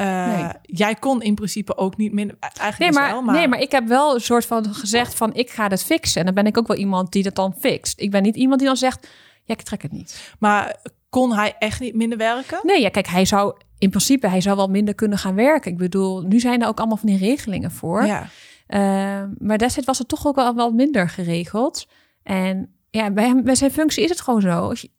Uh, 0.00 0.50
Jij 0.62 0.94
kon 0.94 1.22
in 1.22 1.34
principe 1.34 1.76
ook 1.76 1.96
niet 1.96 2.12
minder. 2.12 2.36
e-, 2.36 2.38
Eigenlijk 2.40 2.78
Nee 2.78 2.88
dus 2.88 2.98
maar, 2.98 3.10
wel, 3.10 3.22
maar 3.22 3.34
nee, 3.34 3.48
maar 3.48 3.60
ik 3.60 3.70
heb 3.70 3.86
wel 3.86 4.14
een 4.14 4.20
soort 4.20 4.46
van 4.46 4.74
gezegd 4.74 5.14
van 5.14 5.34
ik 5.34 5.50
ga 5.50 5.68
dat 5.68 5.84
fixen. 5.84 6.20
En 6.20 6.26
dan 6.26 6.34
ben 6.34 6.46
ik 6.46 6.58
ook 6.58 6.66
wel 6.66 6.76
iemand 6.76 7.12
die 7.12 7.22
dat 7.22 7.34
dan 7.34 7.54
fixt. 7.58 8.00
Ik 8.00 8.10
ben 8.10 8.22
niet 8.22 8.36
iemand 8.36 8.58
die 8.58 8.68
dan 8.68 8.76
zegt, 8.76 9.08
ja, 9.44 9.54
ik 9.54 9.62
trek 9.62 9.82
het 9.82 9.92
niet. 9.92 10.34
Maar 10.38 10.76
kon 11.14 11.32
hij 11.32 11.54
echt 11.58 11.80
niet 11.80 11.94
minder 11.94 12.18
werken? 12.18 12.60
Nee, 12.62 12.80
ja, 12.80 12.88
kijk, 12.88 13.06
hij 13.06 13.24
zou 13.24 13.56
in 13.78 13.90
principe, 13.90 14.28
hij 14.28 14.40
zou 14.40 14.56
wel 14.56 14.68
minder 14.68 14.94
kunnen 14.94 15.18
gaan 15.18 15.34
werken. 15.34 15.70
Ik 15.72 15.78
bedoel, 15.78 16.22
nu 16.22 16.40
zijn 16.40 16.62
er 16.62 16.68
ook 16.68 16.78
allemaal 16.78 16.96
van 16.96 17.08
die 17.08 17.18
regelingen 17.18 17.70
voor. 17.70 18.04
Ja. 18.04 18.22
Uh, 18.68 19.30
maar 19.38 19.58
destijds 19.58 19.86
was 19.86 19.98
het 19.98 20.08
toch 20.08 20.26
ook 20.26 20.34
wel, 20.34 20.54
wel 20.54 20.70
minder 20.70 21.08
geregeld. 21.08 21.86
En 22.22 22.74
ja, 22.90 23.10
bij, 23.10 23.24
hem, 23.26 23.42
bij 23.44 23.54
zijn 23.54 23.70
functie 23.70 24.04
is 24.04 24.10
het 24.10 24.20
gewoon 24.20 24.40
zo. 24.40 24.68
Als 24.68 24.80
je, 24.80 24.90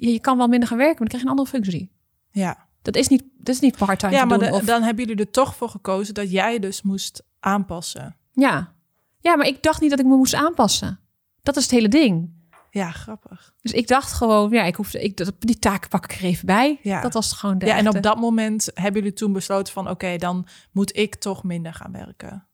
je, 0.00 0.12
je 0.12 0.20
kan 0.20 0.36
wel 0.36 0.48
minder 0.48 0.68
gaan 0.68 0.78
werken, 0.78 0.98
maar 0.98 1.08
dan 1.08 1.18
krijg 1.18 1.22
je 1.22 1.30
een 1.30 1.36
andere 1.38 1.50
functie. 1.62 1.90
ja. 2.30 2.70
Dat 2.82 2.96
is 2.96 3.08
niet, 3.08 3.22
dat 3.38 3.54
is 3.54 3.60
niet 3.60 3.76
part-time 3.76 4.12
Ja, 4.14 4.24
maar 4.24 4.38
doen. 4.38 4.48
de- 4.48 4.54
of, 4.54 4.64
dan 4.64 4.82
hebben 4.82 5.04
jullie 5.04 5.24
er 5.24 5.30
toch 5.30 5.56
voor 5.56 5.68
gekozen 5.68 6.14
dat 6.14 6.30
jij 6.30 6.58
dus 6.58 6.82
moest 6.82 7.22
aanpassen. 7.40 8.16
ja. 8.32 8.72
ja, 9.18 9.36
maar 9.36 9.46
ik 9.46 9.62
dacht 9.62 9.80
niet 9.80 9.90
dat 9.90 9.98
ik 9.98 10.06
me 10.06 10.16
moest 10.16 10.34
aanpassen. 10.34 11.00
Dat 11.42 11.56
is 11.56 11.62
het 11.62 11.70
hele 11.72 11.88
ding. 11.88 12.30
Ja, 12.74 12.90
grappig. 12.90 13.52
Dus 13.60 13.72
ik 13.72 13.88
dacht 13.88 14.12
gewoon, 14.12 14.50
ja, 14.50 14.62
ik 14.64 14.74
hoef 14.74 14.94
ik, 14.94 15.26
die 15.38 15.58
taken 15.58 15.88
pak 15.88 16.04
ik 16.04 16.12
er 16.12 16.24
even 16.24 16.46
bij. 16.46 16.78
Ja. 16.82 17.00
Dat 17.00 17.12
was 17.12 17.32
gewoon 17.32 17.58
de 17.58 17.66
Ja, 17.66 17.76
en 17.76 17.88
op 17.88 18.02
dat 18.02 18.18
moment 18.18 18.70
hebben 18.74 19.02
jullie 19.02 19.16
toen 19.16 19.32
besloten 19.32 19.72
van... 19.72 19.90
oké, 19.90 20.16
dan 20.16 20.46
moet 20.70 20.96
ik 20.96 21.14
toch 21.14 21.42
minder 21.44 21.74
gaan 21.74 21.92
werken. 21.92 22.46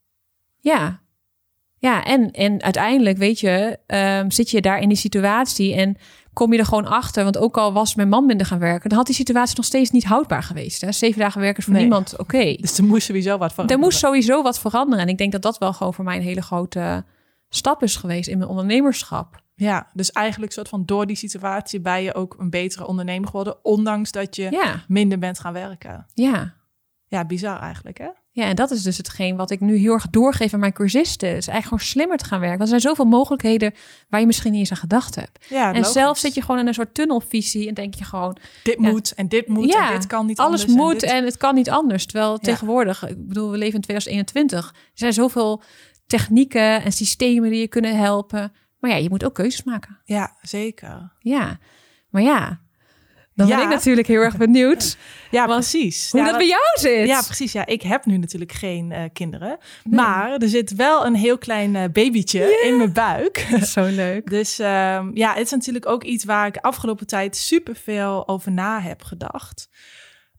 Ja, 0.58 1.00
ja 1.78 2.04
en, 2.04 2.30
en 2.30 2.62
uiteindelijk, 2.62 3.18
weet 3.18 3.40
je, 3.40 3.78
ehm, 3.86 4.30
zit 4.30 4.50
je 4.50 4.60
daar 4.60 4.80
in 4.80 4.88
die 4.88 4.98
situatie 4.98 5.74
en 5.74 5.96
kom 6.32 6.52
je 6.52 6.58
er 6.58 6.64
gewoon 6.66 6.86
achter. 6.86 7.24
Want 7.24 7.38
ook 7.38 7.56
al 7.56 7.72
was 7.72 7.94
mijn 7.94 8.08
man 8.08 8.26
minder 8.26 8.46
gaan 8.46 8.58
werken, 8.58 8.88
dan 8.88 8.98
had 8.98 9.06
die 9.06 9.16
situatie 9.16 9.56
nog 9.56 9.64
steeds 9.64 9.90
niet 9.90 10.04
houdbaar 10.04 10.42
geweest. 10.42 10.80
Hè? 10.80 10.92
Zeven 10.92 11.20
dagen 11.20 11.40
werken 11.40 11.58
is 11.58 11.64
voor 11.64 11.72
Nee. 11.72 11.82
niemand 11.82 12.16
oké. 12.18 12.54
Dus 12.54 12.78
er 12.78 12.84
moest 12.84 13.06
sowieso 13.06 13.38
wat 13.38 13.52
van. 13.52 13.68
Er 13.68 13.78
moest 13.78 13.98
sowieso 13.98 14.42
wat 14.42 14.58
veranderen. 14.58 15.04
En 15.04 15.10
ik 15.10 15.18
denk 15.18 15.32
dat 15.32 15.42
dat 15.42 15.58
wel 15.58 15.72
gewoon 15.72 15.94
voor 15.94 16.04
mij 16.04 16.16
een 16.16 16.22
hele 16.22 16.42
grote 16.42 17.04
stap 17.48 17.82
is 17.82 17.96
geweest 17.96 18.28
in 18.28 18.38
mijn 18.38 18.50
ondernemerschap. 18.50 19.42
Ja, 19.54 19.90
dus 19.92 20.12
eigenlijk 20.12 20.52
soort 20.52 20.68
van 20.68 20.82
door 20.84 21.06
die 21.06 21.16
situatie 21.16 21.80
ben 21.80 22.02
je 22.02 22.14
ook 22.14 22.36
een 22.38 22.50
betere 22.50 22.86
ondernemer 22.86 23.28
geworden... 23.28 23.64
ondanks 23.64 24.12
dat 24.12 24.36
je 24.36 24.50
Ja, 24.50 24.84
minder 24.88 25.18
bent 25.18 25.40
gaan 25.40 25.52
werken. 25.52 26.06
ja. 26.14 26.56
Ja, 27.10 27.24
bizar 27.24 27.60
eigenlijk, 27.60 27.98
hè? 27.98 28.08
Ja, 28.30 28.44
en 28.44 28.56
dat 28.56 28.70
is 28.70 28.82
dus 28.82 28.96
hetgeen 28.96 29.36
wat 29.36 29.50
ik 29.50 29.60
nu 29.60 29.76
heel 29.76 29.92
erg 29.92 30.06
doorgeef 30.10 30.54
aan 30.54 30.60
mijn 30.60 30.72
cursisten. 30.72 31.28
Is 31.28 31.34
eigenlijk 31.34 31.64
gewoon 31.64 31.80
slimmer 31.84 32.16
te 32.16 32.24
gaan 32.24 32.40
werken. 32.40 32.58
Want 32.58 32.72
er 32.72 32.80
zijn 32.80 32.94
zoveel 32.94 33.10
mogelijkheden 33.18 33.74
waar 34.08 34.20
je 34.20 34.26
misschien 34.26 34.50
niet 34.50 34.60
eens 34.60 34.70
aan 34.70 34.76
gedacht 34.76 35.14
hebt. 35.14 35.46
Ja, 35.48 35.68
en 35.68 35.74
logisch. 35.76 35.92
zelf 35.92 36.18
zit 36.18 36.34
je 36.34 36.40
gewoon 36.42 36.58
in 36.60 36.66
een 36.66 36.74
soort 36.74 36.94
tunnelvisie 36.94 37.68
en 37.68 37.74
denk 37.74 37.94
je 37.94 38.04
gewoon... 38.04 38.36
Dit 38.62 38.76
Ja. 38.80 38.90
moet 38.90 39.12
en 39.14 39.28
dit 39.28 39.48
moet 39.48 39.72
ja, 39.72 39.88
en 39.92 39.94
dit 39.98 40.06
kan 40.06 40.26
niet 40.26 40.38
alles 40.38 40.60
anders. 40.60 40.78
en 40.78 40.84
moet 40.84 41.00
dit- 41.00 41.10
en, 41.10 41.24
het 41.24 41.36
kan 41.36 41.54
niet 41.54 41.70
anders. 41.70 42.06
Terwijl 42.06 42.38
tegenwoordig, 42.38 43.08
ik 43.08 43.28
bedoel, 43.28 43.50
we 43.50 43.56
leven 43.58 43.74
in 43.74 43.80
2021. 43.80 44.68
Er 44.68 44.74
zijn 44.94 45.12
zoveel 45.12 45.62
technieken 46.08 46.82
en 46.82 46.92
systemen 46.92 47.50
die 47.50 47.60
je 47.60 47.68
kunnen 47.68 47.96
helpen. 47.96 48.52
Maar 48.78 48.90
ja, 48.90 48.96
je 48.96 49.08
moet 49.08 49.24
ook 49.24 49.34
keuzes 49.34 49.62
maken. 49.62 49.98
Ja, 50.04 50.36
zeker. 50.42 51.12
Ja, 51.18 51.58
maar 52.10 52.22
ja, 52.22 52.60
dan 53.34 53.46
Ja. 53.46 53.56
ben 53.56 53.64
ik 53.64 53.70
natuurlijk 53.70 54.06
heel 54.06 54.20
erg 54.20 54.36
benieuwd 54.36 54.96
Ja, 55.30 55.46
precies. 55.46 56.10
hoe 56.10 56.20
ja, 56.20 56.26
dat 56.26 56.36
bij 56.36 56.46
jou 56.46 56.62
zit. 56.74 57.06
Ja, 57.08 57.22
precies. 57.22 57.52
Ja, 57.52 57.66
ik 57.66 57.82
heb 57.82 58.04
nu 58.06 58.16
natuurlijk 58.16 58.52
geen 58.52 58.92
eh, 58.92 59.02
kinderen. 59.12 59.58
Maar 59.84 60.36
er 60.36 60.48
zit 60.48 60.74
wel 60.74 61.06
een 61.06 61.14
heel 61.14 61.38
klein 61.38 61.76
eh, 61.76 61.82
babytje 61.92 62.60
in 62.64 62.76
mijn 62.76 62.92
buik. 62.92 63.46
Zo 63.74 63.84
leuk. 63.84 64.30
Dus 64.38 64.58
ehm, 64.58 65.10
ja, 65.14 65.34
het 65.34 65.44
is 65.46 65.50
natuurlijk 65.50 65.86
ook 65.86 66.04
iets 66.04 66.24
waar 66.24 66.46
ik 66.46 66.56
afgelopen 66.56 67.06
tijd 67.06 67.36
superveel 67.36 68.28
over 68.28 68.52
na 68.52 68.80
heb 68.80 69.02
gedacht. 69.02 69.68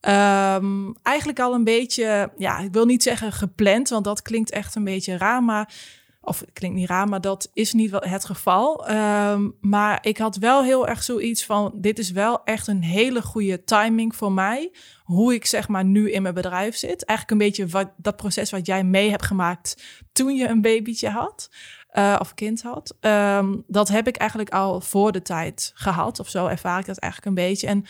Ehm, 0.02 0.92
eigenlijk 1.04 1.40
al 1.40 1.54
een 1.54 1.64
beetje, 1.64 2.32
ja, 2.38 2.60
ik 2.60 2.74
wil 2.74 2.86
niet 2.86 3.04
zeggen 3.04 3.32
gepland, 3.32 3.90
want 3.90 4.04
dat 4.04 4.22
klinkt 4.22 4.52
echt 4.52 4.76
een 4.76 4.84
beetje 4.84 5.18
raar, 5.18 5.44
maar 5.44 5.74
of 6.22 6.40
het 6.40 6.50
klinkt 6.54 6.78
niet 6.78 6.90
raar, 6.90 7.08
maar 7.08 7.22
dat 7.22 7.50
is 7.54 7.74
niet 7.74 7.92
wel 7.92 8.02
het 8.04 8.26
geval. 8.26 8.88
Ehm, 8.88 9.50
maar 9.62 9.98
ik 10.02 10.18
had 10.18 10.36
wel 10.36 10.64
heel 10.64 10.88
erg 10.88 11.04
zoiets 11.04 11.46
van: 11.46 11.72
dit 11.76 12.00
is 12.00 12.12
wel 12.12 12.44
echt 12.44 12.68
een 12.68 12.84
hele 12.84 13.22
goede 13.22 13.64
timing 13.64 14.16
voor 14.16 14.32
mij. 14.32 14.72
Hoe 15.04 15.34
ik 15.34 15.46
zeg 15.46 15.68
maar 15.68 15.86
nu 15.86 16.12
in 16.12 16.22
mijn 16.22 16.34
bedrijf 16.34 16.76
zit. 16.76 17.06
Eigenlijk 17.06 17.42
een 17.42 17.48
beetje 17.48 17.68
wat, 17.68 17.92
dat 17.98 18.16
proces 18.16 18.50
wat 18.52 18.66
jij 18.66 18.84
mee 18.84 19.10
hebt 19.10 19.26
gemaakt 19.26 19.84
toen 20.12 20.36
je 20.36 20.48
een 20.48 20.62
babytje 20.62 21.10
had. 21.10 21.50
eh, 21.90 22.16
of 22.20 22.34
kind 22.34 22.62
had. 22.62 22.96
Ehm, 23.00 23.56
dat 23.68 23.88
heb 23.88 24.08
ik 24.08 24.18
eigenlijk 24.18 24.50
al 24.50 24.82
voor 24.82 25.12
de 25.12 25.22
tijd 25.22 25.72
gehad. 25.74 26.20
Of 26.20 26.30
zo 26.30 26.48
ervaar 26.48 26.80
ik 26.80 26.86
dat 26.86 26.98
eigenlijk 26.98 27.38
een 27.38 27.46
beetje. 27.48 27.68
En 27.68 27.86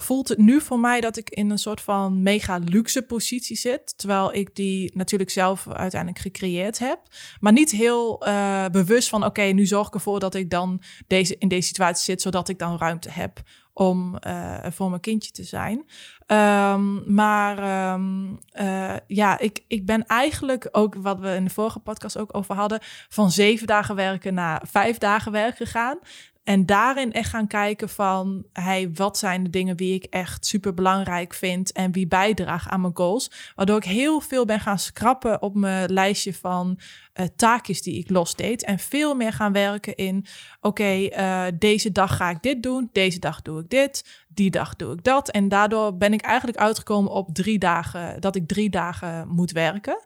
voelt 0.00 0.28
het 0.28 0.38
nu 0.38 0.60
voor 0.60 0.78
mij 0.78 1.00
dat 1.00 1.16
ik 1.16 1.30
in 1.30 1.50
een 1.50 1.58
soort 1.58 1.80
van 1.80 2.22
mega 2.22 2.58
luxe 2.64 3.02
positie 3.02 3.56
zit. 3.56 3.98
Terwijl 3.98 4.34
ik 4.34 4.54
die 4.54 4.90
natuurlijk 4.94 5.30
zelf 5.30 5.68
uiteindelijk 5.68 6.22
gecreëerd 6.22 6.78
heb. 6.78 7.00
Maar 7.40 7.52
niet 7.52 7.70
heel 7.70 8.24
eh, 8.24 8.66
bewust 8.72 9.08
van, 9.08 9.24
oké, 9.24 9.42
nu 9.42 9.66
zorg 9.66 9.86
ik 9.86 9.94
ervoor 9.94 10.20
dat 10.20 10.34
ik 10.34 10.50
dan 10.50 10.82
deze, 11.06 11.36
in 11.38 11.48
deze 11.48 11.68
situatie 11.68 12.04
zit, 12.04 12.22
zodat 12.22 12.48
ik 12.48 12.58
dan 12.58 12.78
ruimte 12.78 13.10
heb 13.10 13.42
om 13.72 14.16
eh, 14.16 14.56
voor 14.70 14.88
mijn 14.88 15.00
kindje 15.00 15.30
te 15.30 15.44
zijn. 15.44 15.84
Ehm, 16.26 17.14
maar 17.14 17.58
ehm, 17.58 18.34
eh, 18.50 18.96
ja, 19.06 19.38
ik, 19.38 19.64
ik 19.66 19.86
ben 19.86 20.06
eigenlijk 20.06 20.68
ook, 20.72 20.94
wat 20.94 21.20
we 21.20 21.34
in 21.34 21.44
de 21.44 21.50
vorige 21.50 21.78
podcast 21.78 22.18
ook 22.18 22.36
over 22.36 22.54
hadden, 22.54 22.78
van 23.08 23.30
zeven 23.30 23.66
dagen 23.66 23.94
werken 23.94 24.34
naar 24.34 24.62
vijf 24.66 24.98
dagen 24.98 25.32
werk 25.32 25.56
gegaan. 25.56 25.98
En 26.48 26.66
daarin 26.66 27.12
echt 27.12 27.30
gaan 27.30 27.46
kijken 27.46 27.88
van, 27.88 28.44
hey, 28.52 28.90
wat 28.94 29.18
zijn 29.18 29.44
de 29.44 29.50
dingen 29.50 29.76
die 29.76 29.94
ik 29.94 30.04
echt 30.04 30.46
super 30.46 30.74
belangrijk 30.74 31.34
vind 31.34 31.72
en 31.72 31.92
wie 31.92 32.06
bijdragen 32.06 32.70
aan 32.70 32.80
mijn 32.80 32.96
goals. 32.96 33.52
Waardoor 33.54 33.76
ik 33.76 33.84
heel 33.84 34.20
veel 34.20 34.44
ben 34.44 34.60
gaan 34.60 34.78
schrappen 34.78 35.42
op 35.42 35.54
mijn 35.54 35.92
lijstje 35.92 36.34
van 36.34 36.78
eh, 37.12 37.26
taakjes 37.36 37.82
die 37.82 37.98
ik 37.98 38.10
losdeed. 38.10 38.64
En 38.64 38.78
veel 38.78 39.14
meer 39.14 39.32
gaan 39.32 39.52
werken 39.52 39.94
in, 39.94 40.26
oké, 40.60 41.06
eh, 41.06 41.44
deze 41.58 41.92
dag 41.92 42.16
ga 42.16 42.30
ik 42.30 42.42
dit 42.42 42.62
doen, 42.62 42.88
deze 42.92 43.18
dag 43.18 43.42
doe 43.42 43.60
ik 43.60 43.70
dit, 43.70 44.24
die 44.28 44.50
dag 44.50 44.76
doe 44.76 44.92
ik 44.92 45.04
dat. 45.04 45.30
En 45.30 45.48
daardoor 45.48 45.96
ben 45.96 46.12
ik 46.12 46.20
eigenlijk 46.20 46.58
uitgekomen 46.58 47.12
op 47.12 47.34
drie 47.34 47.58
dagen, 47.58 48.20
dat 48.20 48.36
ik 48.36 48.48
drie 48.48 48.70
dagen 48.70 49.28
moet 49.28 49.50
werken. 49.50 50.04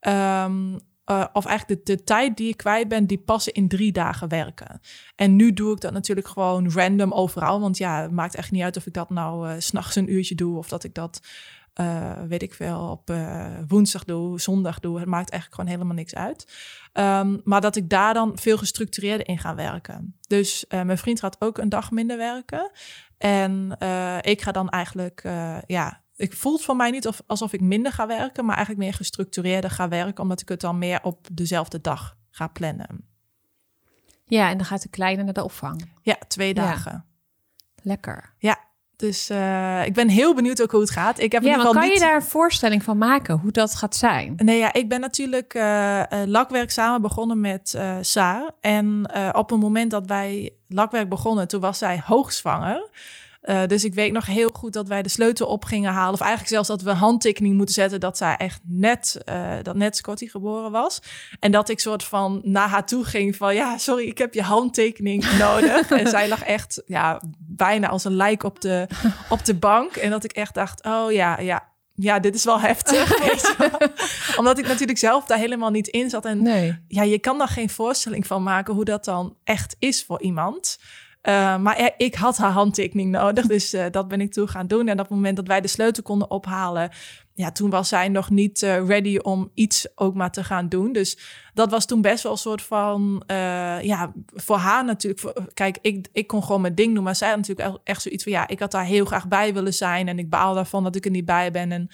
Ehm, 0.00 0.78
eh, 1.12 1.24
of 1.32 1.44
eigenlijk 1.44 1.86
de, 1.86 2.04
tijd 2.04 2.36
die 2.36 2.48
ik 2.48 2.56
kwijt 2.56 2.88
ben, 2.88 3.06
die 3.06 3.18
passen 3.18 3.52
in 3.52 3.68
drie 3.68 3.92
dagen 3.92 4.28
werken. 4.28 4.80
En 5.16 5.36
nu 5.36 5.52
doe 5.52 5.72
ik 5.72 5.80
dat 5.80 5.92
natuurlijk 5.92 6.28
gewoon 6.28 6.72
random 6.72 7.12
overal. 7.12 7.60
Want 7.60 7.78
ja, 7.78 8.02
het 8.02 8.10
maakt 8.10 8.34
echt 8.34 8.50
niet 8.50 8.62
uit 8.62 8.76
of 8.76 8.86
ik 8.86 8.92
dat 8.92 9.10
nou 9.10 9.48
eh, 9.48 9.54
s 9.58 9.66
s'nachts 9.66 9.96
een 9.96 10.12
uurtje 10.12 10.34
doe... 10.34 10.58
of 10.58 10.68
dat 10.68 10.84
ik 10.84 10.94
dat, 10.94 11.20
eh, 11.72 12.22
weet 12.28 12.42
ik 12.42 12.54
veel, 12.54 12.88
op 12.90 13.14
woensdag 13.68 14.04
doe, 14.04 14.40
zondag 14.40 14.80
doe. 14.80 14.98
Het 14.98 15.08
maakt 15.08 15.30
eigenlijk 15.30 15.60
gewoon 15.60 15.70
helemaal 15.76 15.96
niks 15.96 16.14
uit. 16.14 16.52
Ehm, 16.92 17.38
maar 17.44 17.60
dat 17.60 17.76
ik 17.76 17.88
daar 17.88 18.14
dan 18.14 18.38
veel 18.38 18.58
gestructureerder 18.58 19.28
in 19.28 19.38
ga 19.38 19.54
werken. 19.54 20.16
Dus 20.26 20.64
mijn 20.68 20.98
vriend 20.98 21.20
gaat 21.20 21.36
ook 21.38 21.58
een 21.58 21.68
dag 21.68 21.90
minder 21.90 22.16
werken. 22.16 22.70
En 23.18 23.76
ik 24.20 24.42
ga 24.42 24.52
dan 24.52 24.68
eigenlijk, 24.68 25.22
ja, 25.66 26.01
ik 26.22 26.32
voel 26.36 26.52
het 26.52 26.62
voor 26.62 26.76
mij 26.76 26.90
niet 26.90 27.06
of, 27.06 27.22
alsof 27.26 27.52
ik 27.52 27.60
minder 27.60 27.92
ga 27.92 28.06
werken, 28.06 28.44
maar 28.44 28.56
eigenlijk 28.56 28.84
meer 28.84 28.94
gestructureerder 28.94 29.70
ga 29.70 29.88
werken, 29.88 30.22
omdat 30.22 30.40
ik 30.40 30.48
het 30.48 30.60
dan 30.60 30.78
meer 30.78 31.02
op 31.02 31.26
dezelfde 31.32 31.80
dag 31.80 32.16
ga 32.30 32.46
plannen. 32.46 33.06
Ja, 34.24 34.50
en 34.50 34.56
dan 34.56 34.66
gaat 34.66 34.82
de 34.82 34.88
kleine 34.88 35.22
naar 35.22 35.32
de 35.32 35.44
opvang. 35.44 35.88
Ja, 36.02 36.16
twee 36.28 36.54
dagen. 36.54 37.04
Lekker. 37.82 38.34
Dus 39.02 39.30
eh, 39.30 39.86
ik 39.86 39.94
ben 39.94 40.08
heel 40.08 40.34
benieuwd 40.34 40.62
ook 40.62 40.70
hoe 40.70 40.80
het 40.80 40.90
gaat. 40.90 41.18
Ik 41.18 41.32
heb 41.32 41.42
in 41.42 41.48
Ja, 41.48 41.52
ieder 41.52 41.64
maar 41.64 41.66
geval 41.66 41.80
kan 41.80 41.90
niet... 41.90 42.00
je 42.00 42.06
daar 42.06 42.14
een 42.14 42.30
voorstelling 42.30 42.82
van 42.82 42.98
maken 42.98 43.38
hoe 43.38 43.50
dat 43.50 43.74
gaat 43.74 43.96
zijn? 43.96 44.34
Nee, 44.36 44.58
ja, 44.58 44.72
ik 44.72 44.88
ben 44.88 45.00
natuurlijk 45.00 45.54
eh 45.54 46.00
eh, 46.00 46.28
lakwerk 46.28 46.70
samen 46.70 47.02
begonnen 47.02 47.40
met 47.40 47.78
Saar. 48.00 48.50
En 48.60 49.10
op 49.32 49.50
het 49.50 49.60
moment 49.60 49.90
dat 49.90 50.06
wij 50.06 50.54
lakwerk 50.68 51.08
begonnen, 51.08 51.48
toen 51.48 51.60
was 51.60 51.78
zij 51.78 52.02
hoogzwanger. 52.04 52.90
Eh, 53.42 53.66
dus 53.66 53.84
ik 53.84 53.94
weet 53.94 54.12
nog 54.12 54.26
heel 54.26 54.50
goed 54.52 54.72
dat 54.72 54.88
wij 54.88 55.02
de 55.02 55.08
sleutel 55.08 55.46
op 55.46 55.64
gingen 55.64 55.92
halen. 55.92 56.12
Of 56.12 56.20
eigenlijk 56.20 56.50
zelfs 56.50 56.68
dat 56.68 56.82
we 56.82 56.90
handtekening 56.90 57.56
moeten 57.56 57.74
zetten 57.74 58.00
dat 58.00 58.16
zij 58.16 58.36
echt 58.36 58.60
net, 58.64 59.20
eh, 59.24 59.52
dat 59.62 59.76
net 59.76 59.96
Scotty 59.96 60.28
geboren 60.28 60.70
was. 60.70 61.02
En 61.40 61.52
dat 61.52 61.68
ik 61.68 61.80
soort 61.80 62.04
van 62.04 62.40
naar 62.44 62.68
haar 62.68 62.86
toe 62.86 63.04
ging 63.04 63.36
van, 63.36 63.54
ja, 63.54 63.78
sorry, 63.78 64.06
ik 64.06 64.18
heb 64.18 64.34
je 64.34 64.42
handtekening 64.42 65.24
nodig. 65.38 65.90
en 65.90 66.08
zij 66.08 66.28
lag 66.28 66.42
echt, 66.42 66.82
ja, 66.86 67.22
bijna 67.38 67.88
als 67.88 68.04
een 68.04 68.16
lijk 68.16 68.42
op 68.42 68.60
de, 68.60 68.86
op 69.28 69.44
de 69.44 69.54
bank. 69.54 69.96
En 69.96 70.10
dat 70.10 70.24
ik 70.24 70.32
echt 70.32 70.54
dacht, 70.54 70.84
oh 70.84 71.12
ja, 71.12 71.40
ja, 71.40 71.70
ja, 71.94 72.18
dit 72.18 72.34
is 72.34 72.44
wel 72.44 72.60
heftig. 72.60 73.18
Omdat 74.38 74.58
ik 74.58 74.66
natuurlijk 74.66 74.98
zelf 74.98 75.24
daar 75.24 75.38
helemaal 75.38 75.70
niet 75.70 75.88
in 75.88 76.10
zat. 76.10 76.24
En 76.24 76.42
Nee. 76.42 76.78
ja, 76.88 77.02
je 77.02 77.18
kan 77.18 77.38
daar 77.38 77.48
geen 77.48 77.70
voorstelling 77.70 78.26
van 78.26 78.42
maken 78.42 78.74
hoe 78.74 78.84
dat 78.84 79.04
dan 79.04 79.36
echt 79.44 79.76
is 79.78 80.04
voor 80.04 80.22
iemand. 80.22 80.78
Uh, 81.28 81.58
maar 81.58 81.92
ik 81.96 82.14
had 82.14 82.36
haar 82.36 82.50
handtekening 82.50 83.10
nodig, 83.10 83.46
dus 83.46 83.74
uh, 83.74 83.84
dat 83.90 84.08
ben 84.08 84.20
ik 84.20 84.32
toen 84.32 84.48
gaan 84.48 84.66
doen. 84.66 84.88
En 84.88 84.92
op 85.00 85.06
het 85.06 85.14
moment 85.14 85.36
dat 85.36 85.46
wij 85.46 85.60
de 85.60 85.68
sleutel 85.68 86.02
konden 86.02 86.30
ophalen, 86.30 86.90
ja, 87.34 87.52
toen 87.52 87.70
was 87.70 87.88
zij 87.88 88.08
nog 88.08 88.30
niet 88.30 88.62
uh, 88.62 88.86
ready 88.86 89.16
om 89.16 89.50
iets 89.54 89.86
ook 89.94 90.14
maar 90.14 90.30
te 90.30 90.44
gaan 90.44 90.68
doen. 90.68 90.92
Dus 90.92 91.18
dat 91.54 91.70
was 91.70 91.86
toen 91.86 92.00
best 92.00 92.22
wel 92.22 92.32
een 92.32 92.38
soort 92.38 92.62
van, 92.62 93.22
ja, 93.82 94.12
voor 94.26 94.56
haar 94.56 94.84
natuurlijk. 94.84 95.22
Voor, 95.22 95.50
kijk, 95.54 95.78
ik, 95.80 96.08
ik 96.12 96.26
kon 96.26 96.42
gewoon 96.42 96.60
mijn 96.60 96.74
ding 96.74 96.94
doen, 96.94 97.04
maar 97.04 97.16
zij 97.16 97.28
had 97.28 97.36
natuurlijk 97.36 97.78
echt 97.84 98.02
zoiets 98.02 98.22
van, 98.22 98.32
ja, 98.32 98.48
ik 98.48 98.60
had 98.60 98.70
daar 98.70 98.84
heel 98.84 99.04
graag 99.04 99.28
bij 99.28 99.54
willen 99.54 99.74
zijn 99.74 100.08
en 100.08 100.18
ik 100.18 100.30
baal 100.30 100.54
daarvan 100.54 100.84
dat 100.84 100.96
ik 100.96 101.04
er 101.04 101.10
niet 101.10 101.24
bij 101.24 101.50
ben. 101.50 101.72
En 101.72 101.88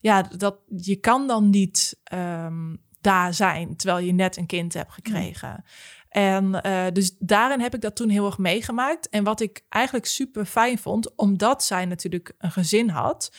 ja, 0.00 0.22
dat, 0.22 0.56
je 0.76 0.96
kan 0.96 1.26
dan 1.26 1.50
niet 1.50 2.00
um, 2.12 2.84
daar 3.00 3.34
zijn 3.34 3.76
terwijl 3.76 4.06
je 4.06 4.12
net 4.12 4.36
een 4.36 4.46
kind 4.46 4.74
hebt 4.74 4.92
gekregen. 4.92 5.64
En 6.16 6.60
uh, 6.66 6.84
dus 6.92 7.16
daarin 7.18 7.60
heb 7.60 7.74
ik 7.74 7.80
dat 7.80 7.96
toen 7.96 8.08
heel 8.08 8.26
erg 8.26 8.38
meegemaakt. 8.38 9.08
En 9.08 9.24
wat 9.24 9.40
ik 9.40 9.64
eigenlijk 9.68 10.06
super 10.06 10.44
fijn 10.44 10.78
vond, 10.78 11.16
omdat 11.16 11.64
zij 11.64 11.84
natuurlijk 11.84 12.34
een 12.38 12.50
gezin 12.50 12.88
had, 12.88 13.32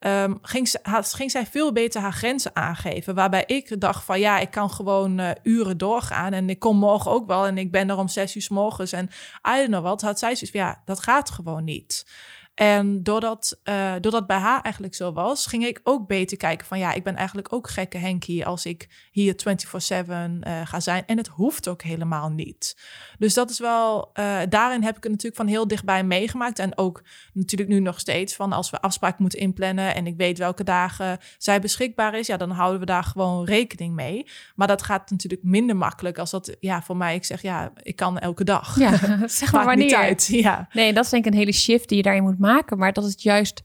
um, 0.00 0.38
ging, 0.42 0.74
ging 1.02 1.30
zij 1.30 1.46
veel 1.46 1.72
beter 1.72 2.00
haar 2.00 2.12
grenzen 2.12 2.56
aangeven. 2.56 3.14
Waarbij 3.14 3.44
ik 3.46 3.80
dacht 3.80 4.04
van 4.04 4.20
ja, 4.20 4.38
ik 4.38 4.50
kan 4.50 4.70
gewoon 4.70 5.20
uh, 5.20 5.30
uren 5.42 5.78
doorgaan 5.78 6.32
en 6.32 6.50
ik 6.50 6.58
kom 6.58 6.76
morgen 6.76 7.10
ook 7.10 7.26
wel 7.26 7.46
en 7.46 7.58
ik 7.58 7.70
ben 7.70 7.90
er 7.90 7.98
om 7.98 8.08
zes 8.08 8.36
uur 8.36 8.42
s 8.42 8.48
morgens 8.48 8.92
en 8.92 9.08
I 9.48 9.56
don't 9.56 9.66
know 9.66 9.82
wat. 9.82 10.00
Had 10.00 10.18
zij 10.18 10.34
zoiets 10.34 10.50
van 10.50 10.60
ja, 10.60 10.82
dat 10.84 11.00
gaat 11.00 11.30
gewoon 11.30 11.64
niet. 11.64 12.06
En 12.54 13.02
doordat, 13.02 13.60
uh, 13.64 13.92
doordat 14.00 14.26
bij 14.26 14.36
haar 14.36 14.60
eigenlijk 14.62 14.94
zo 14.94 15.12
was, 15.12 15.46
ging 15.46 15.64
ik 15.64 15.80
ook 15.82 16.06
beter 16.06 16.36
kijken 16.36 16.66
van 16.66 16.78
ja, 16.78 16.92
ik 16.92 17.04
ben 17.04 17.16
eigenlijk 17.16 17.52
ook 17.52 17.70
gekke 17.70 17.98
Henkie 17.98 18.46
als 18.46 18.66
ik 18.66 19.08
hier 19.10 19.34
24/7 19.34 20.46
uh, 20.46 20.60
ga 20.64 20.80
zijn. 20.80 21.06
En 21.06 21.16
het 21.16 21.28
hoeft 21.28 21.68
ook 21.68 21.82
helemaal 21.82 22.30
niet. 22.30 22.76
Dus 23.18 23.34
dat 23.34 23.50
is 23.50 23.58
wel, 23.58 24.10
uh, 24.14 24.40
daarin 24.48 24.82
heb 24.82 24.96
ik 24.96 25.02
het 25.02 25.12
natuurlijk 25.12 25.36
van 25.36 25.46
heel 25.46 25.68
dichtbij 25.68 26.04
meegemaakt. 26.04 26.58
En 26.58 26.78
ook 26.78 27.02
natuurlijk 27.32 27.70
nu 27.70 27.80
nog 27.80 28.00
steeds 28.00 28.34
van 28.34 28.52
als 28.52 28.70
we 28.70 28.80
afspraken 28.80 29.22
moeten 29.22 29.38
inplannen 29.38 29.94
en 29.94 30.06
ik 30.06 30.16
weet 30.16 30.38
welke 30.38 30.64
dagen 30.64 31.18
zij 31.38 31.60
beschikbaar 31.60 32.14
is, 32.14 32.26
ja, 32.26 32.36
dan 32.36 32.50
houden 32.50 32.80
we 32.80 32.86
daar 32.86 33.04
gewoon 33.04 33.44
rekening 33.44 33.94
mee. 33.94 34.26
Maar 34.54 34.66
dat 34.66 34.82
gaat 34.82 35.10
natuurlijk 35.10 35.42
minder 35.42 35.76
makkelijk 35.76 36.18
als 36.18 36.30
dat, 36.30 36.56
ja, 36.60 36.82
voor 36.82 36.96
mij, 36.96 37.14
ik 37.14 37.24
zeg 37.24 37.42
ja, 37.42 37.72
ik 37.82 37.96
kan 37.96 38.18
elke 38.18 38.44
dag. 38.44 38.78
Ja, 38.78 38.98
zeg 39.26 39.52
maar 39.52 39.64
wanneer. 39.64 39.96
Uit, 39.96 40.26
ja. 40.26 40.68
Nee, 40.72 40.92
dat 40.92 41.04
is 41.04 41.10
denk 41.10 41.24
ik 41.24 41.32
een 41.32 41.38
hele 41.38 41.52
shift 41.52 41.88
die 41.88 41.96
je 41.96 42.02
daarin 42.02 42.22
moet 42.22 42.38
maken, 42.42 42.78
maar 42.78 42.92
dat 42.92 43.04
het 43.04 43.22
juist 43.22 43.62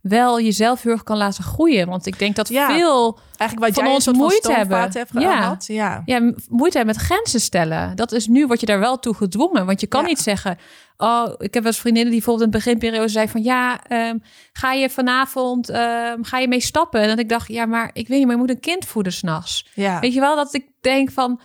wel 0.00 0.40
jezelf 0.40 0.82
heel 0.82 0.92
erg 0.92 1.02
kan 1.02 1.16
laten 1.16 1.44
groeien. 1.44 1.88
Want 1.88 2.06
ik 2.06 2.18
denk 2.18 2.36
dat 2.36 2.48
ja, 2.48 2.66
veel 2.66 3.18
eigenlijk 3.36 3.74
wat 3.74 3.84
van 3.84 3.94
ons 3.94 4.06
moeite 4.12 4.52
hebben. 4.52 4.90
Ja. 5.12 5.56
ja. 5.66 6.02
ja, 6.04 6.32
moeite 6.48 6.76
hebben 6.76 6.94
met 6.96 7.04
grenzen 7.04 7.40
stellen. 7.40 7.96
Dat 7.96 8.12
is 8.12 8.26
nu 8.26 8.46
wat 8.46 8.60
je 8.60 8.66
daar 8.66 8.80
wel 8.80 8.98
toe 8.98 9.14
gedwongen. 9.14 9.66
Want 9.66 9.80
je 9.80 9.86
kan 9.86 10.00
Ja. 10.00 10.06
niet 10.06 10.18
zeggen... 10.18 10.58
Oh, 10.96 11.28
ik 11.38 11.54
heb 11.54 11.62
wel 11.62 11.72
eens 11.72 11.80
vriendinnen 11.80 12.12
die 12.12 12.22
bijvoorbeeld 12.22 12.46
in 12.46 12.58
de 12.58 12.64
beginperiode 12.64 13.08
zei 13.08 13.28
van... 13.28 13.42
Ja, 13.42 13.84
ehm, 13.84 14.18
ga 14.52 14.72
je 14.72 14.90
vanavond 14.90 15.68
ehm, 15.68 16.22
ga 16.22 16.38
je 16.38 16.48
mee 16.48 16.60
stappen? 16.60 17.00
En 17.00 17.08
dat 17.08 17.18
ik 17.18 17.28
dacht, 17.28 17.48
ja, 17.48 17.66
maar 17.66 17.90
ik 17.92 18.08
weet 18.08 18.18
niet, 18.18 18.26
maar 18.26 18.34
je 18.34 18.40
moet 18.40 18.50
een 18.50 18.60
kind 18.60 18.84
voeden 18.84 19.12
s'nachts. 19.12 19.66
Ja. 19.74 20.00
Weet 20.00 20.14
je 20.14 20.20
wel, 20.20 20.36
dat 20.36 20.54
ik 20.54 20.66
denk 20.80 21.10
van... 21.10 21.40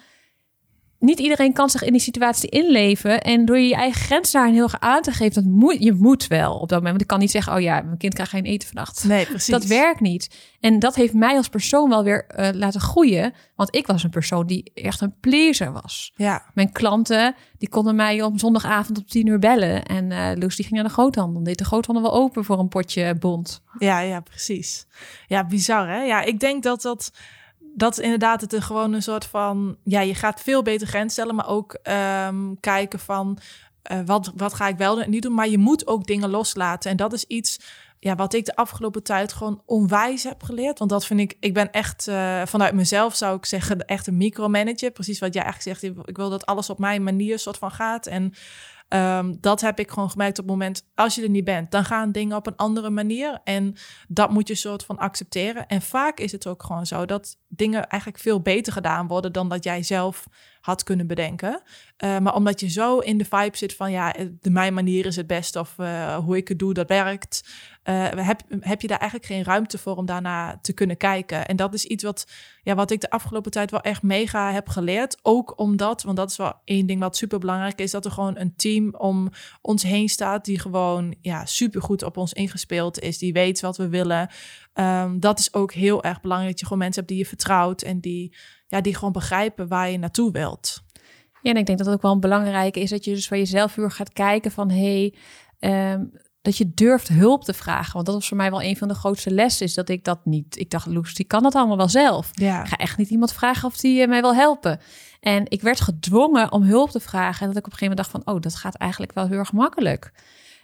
Niet 1.00 1.20
iedereen 1.20 1.54
kan 1.54 1.70
zich 1.70 1.84
in 1.84 1.92
die 1.92 2.02
situatie 2.02 2.50
inleven. 2.50 3.22
En 3.22 3.46
door 3.46 3.58
je 3.58 3.68
je 3.68 3.76
eigen 3.76 4.02
grens 4.02 4.32
daarin 4.32 4.54
heel 4.54 4.64
erg 4.64 4.80
aan 4.80 5.02
te 5.02 5.12
geven... 5.12 5.34
Dat 5.44 5.52
moet, 5.52 5.84
je 5.84 5.94
moet 5.94 6.28
wel 6.28 6.54
op 6.54 6.70
dat 6.70 6.70
moment. 6.70 6.88
Want 6.90 7.02
ik 7.02 7.08
kan 7.08 7.20
niet 7.20 7.32
zeggen... 7.32 7.54
Oh 7.54 7.60
ja, 7.62 7.82
mijn 7.82 7.98
kind 7.98 8.14
krijgt 8.14 8.32
geen 8.32 8.44
eten 8.44 8.68
vannacht. 8.68 9.04
Nee, 9.04 9.26
precies. 9.26 9.48
Dat 9.48 9.66
werkt 9.66 10.00
niet. 10.00 10.30
En 10.60 10.80
dat 10.80 10.96
heeft 10.96 11.14
mij 11.14 11.36
als 11.36 11.50
persoon 11.50 11.90
wel 11.90 12.04
weer 12.04 12.26
eh, 12.28 12.50
laten 12.54 12.82
groeien. 12.82 13.34
Want 13.56 13.76
ik 13.76 13.88
was 13.88 14.04
een 14.04 14.10
persoon 14.10 14.48
die 14.48 14.72
echt 14.74 15.02
een 15.02 15.16
pleaser 15.20 15.72
was. 15.72 16.12
Ja, 16.16 16.46
Mijn 16.54 16.72
klanten 16.72 17.36
die 17.58 17.70
konden 17.70 17.96
mij 17.96 18.22
om 18.22 18.38
zondagavond 18.38 18.98
op 18.98 19.08
tien 19.08 19.28
uur 19.28 19.40
bellen. 19.40 19.86
En 19.86 20.12
eh 20.12 20.32
Loes 20.36 20.56
die 20.56 20.66
ging 20.66 20.76
naar 20.76 20.88
de 20.88 20.94
groothandel. 20.94 21.34
Dan 21.34 21.44
deed 21.44 21.58
de 21.58 21.66
groothandel 21.66 22.04
wel 22.04 22.14
open 22.22 22.44
voor 22.44 22.60
een 22.60 22.68
potje 22.68 23.16
bond. 23.16 23.62
ja, 23.80 24.00
ja, 24.00 24.20
precies. 24.20 24.86
Ja, 25.28 25.46
bizar 25.46 25.90
hè? 25.90 26.02
Ja, 26.02 26.22
ik 26.22 26.40
denk 26.40 26.64
dat 26.64 26.82
dat... 26.82 27.12
Dat 27.78 28.00
inderdaad 28.00 28.42
het 28.42 28.64
gewoon 28.64 28.94
een 28.94 29.04
soort 29.04 29.26
van... 29.26 29.78
Ja, 29.84 30.02
je 30.02 30.16
gaat 30.16 30.42
veel 30.42 30.62
beter 30.62 30.88
grens 30.88 31.14
stellen, 31.14 31.36
maar 31.36 31.48
ook 31.48 31.74
ehm, 31.74 32.54
kijken 32.60 33.00
van... 33.00 33.38
eh, 33.82 34.00
wat, 34.06 34.32
wat 34.36 34.54
ga 34.54 34.68
ik 34.68 34.78
wel 34.78 35.02
en 35.02 35.10
niet 35.10 35.22
doen? 35.22 35.34
Maar 35.34 35.48
je 35.48 35.58
moet 35.58 35.88
ook 35.88 36.08
dingen 36.08 36.30
loslaten. 36.30 36.92
En 36.92 36.98
dat 36.98 37.14
is 37.14 37.24
iets 37.24 37.60
ja, 38.00 38.16
wat 38.16 38.34
ik 38.34 38.46
de 38.46 38.56
afgelopen 38.56 39.04
tijd 39.04 39.34
gewoon 39.34 39.62
onwijs 39.66 40.24
heb 40.24 40.44
geleerd. 40.44 40.80
Want 40.80 40.92
dat 40.92 41.06
vind 41.06 41.20
ik... 41.20 41.38
Ik 41.40 41.54
ben 41.54 41.72
echt 41.72 42.08
eh, 42.08 42.42
vanuit 42.46 42.74
mezelf 42.74 43.16
zou 43.16 43.38
ik 43.38 43.46
zeggen... 43.46 43.86
echt 43.86 44.08
een 44.08 44.18
micromanager. 44.18 44.92
Precies 44.92 45.20
wat 45.20 45.34
jij 45.34 45.44
eigenlijk 45.44 45.80
zegt. 45.80 45.94
Ik 46.08 46.18
wil 46.18 46.30
dat 46.30 46.46
alles 46.46 46.70
op 46.70 46.80
mijn 46.80 47.04
manier 47.04 47.40
soort 47.40 47.58
van 47.58 47.72
gaat. 47.72 48.08
En 48.08 48.34
Ehm, 48.88 49.36
dat 49.40 49.62
heb 49.62 49.80
ik 49.80 49.90
gewoon 49.90 50.10
gemerkt 50.10 50.40
op 50.40 50.46
het 50.46 50.54
moment, 50.54 50.88
als 50.96 51.16
je 51.16 51.22
er 51.24 51.30
niet 51.30 51.44
bent, 51.44 51.72
dan 51.72 51.86
gaan 51.86 52.12
dingen 52.12 52.38
op 52.38 52.48
een 52.48 52.56
andere 52.56 52.90
manier. 52.90 53.40
En 53.44 53.76
dat 54.08 54.30
moet 54.30 54.48
je 54.48 54.56
soort 54.56 54.86
van 54.86 54.98
accepteren. 54.98 55.68
En 55.68 55.82
vaak 55.82 56.20
is 56.20 56.32
het 56.32 56.48
ook 56.48 56.64
gewoon 56.64 56.86
zo 56.86 57.06
dat 57.06 57.38
dingen 57.48 57.88
eigenlijk 57.88 58.22
veel 58.22 58.42
beter 58.42 58.74
gedaan 58.74 59.08
worden 59.08 59.34
dan 59.34 59.50
dat 59.50 59.64
jij 59.64 59.84
zelf 59.84 60.28
had 60.62 60.84
kunnen 60.84 61.08
bedenken. 61.08 61.62
Uh, 62.04 62.18
maar 62.18 62.36
omdat 62.36 62.60
je 62.60 62.70
zo 62.70 63.00
in 63.00 63.18
de 63.18 63.26
vibe 63.26 63.58
zit 63.58 63.76
van 63.76 63.92
ja, 63.92 64.16
de 64.42 64.50
mijn 64.50 64.74
manier 64.74 65.06
is 65.06 65.16
het 65.16 65.28
best 65.28 65.56
of 65.56 65.76
uh, 65.78 66.16
hoe 66.16 66.38
ik 66.38 66.48
het 66.48 66.60
doe, 66.60 66.74
dat 66.74 66.88
werkt. 66.88 67.44
Uh, 67.84 68.08
heb, 68.10 68.42
heb 68.60 68.82
je 68.82 68.88
daar 68.88 69.00
eigenlijk 69.00 69.32
geen 69.32 69.44
ruimte 69.44 69.78
voor 69.78 69.96
om 69.96 70.06
daarna 70.06 70.60
te 70.62 70.74
kunnen 70.74 70.98
kijken. 70.98 71.46
En 71.46 71.56
dat 71.56 71.74
is 71.74 71.86
iets 71.86 72.04
wat, 72.04 72.28
ja, 72.66 72.76
wat 72.76 72.92
ik 72.92 73.02
de 73.02 73.10
afgelopen 73.10 73.52
tijd 73.52 73.72
wel 73.72 73.82
echt 73.82 74.02
mega 74.02 74.52
heb 74.52 74.70
geleerd. 74.70 75.18
Ook 75.22 75.60
omdat, 75.60 76.04
want 76.04 76.18
dat 76.18 76.32
is 76.32 76.38
wel 76.38 76.54
één 76.64 76.86
ding 76.86 77.00
wat 77.00 77.18
super 77.18 77.40
belangrijk 77.40 77.80
is, 77.80 77.92
dat 77.92 78.06
er 78.06 78.12
gewoon 78.12 78.38
een 78.38 78.56
team 78.56 78.96
om 78.98 79.30
ons 79.62 79.84
heen 79.84 80.10
staat 80.10 80.46
die 80.46 80.60
gewoon 80.60 81.16
ja, 81.22 81.46
super 81.46 81.82
goed 81.82 82.04
op 82.04 82.18
ons 82.18 82.34
ingespeeld 82.34 83.00
is. 83.00 83.18
Die 83.18 83.34
weet 83.34 83.60
wat 83.60 83.78
we 83.78 83.90
willen. 83.90 84.30
Um, 84.74 85.20
dat 85.20 85.40
is 85.40 85.54
ook 85.54 85.74
heel 85.74 86.04
erg 86.04 86.22
belangrijk. 86.22 86.52
Dat 86.52 86.60
je 86.60 86.66
gewoon 86.66 86.82
mensen 86.82 87.02
hebt 87.02 87.14
die 87.14 87.24
je 87.24 87.30
vertrouwt 87.30 87.82
en 87.82 88.00
die, 88.00 88.36
ja, 88.68 88.82
die 88.82 88.96
gewoon 88.96 89.12
begrijpen 89.12 89.68
waar 89.68 89.90
je 89.90 89.98
naartoe 89.98 90.32
wilt. 90.32 90.84
Ja, 91.42 91.52
en 91.52 91.58
ik 91.58 91.66
denk 91.66 91.78
dat 91.78 91.88
het 91.88 91.96
ook 91.96 92.02
wel 92.02 92.12
een 92.12 92.20
belangrijke 92.20 92.80
is 92.80 92.90
dat 92.90 93.06
je 93.06 93.14
dus 93.14 93.28
voor 93.28 93.38
jezelf 93.38 93.76
weer 93.76 93.92
gaat 93.92 94.14
kijken 94.14 94.52
van 94.52 94.70
hé, 94.70 95.12
hey, 95.60 95.94
um, 95.94 96.12
dat 96.46 96.58
je 96.58 96.74
durft 96.74 97.08
hulp 97.08 97.44
te 97.44 97.54
vragen. 97.54 97.94
Want 97.94 98.06
dat 98.06 98.16
was 98.16 98.28
voor 98.28 98.38
mij 98.38 98.50
wel 98.50 98.62
een 98.62 98.78
van 98.78 98.88
de 98.88 98.94
grootste 98.94 99.32
lessen, 99.32 99.66
is 99.66 99.74
dat 99.74 99.90
ik 99.90 100.04
dat 100.04 100.26
niet. 100.26 100.60
Ik 100.60 100.70
dacht, 100.70 100.86
Loes, 100.86 101.14
die 101.14 101.26
kan 101.26 101.44
dat 101.44 101.56
allemaal 101.56 101.78
wel 101.78 101.90
zelf. 101.90 102.30
Ja. 102.32 102.62
Ik 102.62 102.68
ga 102.68 102.78
echt 102.78 102.98
niet 102.98 103.10
iemand 103.10 103.34
vragen 103.34 103.68
of 103.68 103.78
die 103.78 104.02
uh, 104.02 104.08
mij 104.08 104.22
wil 104.22 104.36
helpen. 104.36 104.80
En 105.20 105.44
ik 105.48 105.62
werd 105.62 105.82
gedwongen 105.82 106.52
om 106.52 106.64
hulp 106.64 106.90
te 106.90 107.00
vragen. 107.00 107.42
En 107.42 107.48
dat 107.48 107.58
ik 107.58 107.66
op 107.66 107.72
een 107.72 107.78
gegeven 107.78 107.96
moment 107.96 107.98
dacht 107.98 108.26
van, 108.26 108.36
oh, 108.36 108.42
dat 108.42 108.56
gaat 108.56 108.76
eigenlijk 108.76 109.14
wel 109.14 109.28
heel 109.28 109.38
erg 109.38 109.52
makkelijk. 109.52 110.12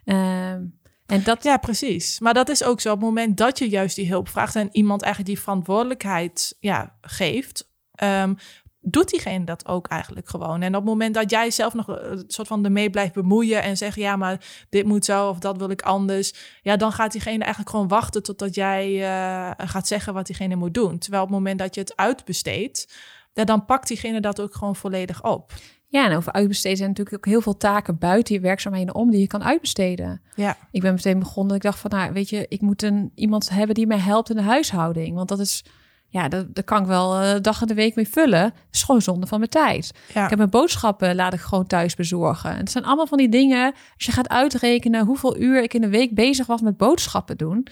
Um, 0.06 0.80
en 1.06 1.24
dat... 1.24 1.44
Ja, 1.44 1.58
precies. 1.58 2.20
Maar 2.20 2.34
dat 2.34 2.50
is 2.50 2.64
ook 2.64 2.82
zo. 2.82 2.92
Op 2.92 2.98
het 3.00 3.06
moment 3.06 3.38
dat 3.38 3.58
je 3.58 3.70
juist 3.70 3.96
die 3.96 4.10
hulp 4.10 4.30
vraagt 4.30 4.56
en 4.56 4.70
iemand 4.72 5.02
eigenlijk 5.02 5.34
die 5.34 5.44
verantwoordelijkheid 5.44 6.58
ja, 6.60 6.96
geeft, 7.02 7.70
um, 8.04 8.38
doet 8.82 9.10
diegene 9.10 9.46
dat 9.46 9.68
ook 9.68 9.88
eigenlijk 9.88 10.30
gewoon. 10.30 10.62
En 10.62 10.76
op 10.76 10.82
het 10.82 10.90
moment 10.90 11.14
dat 11.14 11.30
jij 11.30 11.52
zelf 11.52 11.74
nog 11.74 11.88
een 11.88 12.24
soort 12.28 12.48
van 12.48 12.66
ermee 12.66 12.90
blijft 12.90 13.14
bemoeien 13.14 13.64
en 13.64 13.78
zegt, 13.78 13.96
ja, 13.96 14.16
maar 14.16 14.66
dit 14.70 14.86
moet 14.86 15.06
zo 15.06 15.30
of 15.30 15.40
dat 15.40 15.58
wil 15.58 15.70
ik 15.70 15.82
anders, 15.82 16.34
ja, 16.62 16.76
dan 16.76 16.92
gaat 16.92 17.12
diegene 17.12 17.44
eigenlijk 17.44 17.70
gewoon 17.70 17.88
wachten 17.88 18.24
totdat 18.24 18.56
jij 18.56 18.94
uh, 18.94 19.52
gaat 19.58 19.88
zeggen 19.88 20.14
wat 20.14 20.26
diegene 20.26 20.56
moet 20.56 20.74
doen. 20.74 20.98
Terwijl 20.98 21.24
op 21.24 21.30
het 21.30 21.38
moment 21.38 21.60
dat 21.60 21.76
je 21.76 21.82
het 21.82 21.96
uitbesteedt, 21.96 22.94
ja, 23.34 23.44
dan 23.44 23.66
pakt 23.66 23.88
diegene 23.88 24.22
dat 24.22 24.42
ook 24.42 24.56
gewoon 24.56 24.76
volledig 24.76 25.24
op. 25.24 25.52
Ja, 25.88 26.10
en 26.10 26.18
over 26.18 26.32
uitbesteden 26.32 26.78
zijn 26.78 26.90
natuurlijk 26.90 27.18
ook 27.18 27.26
heel 27.26 27.42
veel 27.42 27.58
taken 27.58 27.98
buiten 27.98 28.36
je 28.36 28.42
werkzaamheden 28.42 28.96
om 28.96 29.12
die 29.12 29.20
je 29.20 29.28
kan 29.28 29.44
uitbesteden. 29.44 30.22
Ja. 30.36 30.58
Ik 30.72 30.82
ben 30.82 30.94
meteen 30.94 31.20
begonnen. 31.20 31.56
Ik 31.56 31.62
dacht 31.62 31.80
van, 31.80 31.90
nou, 31.90 32.14
weet 32.14 32.30
je, 32.30 32.46
ik 32.48 32.62
moet 32.62 32.84
een, 32.84 33.12
iemand 33.16 33.50
hebben 33.50 33.76
die 33.76 33.88
mij 33.88 33.98
helpt 33.98 34.30
in 34.30 34.36
de 34.36 34.42
huishouding. 34.42 35.16
Want 35.16 35.30
dat 35.30 35.40
is, 35.40 35.66
ja, 36.12 36.28
dat, 36.28 36.56
daar 36.56 36.64
kan 36.64 36.82
ik 36.82 36.88
wel 36.88 37.22
uh, 37.22 37.36
dag 37.42 37.62
en 37.62 37.68
de 37.68 37.74
week 37.74 37.96
mee 37.96 38.08
vullen. 38.08 38.42
Dat 38.42 38.54
is 38.72 38.84
gewoon 38.84 39.02
zonde 39.02 39.28
van 39.28 39.38
mijn 39.40 39.52
tijd. 39.52 39.92
Ja. 40.14 40.24
Ik 40.24 40.30
heb 40.30 40.38
mijn 40.38 40.50
boodschappen 40.50 41.16
laat 41.16 41.34
ik 41.34 41.40
gewoon 41.40 41.68
thuis 41.68 41.96
bezorgen. 41.96 42.52
En 42.52 42.58
het 42.58 42.72
zijn 42.72 42.84
allemaal 42.84 43.08
van 43.08 43.18
die 43.18 43.30
dingen. 43.30 43.74
Als 43.96 44.06
je 44.06 44.12
gaat 44.12 44.30
uitrekenen 44.30 45.06
hoeveel 45.06 45.38
uur 45.38 45.64
ik 45.64 45.74
in 45.74 45.82
de 45.82 45.90
week 45.90 46.16
bezig 46.16 46.48
was 46.48 46.62
met 46.62 46.78
boodschappen 46.78 47.38
doen. 47.38 47.68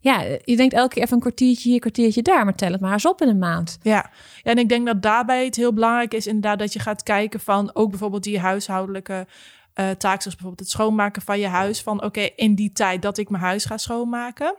Ja, 0.00 0.20
je 0.44 0.56
denkt 0.56 0.74
elke 0.74 0.94
keer 0.94 1.02
even 1.02 1.14
een 1.14 1.20
kwartiertje 1.20 1.62
hier, 1.62 1.74
een 1.74 1.80
kwartiertje 1.80 2.22
daar, 2.22 2.44
maar 2.44 2.54
tel 2.54 2.72
het 2.72 2.80
maar 2.80 2.92
eens 2.92 3.06
op 3.06 3.22
in 3.22 3.28
een 3.28 3.38
maand. 3.38 3.78
Ja. 3.82 4.10
ja, 4.42 4.50
en 4.50 4.58
ik 4.58 4.68
denk 4.68 4.86
dat 4.86 5.02
daarbij 5.02 5.44
het 5.44 5.56
heel 5.56 5.72
belangrijk 5.72 6.14
is 6.14 6.26
inderdaad 6.26 6.58
dat 6.58 6.72
je 6.72 6.78
gaat 6.78 7.02
kijken 7.02 7.40
van 7.40 7.70
ook 7.74 7.90
bijvoorbeeld 7.90 8.22
die 8.22 8.38
huishoudelijke 8.38 9.26
uh, 9.74 9.90
taak, 9.90 10.22
zoals 10.22 10.36
bijvoorbeeld 10.36 10.60
het 10.60 10.70
schoonmaken 10.70 11.22
van 11.22 11.38
je 11.38 11.46
huis. 11.46 11.82
Van 11.82 11.96
oké, 11.96 12.06
okay, 12.06 12.32
in 12.36 12.54
die 12.54 12.72
tijd 12.72 13.02
dat 13.02 13.18
ik 13.18 13.28
mijn 13.28 13.42
huis 13.42 13.64
ga 13.64 13.76
schoonmaken, 13.76 14.56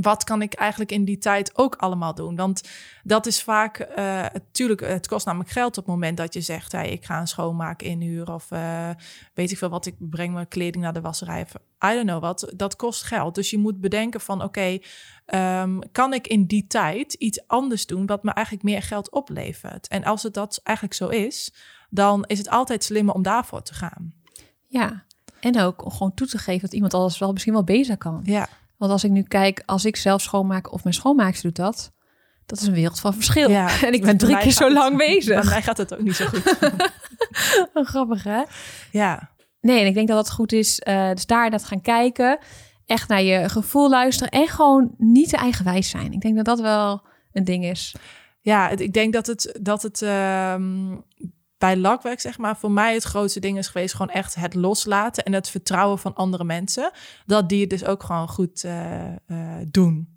wat 0.00 0.24
kan 0.24 0.42
ik 0.42 0.54
eigenlijk 0.54 0.92
in 0.92 1.04
die 1.04 1.18
tijd 1.18 1.58
ook 1.58 1.74
allemaal 1.76 2.14
doen? 2.14 2.36
Want 2.36 2.68
dat 3.02 3.26
is 3.26 3.42
vaak, 3.42 3.78
uh, 3.78 3.96
natuurlijk, 4.32 4.80
het 4.80 5.08
kost 5.08 5.26
namelijk 5.26 5.50
geld 5.50 5.78
op 5.78 5.84
het 5.84 5.94
moment 5.94 6.16
dat 6.16 6.34
je 6.34 6.40
zegt, 6.40 6.72
hey, 6.72 6.90
ik 6.90 7.04
ga 7.04 7.20
een 7.20 7.26
schoonmaak 7.26 7.82
inhuren 7.82 8.34
of 8.34 8.50
uh, 8.50 8.90
weet 9.34 9.50
ik 9.50 9.58
veel 9.58 9.68
wat, 9.68 9.86
ik 9.86 9.94
breng 9.98 10.34
mijn 10.34 10.48
kleding 10.48 10.84
naar 10.84 10.92
de 10.92 11.00
wasserij. 11.00 11.42
Of, 11.42 11.54
I 11.90 11.94
don't 11.94 12.06
know 12.06 12.20
wat, 12.20 12.52
dat 12.56 12.76
kost 12.76 13.02
geld. 13.02 13.34
Dus 13.34 13.50
je 13.50 13.58
moet 13.58 13.80
bedenken 13.80 14.20
van, 14.20 14.42
oké, 14.42 14.80
okay, 15.26 15.62
um, 15.62 15.92
kan 15.92 16.12
ik 16.12 16.26
in 16.26 16.46
die 16.46 16.66
tijd 16.66 17.12
iets 17.12 17.46
anders 17.46 17.86
doen 17.86 18.06
wat 18.06 18.22
me 18.22 18.30
eigenlijk 18.30 18.66
meer 18.66 18.82
geld 18.82 19.10
oplevert? 19.10 19.88
En 19.88 20.04
als 20.04 20.22
het 20.22 20.34
dat 20.34 20.60
eigenlijk 20.62 20.96
zo 20.96 21.08
is, 21.08 21.54
dan 21.90 22.24
is 22.24 22.38
het 22.38 22.48
altijd 22.48 22.84
slimmer 22.84 23.14
om 23.14 23.22
daarvoor 23.22 23.62
te 23.62 23.74
gaan. 23.74 24.14
Ja, 24.66 25.04
en 25.40 25.60
ook 25.60 25.84
om 25.84 25.90
gewoon 25.90 26.14
toe 26.14 26.26
te 26.26 26.38
geven 26.38 26.60
dat 26.60 26.72
iemand 26.72 26.94
alles 26.94 27.18
wel 27.18 27.32
misschien 27.32 27.52
wel 27.52 27.64
bezig 27.64 27.98
kan. 27.98 28.20
Ja. 28.22 28.48
Want 28.76 28.92
als 28.92 29.04
ik 29.04 29.10
nu 29.10 29.22
kijk, 29.22 29.62
als 29.66 29.84
ik 29.84 29.96
zelf 29.96 30.20
schoonmaak 30.20 30.72
of 30.72 30.82
mijn 30.82 30.94
schoonmaakster 30.94 31.42
doet 31.44 31.56
dat, 31.64 31.92
dat 32.46 32.60
is 32.60 32.66
een 32.66 32.72
wereld 32.74 33.00
van 33.00 33.14
verschil. 33.14 33.50
Ja, 33.50 33.68
en 33.86 33.92
ik 33.92 34.00
ben 34.02 34.16
bij 34.16 34.26
drie 34.26 34.38
keer 34.38 34.52
zo 34.52 34.72
lang 34.72 34.96
Bij 34.96 35.06
bezig. 35.14 35.44
mij 35.50 35.62
gaat 35.62 35.76
het 35.76 35.94
ook 35.94 36.00
niet 36.02 36.16
zo 36.16 36.26
goed. 36.26 36.56
Grappig, 37.88 38.24
hè? 38.24 38.42
ja. 38.90 39.32
Nee, 39.60 39.80
en 39.80 39.86
ik 39.86 39.94
denk 39.94 40.08
dat 40.08 40.16
het 40.18 40.30
goed 40.30 40.52
is. 40.52 40.78
eh 40.80 41.10
dus 41.10 41.26
daar 41.26 41.50
net 41.50 41.64
gaan 41.64 41.80
kijken. 41.80 42.38
Echt 42.86 43.08
naar 43.08 43.22
je 43.22 43.48
gevoel 43.48 43.88
luisteren. 43.88 44.32
En 44.32 44.48
gewoon 44.48 44.94
niet 44.98 45.28
te 45.28 45.36
eigenwijs 45.36 45.88
zijn. 45.90 46.12
Ik 46.12 46.20
denk 46.20 46.36
dat 46.36 46.44
dat 46.44 46.60
wel 46.60 47.02
een 47.32 47.44
ding 47.44 47.64
is. 47.64 47.94
Ja, 48.40 48.68
ik 48.68 48.92
denk 48.92 49.12
dat 49.12 49.26
het, 49.26 49.58
dat 49.60 49.82
het 49.82 50.02
ehm, 50.02 50.96
bij 51.64 51.76
lakwerk, 51.76 52.20
zeg 52.20 52.38
maar, 52.38 52.56
voor 52.56 52.70
mij 52.70 52.94
het 52.94 53.02
grootste 53.02 53.40
ding 53.40 53.58
is 53.58 53.66
geweest 53.66 53.94
gewoon 53.94 54.14
echt 54.14 54.34
het 54.34 54.54
loslaten 54.54 55.24
en 55.24 55.32
het 55.32 55.48
vertrouwen 55.48 55.98
van 55.98 56.14
andere 56.14 56.44
mensen. 56.44 56.90
Dat 57.26 57.48
die 57.48 57.60
het 57.60 57.70
dus 57.70 57.84
ook 57.84 58.02
gewoon 58.02 58.28
goed 58.28 58.64
eh, 58.64 59.06
eh, 59.06 59.16
doen. 59.70 60.08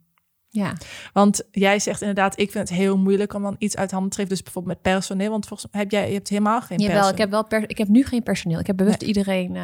Ja, 0.50 0.74
Want 1.14 1.44
jij 1.52 1.80
zegt 1.80 2.02
inderdaad, 2.02 2.40
ik 2.40 2.52
vind 2.52 2.70
het 2.70 2.78
heel 2.78 2.98
moeilijk 2.98 3.34
om 3.34 3.42
dan 3.42 3.56
iets 3.58 3.76
uit 3.76 3.92
handen 3.92 4.10
te 4.10 4.16
geven. 4.16 4.32
Dus 4.32 4.44
bijvoorbeeld 4.44 4.74
met 4.74 4.94
personeel, 4.94 5.30
want 5.30 5.48
volgens 5.48 5.72
mij 5.72 5.82
heb 5.82 5.92
jij 5.92 6.08
je 6.08 6.14
hebt 6.14 6.30
helemaal 6.30 6.62
geen 6.62 6.78
Jawel, 6.78 6.88
personeel. 6.88 7.14
ik 7.14 7.18
heb 7.18 7.30
wel 7.30 7.46
per, 7.46 7.70
ik 7.70 7.78
heb 7.78 7.88
nu 7.88 8.06
geen 8.06 8.24
personeel. 8.24 8.60
Ik 8.60 8.68
heb 8.68 8.78
bewust 8.78 9.02
iedereen. 9.02 9.56
eh 9.56 9.64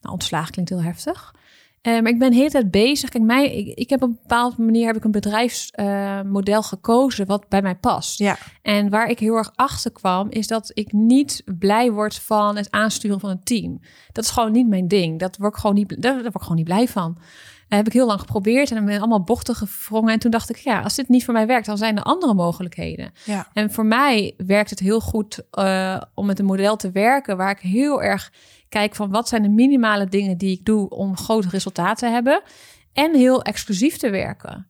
nou, 0.00 0.12
ontslagen 0.12 0.52
klinkt 0.52 0.70
heel 0.70 0.82
heftig. 0.82 1.34
Eh, 1.86 1.92
maar 1.92 2.12
ik 2.12 2.18
ben 2.18 2.30
de 2.30 2.36
hele 2.36 2.50
tijd 2.50 2.70
bezig. 2.70 3.10
Kijk, 3.10 3.24
mij, 3.24 3.56
ik, 3.56 3.78
ik 3.78 3.90
heb 3.90 4.02
op 4.02 4.08
een 4.08 4.18
bepaalde 4.22 4.62
manier 4.62 4.86
heb 4.86 4.96
ik 4.96 5.04
een 5.04 5.10
bedrijfsmodel 5.10 6.62
gekozen 6.62 7.26
wat 7.26 7.48
bij 7.48 7.62
mij 7.62 7.74
past. 7.74 8.18
Ja, 8.18 8.38
En 8.62 8.90
waar 8.90 9.10
ik 9.10 9.18
heel 9.18 9.36
erg 9.36 9.52
achter 9.54 9.92
kwam, 9.92 10.30
is 10.30 10.46
dat 10.46 10.70
ik 10.74 10.92
niet 10.92 11.42
blij 11.58 11.90
word 11.90 12.14
van 12.14 12.56
het 12.56 12.70
aansturen 12.70 13.20
van 13.20 13.30
een 13.30 13.44
team. 13.44 13.80
Dat 14.12 14.24
is 14.24 14.30
gewoon 14.30 14.52
niet 14.52 14.68
mijn 14.68 14.88
ding. 14.88 15.18
Dat 15.18 15.36
word 15.36 15.54
ik 15.54 15.60
gewoon 15.60 15.76
niet, 15.76 15.88
daar, 15.88 16.12
daar 16.12 16.22
word 16.22 16.34
ik 16.34 16.40
gewoon 16.40 16.56
niet 16.56 16.64
blij 16.64 16.88
van. 16.88 17.18
Dat 17.68 17.78
heb 17.78 17.86
ik 17.86 17.92
heel 17.92 18.06
lang 18.06 18.20
geprobeerd 18.20 18.70
en 18.70 18.76
dan 18.76 18.84
ben 18.84 18.98
allemaal 18.98 19.22
bochten 19.22 19.54
gevrongen. 19.54 20.12
En 20.12 20.18
toen 20.18 20.30
dacht 20.30 20.50
ik, 20.50 20.56
ja, 20.56 20.80
als 20.80 20.94
dit 20.94 21.08
niet 21.08 21.24
voor 21.24 21.34
mij 21.34 21.46
werkt, 21.46 21.66
dan 21.66 21.78
zijn 21.78 21.96
er 21.96 22.02
andere 22.02 22.34
mogelijkheden. 22.34 23.12
ja, 23.24 23.48
En 23.52 23.72
voor 23.72 23.86
mij 23.86 24.34
werkt 24.36 24.70
het 24.70 24.78
heel 24.78 25.00
goed 25.00 25.42
eh, 25.50 26.00
om 26.14 26.26
met 26.26 26.38
een 26.38 26.44
model 26.44 26.76
te 26.76 26.90
werken 26.90 27.36
waar 27.36 27.50
ik 27.50 27.58
heel 27.58 28.02
erg 28.02 28.32
kijk 28.68 28.94
van 28.94 29.10
wat 29.10 29.28
zijn 29.28 29.42
de 29.42 29.48
minimale 29.48 30.06
dingen 30.06 30.38
die 30.38 30.52
ik 30.52 30.64
doe 30.64 30.88
om 30.88 31.16
grote 31.16 31.48
resultaten 31.48 32.06
te 32.08 32.14
hebben. 32.14 32.42
En 32.92 33.14
heel 33.14 33.42
exclusief 33.42 33.96
te 33.96 34.10
werken. 34.10 34.66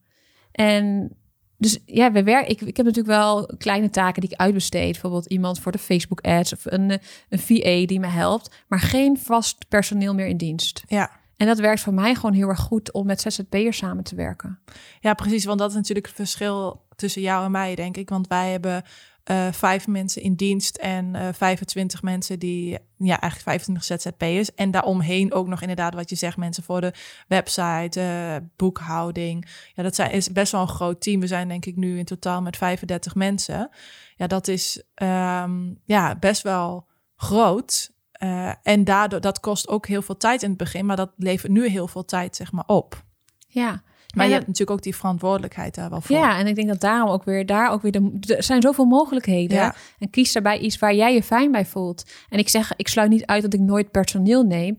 En 0.53 1.16
dus 1.59 1.78
ja, 1.86 2.12
we 2.12 2.22
werken. 2.22 2.51
Ik, 2.51 2.61
ik 2.61 2.76
heb 2.76 2.86
natuurlijk 2.86 3.16
wel 3.16 3.47
kleine 3.59 3.90
taken 3.90 4.20
die 4.20 4.30
ik 4.30 4.40
uitbesteed. 4.40 4.92
Bijvoorbeeld 4.92 5.26
iemand 5.26 5.61
voor 5.61 5.72
de 5.72 5.78
Facebook 5.78 6.20
ads 6.20 6.53
of 6.53 6.64
een, 6.64 7.01
een 7.28 7.38
VA 7.38 7.86
die 7.86 8.01
me 8.01 8.07
helpt. 8.07 8.64
Maar 8.68 8.80
geen 8.80 9.18
vast 9.18 9.68
personeel 9.68 10.14
meer 10.14 10.26
in 10.26 10.36
dienst. 10.36 10.82
ja. 10.86 11.11
En 11.36 11.47
dat 11.47 11.59
werkt 11.59 11.80
voor 11.80 11.94
mij 11.94 12.14
gewoon 12.14 12.32
heel 12.32 12.49
erg 12.49 12.61
goed 12.61 12.92
om 12.92 13.07
met 13.07 13.20
ZZP'ers 13.20 13.76
samen 13.76 14.05
te 14.05 14.14
werken. 14.14 14.59
Ja, 15.01 15.14
precies. 15.14 15.44
Want 15.44 15.59
dat 15.59 15.70
is 15.70 15.76
natuurlijk 15.76 16.07
het 16.07 16.16
verschil 16.16 16.84
tussen 16.94 17.22
jou 17.22 17.44
en 17.44 17.51
mij, 17.51 17.74
denk 17.74 17.97
ik. 17.97 18.09
Want 18.09 18.26
wij 18.26 18.51
hebben 18.51 18.82
eh, 19.26 19.52
vijf 19.52 19.86
mensen 19.86 20.22
in 20.22 20.34
dienst 20.34 20.76
en 20.76 21.14
eh 21.14 21.28
25 21.32 22.02
mensen 22.02 22.38
die, 22.38 22.78
ja, 22.96 23.20
eigenlijk 23.20 23.42
25 23.42 23.84
ZZP'ers. 23.84 24.54
En 24.54 24.70
daaromheen 24.70 25.32
ook 25.32 25.46
nog 25.46 25.60
inderdaad 25.60 25.94
wat 25.94 26.10
je 26.10 26.16
zegt, 26.16 26.36
mensen 26.36 26.62
voor 26.62 26.80
de 26.80 26.92
website, 27.28 28.00
eh, 28.00 28.36
boekhouding. 28.56 29.48
Ja, 29.74 29.82
dat 29.82 29.94
zijn, 29.94 30.10
is 30.10 30.32
best 30.32 30.52
wel 30.52 30.60
een 30.60 30.68
groot 30.68 31.00
team. 31.00 31.20
We 31.20 31.26
zijn 31.26 31.48
denk 31.48 31.66
ik 31.66 31.76
nu 31.76 31.98
in 31.98 32.04
totaal 32.04 32.42
met 32.42 32.56
35 32.56 33.14
mensen. 33.14 33.70
Ja, 34.16 34.26
dat 34.26 34.48
is 34.48 34.82
ehm, 34.94 35.74
ja, 35.84 36.16
best 36.16 36.42
wel 36.42 36.86
groot. 37.16 37.94
En 38.62 38.84
daardoor, 38.84 39.20
dat 39.20 39.40
kost 39.40 39.68
ook 39.68 39.86
heel 39.86 40.02
veel 40.02 40.16
tijd 40.16 40.42
in 40.42 40.48
het 40.48 40.58
begin, 40.58 40.86
maar 40.86 40.96
dat 40.96 41.12
levert 41.16 41.52
nu 41.52 41.68
heel 41.68 41.88
veel 41.88 42.04
tijd, 42.04 42.36
zeg 42.36 42.52
maar, 42.52 42.66
op. 42.66 43.04
Ja. 43.48 43.82
Maar 44.16 44.26
je 44.26 44.32
hebt 44.32 44.46
natuurlijk 44.46 44.78
ook 44.78 44.82
die 44.82 44.96
verantwoordelijkheid 44.96 45.74
daar 45.74 45.90
wel 45.90 46.00
voor. 46.00 46.16
Ja, 46.16 46.38
en 46.38 46.46
ik 46.46 46.54
denk 46.54 46.68
dat 46.68 46.80
daarom 46.80 47.10
ook 47.10 47.24
weer 47.24 47.46
daar 47.46 47.70
ook 47.70 47.82
weer 47.82 47.92
de, 47.92 48.34
er 48.36 48.42
zijn 48.42 48.62
zoveel 48.62 48.84
mogelijkheden. 48.84 49.56
Ja. 49.56 49.74
En 49.98 50.10
kies 50.10 50.32
daarbij 50.32 50.58
iets 50.58 50.78
waar 50.78 50.94
jij 50.94 51.14
je 51.14 51.22
fijn 51.22 51.52
bij 51.52 51.66
voelt. 51.66 52.04
En 52.28 52.38
ik 52.38 52.48
zeg, 52.48 52.72
ik 52.76 52.88
sluit 52.88 53.10
niet 53.10 53.26
uit 53.26 53.42
dat 53.42 53.54
ik 53.54 53.60
nooit 53.60 53.90
personeel 53.90 54.42
neem. 54.42 54.76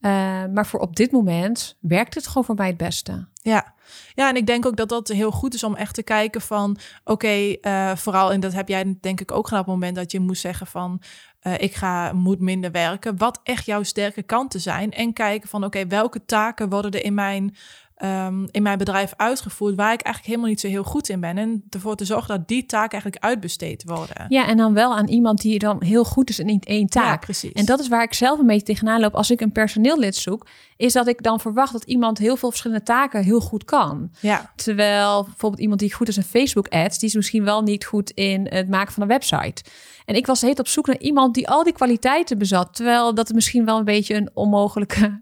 Eh, 0.00 0.10
maar 0.52 0.66
voor 0.66 0.80
op 0.80 0.96
dit 0.96 1.12
moment 1.12 1.76
werkt 1.80 2.14
het 2.14 2.26
gewoon 2.26 2.44
voor 2.44 2.54
mij 2.54 2.66
het 2.66 2.76
beste. 2.76 3.28
Ja. 3.42 3.74
ja, 4.14 4.28
en 4.28 4.36
ik 4.36 4.46
denk 4.46 4.66
ook 4.66 4.76
dat 4.76 4.88
dat 4.88 5.08
heel 5.08 5.30
goed 5.30 5.54
is 5.54 5.64
om 5.64 5.74
echt 5.74 5.94
te 5.94 6.02
kijken 6.02 6.40
van... 6.40 6.78
oké, 7.04 7.56
eh, 7.60 7.96
vooral, 7.96 8.32
en 8.32 8.40
dat 8.40 8.52
heb 8.52 8.68
jij 8.68 8.96
denk 9.00 9.20
ik 9.20 9.32
ook 9.32 9.44
gedaan 9.44 9.60
op 9.60 9.66
het 9.66 9.74
moment 9.74 9.96
dat 9.96 10.12
je 10.12 10.20
moest 10.20 10.40
zeggen 10.40 10.66
van... 10.66 11.02
eh, 11.40 11.54
ik 11.58 11.74
ga, 11.74 12.12
moet 12.12 12.40
minder 12.40 12.70
werken. 12.70 13.16
Wat 13.16 13.40
echt 13.42 13.66
jouw 13.66 13.82
sterke 13.82 14.22
kanten 14.22 14.60
zijn. 14.60 14.90
En 14.90 15.12
kijken 15.12 15.48
van, 15.48 15.64
oké, 15.64 15.86
welke 15.86 16.24
taken 16.24 16.68
worden 16.68 16.90
er 16.90 17.04
in 17.04 17.14
mijn, 17.14 17.56
ehm, 17.96 18.46
in 18.50 18.62
mijn 18.62 18.78
bedrijf 18.78 19.12
uitgevoerd... 19.16 19.74
waar 19.74 19.92
ik 19.92 20.00
eigenlijk 20.00 20.26
helemaal 20.26 20.48
niet 20.48 20.60
zo 20.60 20.68
heel 20.68 20.84
goed 20.84 21.08
in 21.08 21.20
ben. 21.20 21.38
En 21.38 21.64
ervoor 21.70 21.96
te 21.96 22.04
zorgen 22.04 22.28
dat 22.28 22.48
die 22.48 22.66
taken 22.66 22.92
eigenlijk 22.92 23.24
uitbesteed 23.24 23.82
worden. 23.86 24.26
Ja, 24.28 24.46
en 24.46 24.56
dan 24.56 24.74
wel 24.74 24.96
aan 24.96 25.08
iemand 25.08 25.40
die 25.40 25.58
dan 25.58 25.82
heel 25.82 26.04
goed 26.04 26.28
is 26.28 26.38
in 26.38 26.60
één 26.60 26.86
taak. 26.86 27.04
Ja, 27.04 27.16
precies. 27.16 27.52
En 27.52 27.64
dat 27.64 27.80
is 27.80 27.88
waar 27.88 28.02
ik 28.02 28.14
zelf 28.14 28.38
een 28.38 28.46
beetje 28.46 28.66
tegenaan 28.66 29.00
loop 29.00 29.14
als 29.14 29.30
ik 29.30 29.40
een 29.40 29.52
personeellid 29.52 30.16
zoek. 30.16 30.46
Is 30.76 30.92
dat 30.92 31.06
ik 31.06 31.22
dan 31.22 31.40
verwacht 31.40 31.72
dat 31.72 31.84
iemand 31.84 32.18
heel 32.18 32.36
veel 32.36 32.48
verschillende 32.48 32.84
taken 32.84 33.22
heel 33.22 33.40
goed 33.40 33.64
kan. 33.64 34.10
Ja, 34.20 34.52
Terwijl 34.56 35.24
bijvoorbeeld 35.24 35.62
iemand 35.62 35.80
die 35.80 35.94
goed 35.94 36.08
is 36.08 36.16
in 36.16 36.22
Facebook 36.22 36.68
ads, 36.68 36.98
die 36.98 37.08
is 37.08 37.14
misschien 37.14 37.44
wel 37.44 37.62
niet 37.62 37.84
goed 37.84 38.10
in 38.10 38.46
het 38.48 38.68
maken 38.68 38.92
van 38.92 39.02
een 39.02 39.08
website. 39.08 39.62
En 40.04 40.14
ik 40.14 40.26
was 40.26 40.40
heet 40.40 40.58
op 40.58 40.68
zoek 40.68 40.86
naar 40.86 40.98
iemand 40.98 41.34
die 41.34 41.48
al 41.48 41.62
die 41.62 41.72
kwaliteiten 41.72 42.38
bezat. 42.38 42.74
Terwijl 42.74 43.14
dat 43.14 43.32
misschien 43.32 43.64
wel 43.64 43.78
een 43.78 43.84
beetje 43.84 44.14
een 44.14 44.30
onmogelijke 44.34 45.20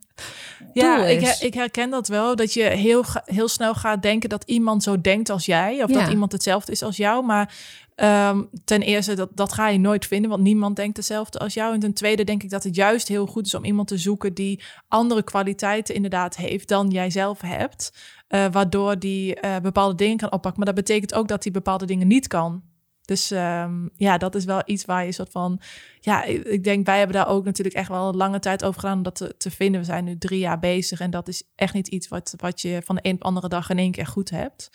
Ja, 0.72 1.04
ik, 1.04 1.36
ik 1.40 1.54
herken 1.54 1.90
dat 1.90 2.08
wel. 2.08 2.36
Dat 2.36 2.52
je 2.52 2.62
heel, 2.62 3.04
heel 3.24 3.48
snel 3.48 3.74
gaat 3.74 4.02
denken 4.02 4.28
dat 4.28 4.44
iemand 4.46 4.82
zo 4.82 5.00
denkt 5.00 5.30
als 5.30 5.46
jij. 5.46 5.82
Of 5.82 5.90
Ja. 5.90 6.00
dat 6.00 6.10
iemand 6.10 6.32
hetzelfde 6.32 6.72
is 6.72 6.82
als 6.82 6.96
jou. 6.96 7.24
Maar 7.24 7.54
ehm, 7.94 8.42
ten 8.64 8.82
eerste, 8.82 9.14
dat, 9.14 9.28
dat 9.34 9.52
ga 9.52 9.68
je 9.68 9.78
nooit 9.78 10.06
vinden. 10.06 10.30
Want 10.30 10.42
niemand 10.42 10.76
denkt 10.76 10.96
hetzelfde 10.96 11.38
als 11.38 11.54
jou. 11.54 11.74
En 11.74 11.80
ten 11.80 11.94
tweede 11.94 12.24
denk 12.24 12.42
ik 12.42 12.50
dat 12.50 12.64
het 12.64 12.74
juist 12.76 13.08
heel 13.08 13.26
goed 13.26 13.46
is 13.46 13.54
om 13.54 13.64
iemand 13.64 13.88
te 13.88 13.98
zoeken... 13.98 14.34
die 14.34 14.62
andere 14.88 15.22
kwaliteiten 15.22 15.94
inderdaad 15.94 16.36
heeft 16.36 16.68
dan 16.68 16.88
jij 16.88 17.10
zelf 17.10 17.40
hebt. 17.40 17.92
Eh, 18.28 18.46
waardoor 18.50 18.98
die 18.98 19.34
eh, 19.34 19.56
bepaalde 19.62 19.94
dingen 19.94 20.16
kan 20.16 20.32
oppakken. 20.32 20.64
Maar 20.64 20.74
dat 20.74 20.84
betekent 20.84 21.14
ook 21.14 21.28
dat 21.28 21.42
hij 21.42 21.52
bepaalde 21.52 21.86
dingen 21.86 22.06
niet 22.06 22.26
kan. 22.26 22.62
Dus 23.04 23.30
ehm, 23.30 23.88
ja, 23.96 24.18
dat 24.18 24.34
is 24.34 24.44
wel 24.44 24.62
iets 24.64 24.84
waar 24.84 25.04
je 25.04 25.12
soort 25.12 25.30
van... 25.30 25.60
Ja, 26.00 26.24
ik 26.24 26.64
denk, 26.64 26.86
wij 26.86 26.98
hebben 26.98 27.16
daar 27.16 27.28
ook 27.28 27.44
natuurlijk 27.44 27.76
echt 27.76 27.88
wel 27.88 28.08
een 28.08 28.16
lange 28.16 28.38
tijd 28.38 28.64
over 28.64 28.80
gedaan 28.80 28.96
om 28.96 29.02
dat 29.02 29.16
te, 29.16 29.36
te 29.36 29.50
vinden. 29.50 29.80
We 29.80 29.86
zijn 29.86 30.04
nu 30.04 30.18
drie 30.18 30.38
jaar 30.38 30.58
bezig 30.58 31.00
en 31.00 31.10
dat 31.10 31.28
is 31.28 31.42
echt 31.54 31.74
niet 31.74 31.88
iets 31.88 32.08
wat, 32.08 32.34
wat 32.36 32.60
je 32.60 32.82
van 32.84 32.94
de 32.94 33.00
een 33.04 33.14
op 33.14 33.20
de 33.20 33.26
andere 33.26 33.48
dag 33.48 33.70
in 33.70 33.78
één 33.78 33.92
keer 33.92 34.06
goed 34.06 34.30
hebt. 34.30 34.70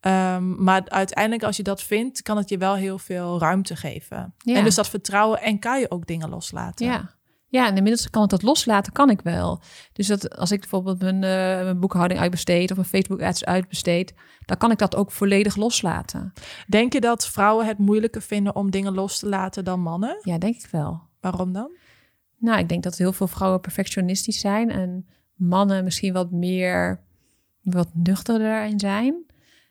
Ehm, 0.00 0.62
maar 0.62 0.82
uiteindelijk, 0.88 1.42
als 1.42 1.56
je 1.56 1.62
dat 1.62 1.82
vindt, 1.82 2.22
kan 2.22 2.36
het 2.36 2.48
je 2.48 2.58
wel 2.58 2.74
heel 2.74 2.98
veel 2.98 3.38
ruimte 3.38 3.76
geven. 3.76 4.34
Ja. 4.38 4.56
En 4.56 4.64
dus 4.64 4.74
dat 4.74 4.88
vertrouwen 4.88 5.40
en 5.40 5.58
kan 5.58 5.80
je 5.80 5.90
ook 5.90 6.06
dingen 6.06 6.28
loslaten. 6.28 6.86
Ja. 6.86 7.14
Ja, 7.52 7.66
en 7.66 7.76
inmiddels 7.76 8.10
kan 8.10 8.22
ik 8.22 8.28
dat 8.28 8.42
loslaten, 8.42 8.92
kan 8.92 9.10
ik 9.10 9.20
wel. 9.20 9.60
Dus 9.92 10.06
dat 10.06 10.36
als 10.36 10.50
ik 10.50 10.60
bijvoorbeeld 10.60 11.00
mijn, 11.00 11.14
eh, 11.14 11.64
mijn 11.64 11.80
boekhouding 11.80 12.20
uitbesteed 12.20 12.70
of 12.70 12.76
mijn 12.76 12.88
Facebook 12.88 13.22
ads 13.22 13.44
uitbesteed, 13.44 14.14
dan 14.44 14.56
kan 14.56 14.70
ik 14.70 14.78
dat 14.78 14.96
ook 14.96 15.10
volledig 15.10 15.56
loslaten. 15.56 16.32
Denk 16.66 16.92
je 16.92 17.00
dat 17.00 17.28
vrouwen 17.28 17.66
het 17.66 17.78
moeilijker 17.78 18.22
vinden 18.22 18.56
om 18.56 18.70
dingen 18.70 18.94
los 18.94 19.18
te 19.18 19.28
laten 19.28 19.64
dan 19.64 19.80
mannen? 19.80 20.18
Ja, 20.22 20.38
denk 20.38 20.54
ik 20.54 20.68
wel. 20.70 21.00
Waarom 21.20 21.52
dan? 21.52 21.70
Nou, 22.38 22.58
ik 22.58 22.68
denk 22.68 22.82
dat 22.82 22.96
heel 22.96 23.12
veel 23.12 23.28
vrouwen 23.28 23.60
perfectionistisch 23.60 24.40
zijn 24.40 24.70
en 24.70 25.06
mannen 25.34 25.84
misschien 25.84 26.12
wat 26.12 26.30
meer, 26.30 27.00
wat 27.62 27.88
nuchterder 27.92 28.48
daarin 28.48 28.80
zijn. 28.80 29.26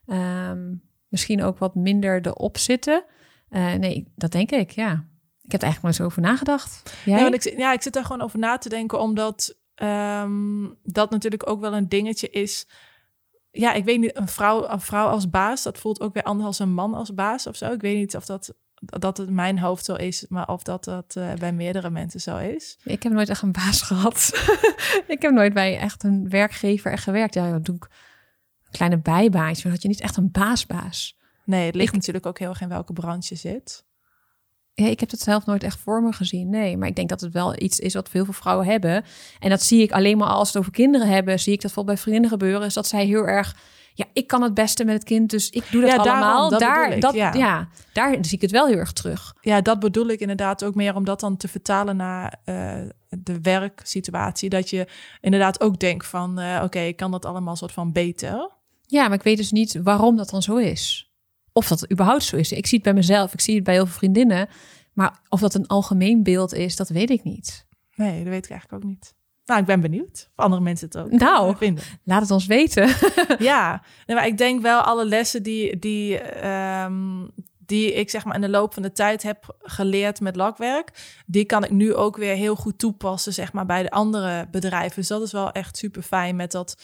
Ehm, 0.05 0.73
misschien 1.07 1.43
ook 1.43 1.57
wat 1.57 1.75
minder 1.75 2.25
erop 2.25 2.57
zitten. 2.57 3.03
Eh, 3.49 3.73
nee, 3.73 4.11
dat 4.15 4.31
denk 4.31 4.51
ik, 4.51 4.71
ja. 4.71 5.09
Ik 5.51 5.61
heb 5.61 5.61
er 5.61 5.67
eigenlijk 5.67 5.81
nooit 5.83 5.95
zo 5.95 6.03
over 6.03 6.21
nagedacht. 6.31 6.95
Jij? 7.05 7.15
Ja, 7.17 7.21
want 7.21 7.33
ik, 7.35 7.41
zit- 7.41 7.57
ja, 7.57 7.73
ik 7.73 7.81
zit 7.81 7.93
daar 7.93 8.05
gewoon 8.05 8.21
over 8.21 8.39
na 8.39 8.57
te 8.57 8.69
denken, 8.69 8.99
omdat 8.99 9.55
ehm, 9.75 10.67
dat 10.83 11.09
natuurlijk 11.11 11.49
ook 11.49 11.59
wel 11.61 11.73
een 11.73 11.89
dingetje 11.89 12.29
is. 12.29 12.67
Ja, 13.51 13.73
ik 13.73 13.83
weet 13.83 13.99
niet, 13.99 14.17
een 14.17 14.27
vrouw, 14.27 14.69
een 14.69 14.81
vrouw 14.81 15.07
als 15.07 15.29
baas, 15.29 15.63
dat 15.63 15.77
voelt 15.77 16.01
ook 16.01 16.13
weer 16.13 16.23
anders 16.23 16.47
als 16.47 16.59
een 16.59 16.73
man 16.73 16.93
als 16.93 17.13
baas 17.13 17.47
of 17.47 17.55
zo. 17.55 17.71
Ik 17.71 17.81
weet 17.81 17.95
niet 17.97 18.15
of 18.15 18.25
dat, 18.25 18.53
dat 18.81 19.17
het 19.17 19.29
mijn 19.29 19.59
hoofd 19.59 19.85
zo 19.85 19.93
is, 19.93 20.25
maar 20.29 20.47
of 20.47 20.63
dat 20.63 20.83
dat 20.83 21.15
eh, 21.15 21.33
bij 21.33 21.53
meerdere 21.53 21.89
mensen 21.89 22.21
zo 22.21 22.37
is. 22.37 22.77
Ik 22.83 23.03
heb 23.03 23.11
nooit 23.11 23.29
echt 23.29 23.41
een 23.41 23.51
baas 23.51 23.81
gehad. 23.91 24.31
ik 25.07 25.21
heb 25.21 25.31
nooit 25.31 25.53
bij 25.53 25.77
echt 25.77 26.03
een 26.03 26.29
werkgever 26.29 26.91
echt 26.91 27.03
gewerkt. 27.03 27.33
Ja, 27.33 27.51
dat 27.51 27.65
doe 27.65 27.75
ik 27.75 27.83
een 27.83 28.71
kleine 28.71 28.97
bijbaantje. 28.97 29.61
Maar 29.63 29.71
had 29.73 29.81
je 29.81 29.87
niet 29.87 30.01
echt 30.01 30.17
een 30.17 30.31
baasbaas. 30.31 31.17
Nee, 31.45 31.65
het 31.65 31.75
ligt 31.75 31.87
Ik- 31.89 31.95
natuurlijk 31.95 32.25
ook 32.25 32.39
heel 32.39 32.49
erg 32.49 32.61
in 32.61 32.69
welke 32.69 32.93
branche 32.93 33.33
je 33.33 33.39
zit. 33.39 33.85
Ja, 34.81 34.87
ik 34.87 34.99
heb 34.99 35.11
het 35.11 35.19
zelf 35.19 35.45
nooit 35.45 35.63
echt 35.63 35.79
voor 35.79 36.01
me 36.03 36.13
gezien. 36.13 36.49
Nee, 36.49 36.77
maar 36.77 36.87
ik 36.87 36.95
denk 36.95 37.09
dat 37.09 37.21
het 37.21 37.33
wel 37.33 37.61
iets 37.61 37.79
is 37.79 37.93
wat 37.93 38.09
veel 38.09 38.25
vrouwen 38.25 38.65
hebben. 38.65 39.03
En 39.39 39.49
dat 39.49 39.63
zie 39.63 39.81
ik 39.81 39.91
alleen 39.91 40.17
maar 40.17 40.27
als 40.27 40.47
het 40.47 40.57
over 40.57 40.71
kinderen 40.71 41.07
hebben. 41.07 41.39
Zie 41.39 41.53
ik 41.53 41.61
dat 41.61 41.65
bijvoorbeeld 41.65 41.95
bij 41.95 42.03
vriendinnen 42.03 42.39
gebeuren. 42.39 42.67
Is 42.67 42.73
dat 42.73 42.87
zij 42.87 43.05
heel 43.05 43.27
erg 43.27 43.55
ja, 43.93 44.05
ik 44.13 44.27
kan 44.27 44.41
het 44.41 44.53
beste 44.53 44.85
met 44.85 44.93
het 44.93 45.03
kind, 45.03 45.29
dus 45.29 45.49
ik 45.49 45.63
doe 45.71 45.81
dat 45.81 45.89
Ja, 45.89 45.97
daarom, 45.97 46.23
allemaal. 46.23 46.49
dat 46.49 46.59
daar, 46.59 46.93
ik, 46.93 47.01
dat, 47.01 47.13
ja. 47.13 47.33
ja. 47.33 47.67
daar 47.93 48.17
zie 48.21 48.35
ik 48.35 48.41
het 48.41 48.51
wel 48.51 48.67
heel 48.67 48.77
erg 48.77 48.93
terug. 48.93 49.33
Ja, 49.41 49.61
dat 49.61 49.79
bedoel 49.79 50.07
ik 50.07 50.19
inderdaad 50.19 50.63
ook 50.63 50.75
meer 50.75 50.95
om 50.95 51.05
dat 51.05 51.19
dan 51.19 51.37
te 51.37 51.47
vertalen 51.47 51.95
naar 51.95 52.39
eh, 52.43 52.73
de 53.09 53.41
werksituatie. 53.41 54.49
Dat 54.49 54.69
je 54.69 54.87
inderdaad 55.21 55.61
ook 55.61 55.79
denkt 55.79 56.07
van, 56.07 56.39
eh, 56.39 56.61
oké, 56.63 56.79
ik 56.79 56.95
kan 56.95 57.11
dat 57.11 57.25
allemaal 57.25 57.55
soort 57.55 57.71
van 57.71 57.91
beter. 57.91 58.49
Ja, 58.85 59.07
maar 59.07 59.17
ik 59.17 59.23
weet 59.23 59.37
dus 59.37 59.51
niet 59.51 59.79
waarom 59.83 60.17
dat 60.17 60.29
dan 60.29 60.41
zo 60.41 60.55
is. 60.55 61.10
Of 61.53 61.67
dat 61.67 61.91
überhaupt 61.91 62.23
zo 62.23 62.35
is. 62.35 62.51
Ik 62.51 62.65
zie 62.67 62.77
het 62.77 62.83
bij 62.87 62.93
mezelf, 62.95 63.33
ik 63.33 63.41
zie 63.41 63.55
het 63.55 63.63
bij 63.63 63.73
heel 63.73 63.85
veel 63.85 63.95
vriendinnen. 63.97 64.47
Maar 64.93 65.19
of 65.29 65.39
dat 65.39 65.53
een 65.53 65.67
algemeen 65.67 66.23
beeld 66.23 66.53
is, 66.53 66.75
dat 66.75 66.89
weet 66.89 67.09
ik 67.09 67.23
niet. 67.23 67.67
Nee, 67.95 68.17
dat 68.23 68.27
weet 68.33 68.45
ik 68.45 68.51
eigenlijk 68.51 68.83
ook 68.83 68.89
niet. 68.89 69.13
Nou, 69.45 69.59
ik 69.59 69.65
ben 69.65 69.79
benieuwd 69.81 70.29
of 70.35 70.43
andere 70.43 70.61
mensen 70.61 70.87
het 70.87 70.97
ook 70.97 71.11
Nou. 71.11 71.49
eh, 71.51 71.57
vinden. 71.57 71.83
Laat 72.03 72.21
het 72.21 72.31
ons 72.31 72.45
weten. 72.45 72.95
ja, 73.39 73.83
nee, 74.05 74.15
maar 74.15 74.27
ik 74.27 74.37
denk 74.37 74.61
wel 74.61 74.81
alle 74.81 75.05
lessen 75.05 75.43
die, 75.43 75.79
die, 75.79 76.19
ehm, 76.19 77.27
die 77.65 77.93
ik 77.93 78.09
zeg 78.09 78.25
maar 78.25 78.35
in 78.35 78.41
de 78.41 78.49
loop 78.49 78.73
van 78.73 78.83
de 78.83 78.91
tijd 78.91 79.23
heb 79.23 79.57
geleerd 79.59 80.19
met 80.19 80.35
lakwerk, 80.35 81.21
die 81.25 81.45
kan 81.45 81.63
ik 81.63 81.69
nu 81.71 81.93
ook 81.93 82.17
weer 82.17 82.35
heel 82.35 82.55
goed 82.55 82.79
toepassen 82.79 83.33
zeg 83.33 83.53
maar 83.53 83.65
bij 83.65 83.83
de 83.83 83.91
andere 83.91 84.47
bedrijven. 84.51 84.95
Dus 84.95 85.07
dat 85.07 85.21
is 85.21 85.31
wel 85.31 85.51
echt 85.51 85.77
super 85.77 86.01
fijn 86.01 86.35
met 86.35 86.51
dat 86.51 86.81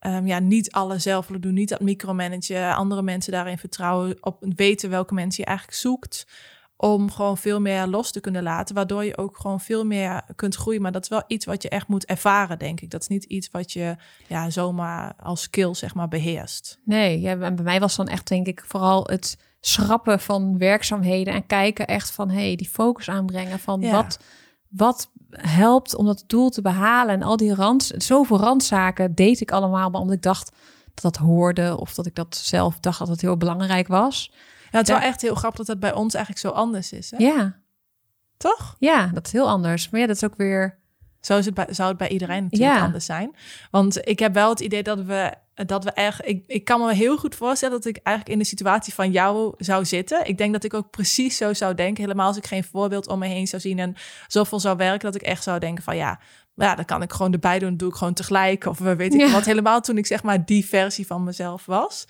ehm, 0.00 0.26
ja, 0.26 0.38
niet 0.38 0.70
alles 0.72 1.02
zelf 1.02 1.26
willen 1.26 1.42
doen, 1.42 1.54
niet 1.54 1.68
dat 1.68 1.80
micromanagen, 1.80 2.74
andere 2.74 3.02
mensen 3.02 3.32
daarin 3.32 3.58
vertrouwen, 3.58 4.16
op 4.20 4.44
weten 4.56 4.90
welke 4.90 5.14
mensen 5.14 5.42
je 5.42 5.48
eigenlijk 5.48 5.78
zoekt. 5.78 6.26
Om 6.76 7.10
gewoon 7.10 7.38
veel 7.38 7.60
meer 7.60 7.86
los 7.86 8.12
te 8.12 8.20
kunnen 8.20 8.42
laten, 8.42 8.74
waardoor 8.74 9.04
je 9.04 9.16
ook 9.16 9.36
gewoon 9.36 9.60
veel 9.60 9.84
meer 9.84 10.22
kunt 10.36 10.54
groeien. 10.56 10.82
Maar 10.82 10.92
dat 10.92 11.02
is 11.02 11.08
wel 11.08 11.22
iets 11.26 11.44
wat 11.44 11.62
je 11.62 11.68
echt 11.68 11.88
moet 11.88 12.04
ervaren, 12.04 12.58
denk 12.58 12.80
ik. 12.80 12.90
Dat 12.90 13.00
is 13.00 13.08
niet 13.08 13.24
iets 13.24 13.50
wat 13.50 13.72
je 13.72 13.96
ja, 14.26 14.50
zomaar 14.50 15.14
als 15.16 15.42
skill, 15.42 15.74
zeg 15.74 15.94
maar, 15.94 16.08
beheerst. 16.08 16.78
Nee, 16.84 17.20
ja, 17.20 17.30
en 17.30 17.54
bij 17.54 17.64
mij 17.64 17.80
was 17.80 17.96
dan 17.96 18.08
echt 18.08 18.28
denk 18.28 18.46
ik 18.46 18.64
vooral 18.66 19.04
het 19.06 19.38
schrappen 19.60 20.20
van 20.20 20.58
werkzaamheden 20.58 21.34
en 21.34 21.46
kijken 21.46 21.86
echt 21.86 22.10
van 22.10 22.30
hey, 22.30 22.56
die 22.56 22.68
focus 22.68 23.08
aanbrengen 23.08 23.58
van 23.58 23.80
Ja. 23.80 23.90
wat, 23.90 24.20
wat 24.68 25.10
helpt 25.30 25.94
om 25.94 26.06
dat 26.06 26.24
doel 26.26 26.50
te 26.50 26.62
behalen 26.62 27.14
en 27.14 27.22
al 27.22 27.36
die 27.36 27.54
rand, 27.54 27.90
zoveel 27.96 28.38
randzaken 28.38 29.14
deed 29.14 29.40
ik 29.40 29.50
allemaal, 29.50 29.90
maar 29.90 30.00
omdat 30.00 30.16
ik 30.16 30.22
dacht 30.22 30.52
dat 30.94 31.02
dat 31.14 31.16
hoorde 31.16 31.76
of 31.78 31.94
dat 31.94 32.06
ik 32.06 32.14
dat 32.14 32.36
zelf 32.36 32.80
dacht 32.80 32.98
dat 32.98 33.08
het 33.08 33.20
heel 33.20 33.36
belangrijk 33.36 33.88
was. 33.88 34.30
Ja, 34.70 34.78
het 34.78 34.88
is 34.88 34.94
Ja. 34.94 35.00
wel 35.00 35.08
echt 35.08 35.22
heel 35.22 35.34
grappig 35.34 35.58
dat 35.58 35.66
dat 35.66 35.80
bij 35.80 35.92
ons 35.94 36.14
eigenlijk 36.14 36.46
zo 36.46 36.50
anders 36.52 36.92
is. 36.92 37.10
Hè? 37.10 37.16
Ja, 37.16 37.56
Toch? 38.36 38.76
ja, 38.78 39.06
dat 39.06 39.26
is 39.26 39.32
heel 39.32 39.48
anders. 39.48 39.90
Maar 39.90 40.00
ja, 40.00 40.06
dat 40.06 40.16
is 40.16 40.24
ook 40.24 40.36
weer 40.36 40.78
Zo 41.20 41.38
is 41.38 41.44
het 41.44 41.54
bij, 41.54 41.66
zou 41.70 41.88
het 41.88 41.98
bij 41.98 42.08
iedereen 42.08 42.42
natuurlijk 42.42 42.74
Ja. 42.76 42.84
anders 42.84 43.04
zijn. 43.04 43.36
Want 43.70 44.08
ik 44.08 44.18
heb 44.18 44.34
wel 44.34 44.48
het 44.50 44.60
idee 44.60 44.82
dat 44.82 45.00
we, 45.02 45.34
dat 45.66 45.84
we 45.84 45.90
echt... 45.90 46.26
Ik, 46.28 46.44
ik 46.46 46.64
kan 46.64 46.80
me 46.80 46.94
heel 46.94 47.16
goed 47.16 47.34
voorstellen 47.34 47.80
dat 47.80 47.86
ik 47.86 48.00
eigenlijk 48.02 48.36
in 48.36 48.42
de 48.42 48.48
situatie 48.48 48.94
van 48.94 49.10
jou 49.10 49.54
zou 49.58 49.84
zitten. 49.84 50.26
Ik 50.26 50.38
denk 50.38 50.52
dat 50.52 50.64
ik 50.64 50.74
ook 50.74 50.90
precies 50.90 51.36
zo 51.36 51.54
zou 51.54 51.74
denken. 51.74 52.02
Helemaal 52.02 52.26
als 52.26 52.36
ik 52.36 52.46
geen 52.46 52.64
voorbeeld 52.64 53.08
om 53.08 53.18
me 53.18 53.26
heen 53.26 53.46
zou 53.46 53.62
zien 53.62 53.78
en 53.78 53.94
zoveel 54.26 54.60
zou 54.60 54.76
werken... 54.76 55.12
dat 55.12 55.14
ik 55.14 55.26
echt 55.26 55.42
zou 55.42 55.58
denken 55.58 55.84
van 55.84 55.96
ja... 55.96 56.20
Ja, 56.54 56.74
dan 56.74 56.84
kan 56.84 57.02
ik 57.02 57.12
gewoon 57.12 57.32
erbij 57.32 57.58
doen, 57.58 57.76
doe 57.76 57.88
ik 57.88 57.94
gewoon 57.94 58.14
tegelijk. 58.14 58.66
Of 58.66 58.78
we 58.78 58.96
weet 58.96 59.14
ik 59.14 59.20
Ja. 59.20 59.30
wat. 59.30 59.44
Helemaal 59.44 59.80
toen 59.80 59.98
ik 59.98 60.06
zeg 60.06 60.22
maar 60.22 60.44
die 60.44 60.66
versie 60.66 61.06
van 61.06 61.24
mezelf 61.24 61.66
was. 61.66 62.06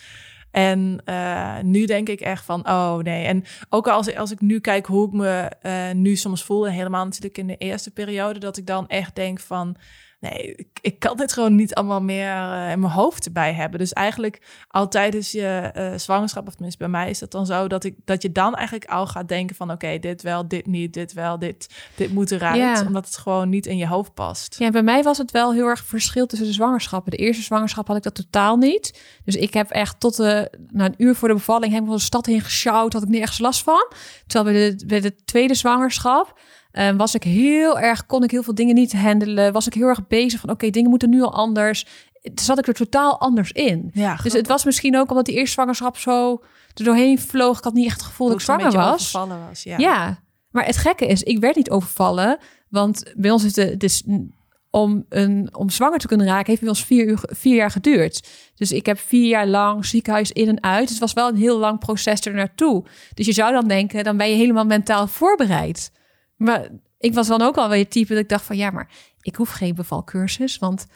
En 0.50 1.02
eh, 1.04 1.58
nu 1.62 1.84
denk 1.84 2.08
ik 2.08 2.20
echt 2.20 2.44
van, 2.44 2.68
oh 2.68 2.96
nee. 2.96 3.24
En 3.24 3.44
ook 3.68 3.88
als, 3.88 4.14
als 4.16 4.30
ik 4.30 4.40
nu 4.40 4.60
kijk 4.60 4.86
hoe 4.86 5.06
ik 5.06 5.12
me 5.12 5.50
eh, 5.60 5.90
nu 5.94 6.16
soms 6.16 6.44
voel, 6.44 6.66
en 6.66 6.72
helemaal 6.72 7.04
natuurlijk 7.04 7.38
in 7.38 7.46
de 7.46 7.56
eerste 7.56 7.90
periode, 7.90 8.38
dat 8.38 8.56
ik 8.56 8.66
dan 8.66 8.88
echt 8.88 9.14
denk 9.14 9.40
van, 9.40 9.76
nee, 10.20 10.54
ik, 10.54 10.68
ik 10.80 10.98
kan 10.98 11.16
dit 11.16 11.32
gewoon 11.32 11.54
niet 11.54 11.74
allemaal 11.74 12.02
meer 12.02 12.32
eh, 12.32 12.70
in 12.70 12.80
mijn 12.80 12.92
hoofd 12.92 13.26
erbij 13.26 13.52
hebben. 13.52 13.78
Dus 13.78 13.92
eigenlijk 13.92 14.64
altijd 14.68 15.14
is 15.14 15.32
je 15.32 15.70
eh, 15.74 15.98
zwangerschap, 15.98 16.46
of 16.46 16.52
tenminste 16.52 16.78
bij 16.78 16.88
mij 16.88 17.10
is 17.10 17.18
dat 17.18 17.30
dan 17.30 17.46
zo, 17.46 17.68
dat, 17.68 17.84
ik, 17.84 17.94
dat 18.04 18.22
je 18.22 18.32
dan 18.32 18.54
eigenlijk 18.54 18.90
al 18.90 19.06
gaat 19.06 19.28
denken 19.28 19.56
van, 19.56 19.70
oké, 19.70 19.98
dit 19.98 20.22
wel, 20.22 20.48
dit 20.48 20.66
niet, 20.66 20.92
dit 20.92 21.12
wel, 21.12 21.38
dit, 21.38 21.74
dit 21.94 22.12
moet 22.12 22.30
eruit. 22.30 22.56
Ja. 22.56 22.86
Omdat 22.86 23.06
het 23.06 23.16
gewoon 23.16 23.48
niet 23.48 23.66
in 23.66 23.76
je 23.76 23.86
hoofd 23.86 24.14
past. 24.14 24.58
Ja, 24.58 24.70
bij 24.70 24.82
mij 24.82 25.02
was 25.02 25.18
het 25.18 25.30
wel 25.30 25.52
heel 25.52 25.66
erg 25.66 25.84
verschil 25.84 26.26
tussen 26.26 26.46
de 26.46 26.54
zwangerschappen. 26.54 27.10
De 27.10 27.16
eerste 27.16 27.42
zwangerschap 27.42 27.86
had 27.86 27.96
ik 27.96 28.02
dat 28.02 28.14
totaal 28.14 28.56
niet. 28.56 29.00
Dus 29.24 29.36
ik 29.36 29.54
heb 29.54 29.70
echt 29.70 30.00
tot 30.00 30.16
de, 30.16 30.52
na 30.70 30.84
een 30.84 30.94
uur 30.96 31.14
voor 31.14 31.28
de 31.28 31.34
bevalling 31.34 31.72
helemaal 31.72 31.96
de 31.96 32.02
stad 32.02 32.26
heen 32.26 32.40
gesjouwd. 32.40 32.92
Had 32.92 33.02
ik 33.02 33.08
nergens 33.08 33.38
last 33.38 33.62
van. 33.62 33.92
Terwijl 34.26 34.54
bij 34.54 34.70
de, 34.70 34.86
bij 34.86 35.00
de 35.00 35.24
tweede 35.24 35.54
zwangerschap 35.54 36.38
eh, 36.72 36.90
was 36.96 37.14
ik 37.14 37.22
heel 37.22 37.78
erg, 37.78 38.06
kon 38.06 38.22
ik 38.24 38.30
heel 38.30 38.42
veel 38.42 38.54
dingen 38.54 38.74
niet 38.74 38.92
handelen. 38.92 39.52
Was 39.52 39.66
ik 39.66 39.74
heel 39.74 39.86
erg 39.88 40.06
bezig 40.06 40.40
van, 40.40 40.50
oké, 40.50 40.70
dingen 40.70 40.90
moeten 40.90 41.10
nu 41.10 41.22
al 41.22 41.34
anders. 41.34 41.86
Zat 42.34 42.58
ik 42.58 42.66
er 42.66 42.74
totaal 42.74 43.20
anders 43.20 43.52
in. 43.52 43.90
Ja, 43.94 44.16
Dus 44.22 44.32
het 44.32 44.46
was 44.46 44.64
misschien 44.64 44.96
ook 44.96 45.10
omdat 45.10 45.24
die 45.24 45.34
eerste 45.34 45.52
zwangerschap 45.52 45.96
zo 45.96 46.42
er 46.74 46.84
doorheen 46.84 47.18
vloog. 47.18 47.58
Ik 47.58 47.64
had 47.64 47.74
niet 47.74 47.86
echt 47.86 47.96
het 47.96 48.06
gevoel 48.06 48.26
dat 48.26 48.36
ik 48.36 48.42
zwanger 48.42 48.72
was. 48.72 49.12
was. 49.12 49.62
Ja. 49.62 49.78
Ja. 49.78 50.22
maar 50.50 50.66
het 50.66 50.76
gekke 50.76 51.06
is, 51.06 51.22
ik 51.22 51.38
werd 51.38 51.56
niet 51.56 51.70
overvallen. 51.70 52.38
Want 52.68 53.12
bij 53.16 53.30
ons 53.30 53.44
is 53.44 53.52
de, 53.52 53.76
dus 53.76 54.02
om, 54.70 55.04
een, 55.08 55.48
om 55.56 55.70
zwanger 55.70 55.98
te 55.98 56.06
kunnen 56.06 56.26
raken, 56.26 56.46
heeft 56.46 56.60
bij 56.60 56.68
ons 56.68 56.84
vier, 56.84 57.06
uur, 57.06 57.20
vier 57.22 57.54
jaar 57.54 57.70
geduurd. 57.70 58.28
Dus 58.54 58.72
ik 58.72 58.86
heb 58.86 58.98
vier 58.98 59.28
jaar 59.28 59.46
lang 59.46 59.86
ziekenhuis 59.86 60.32
in 60.32 60.48
en 60.48 60.62
uit. 60.62 60.80
Dus 60.80 60.90
het 60.90 61.00
was 61.00 61.12
wel 61.12 61.28
een 61.28 61.36
heel 61.36 61.58
lang 61.58 61.78
proces 61.78 62.20
er 62.20 62.34
naartoe. 62.34 62.84
Dus 63.14 63.26
je 63.26 63.32
zou 63.32 63.52
dan 63.52 63.68
denken, 63.68 64.04
dan 64.04 64.16
ben 64.16 64.30
je 64.30 64.36
helemaal 64.36 64.64
mentaal 64.64 65.06
voorbereid. 65.06 65.92
Maar 66.40 66.68
ik 66.98 67.14
was 67.14 67.26
dan 67.26 67.42
ook 67.42 67.56
al 67.56 67.68
wel 67.68 67.78
je 67.78 67.88
type 67.88 68.12
dat 68.12 68.22
ik 68.22 68.28
dacht 68.28 68.44
van, 68.44 68.56
ja, 68.56 68.70
maar 68.70 68.88
ik 69.20 69.36
hoef 69.36 69.50
geen 69.50 69.74
bevalcursus, 69.74 70.58
want 70.58 70.86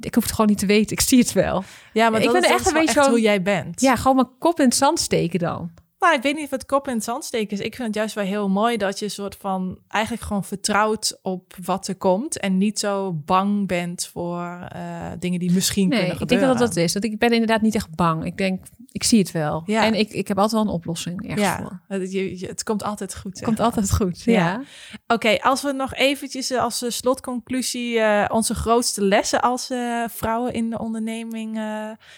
ik 0.00 0.14
hoef 0.14 0.24
het 0.24 0.32
gewoon 0.32 0.46
niet 0.46 0.58
te 0.58 0.66
weten. 0.66 0.96
Ik 0.96 1.00
zie 1.00 1.18
het 1.18 1.32
wel. 1.32 1.64
Ja, 1.92 2.10
maar 2.10 2.20
Ik 2.20 2.24
dat 2.24 2.34
ben 2.34 2.44
is 2.44 2.50
echt 2.50 2.66
een 2.66 2.72
beetje 2.72 3.00
echt 3.00 3.08
hoe 3.08 3.20
jij 3.20 3.42
bent. 3.42 3.80
Ja, 3.80 3.96
gewoon 3.96 4.16
mijn 4.16 4.38
kop 4.38 4.58
in 4.58 4.64
het 4.64 4.76
zand 4.76 5.00
steken 5.00 5.38
dan. 5.38 5.70
Nou, 6.04 6.16
ik 6.16 6.22
weet 6.22 6.34
niet 6.34 6.44
of 6.44 6.50
het 6.50 6.66
kop 6.66 6.88
in 6.88 6.94
het 6.94 7.04
zand 7.04 7.24
steken 7.24 7.58
is. 7.58 7.64
Ik 7.64 7.74
vind 7.74 7.86
het 7.86 7.96
juist 7.96 8.14
wel 8.14 8.24
heel 8.24 8.48
mooi 8.48 8.76
dat 8.76 8.98
je 8.98 9.08
soort 9.08 9.36
van 9.40 9.78
eigenlijk 9.88 10.22
gewoon 10.24 10.44
vertrouwt 10.44 11.18
op 11.22 11.54
wat 11.64 11.88
er 11.88 11.96
komt. 11.96 12.38
En 12.38 12.58
niet 12.58 12.78
zo 12.78 13.12
bang 13.12 13.66
bent 13.66 14.06
voor 14.12 14.66
eh, 14.68 15.10
dingen 15.18 15.38
die 15.38 15.52
misschien 15.52 15.88
Nee, 15.88 15.98
kunnen 15.98 16.12
ik 16.20 16.28
denk 16.28 16.30
gebeuren. 16.40 16.58
dat 16.66 16.74
dat 16.74 16.84
is. 16.84 16.92
Dat 16.92 17.04
ik 17.04 17.18
ben 17.18 17.32
inderdaad 17.32 17.60
niet 17.62 17.74
echt 17.74 17.94
bang. 17.94 18.24
Ik 18.24 18.36
denk, 18.36 18.64
ik 18.90 19.04
zie 19.04 19.18
het 19.18 19.30
wel. 19.30 19.62
Ja. 19.66 19.84
En 19.84 19.94
ik, 19.94 20.10
ik 20.10 20.28
heb 20.28 20.38
altijd 20.38 20.62
wel 20.62 20.70
een 20.70 20.78
oplossing 20.78 21.22
ergens 21.22 21.40
Ja, 21.40 21.56
voor. 21.58 21.80
het, 21.88 22.12
je, 22.12 22.38
je- 22.38 22.46
het 22.46 22.62
komt 22.62 22.82
altijd 22.82 23.16
goed. 23.16 23.34
Het 23.34 23.44
komt 23.44 23.60
altijd 23.60 23.92
goed. 23.94 24.22
Ja. 24.22 24.32
Ja. 24.32 24.62
Oké, 25.06 25.38
als 25.40 25.62
we 25.62 25.72
nog 25.72 25.94
eventjes 25.94 26.50
eh, 26.50 26.60
als 26.62 26.82
eh, 26.82 26.90
slotconclusie 26.90 27.98
eh, 27.98 28.24
onze 28.34 28.54
grootste 28.54 29.02
lessen 29.04 29.40
als 29.42 29.70
vrouwen 30.08 30.52
in 30.52 30.70
de 30.70 30.78
onderneming, 30.78 31.56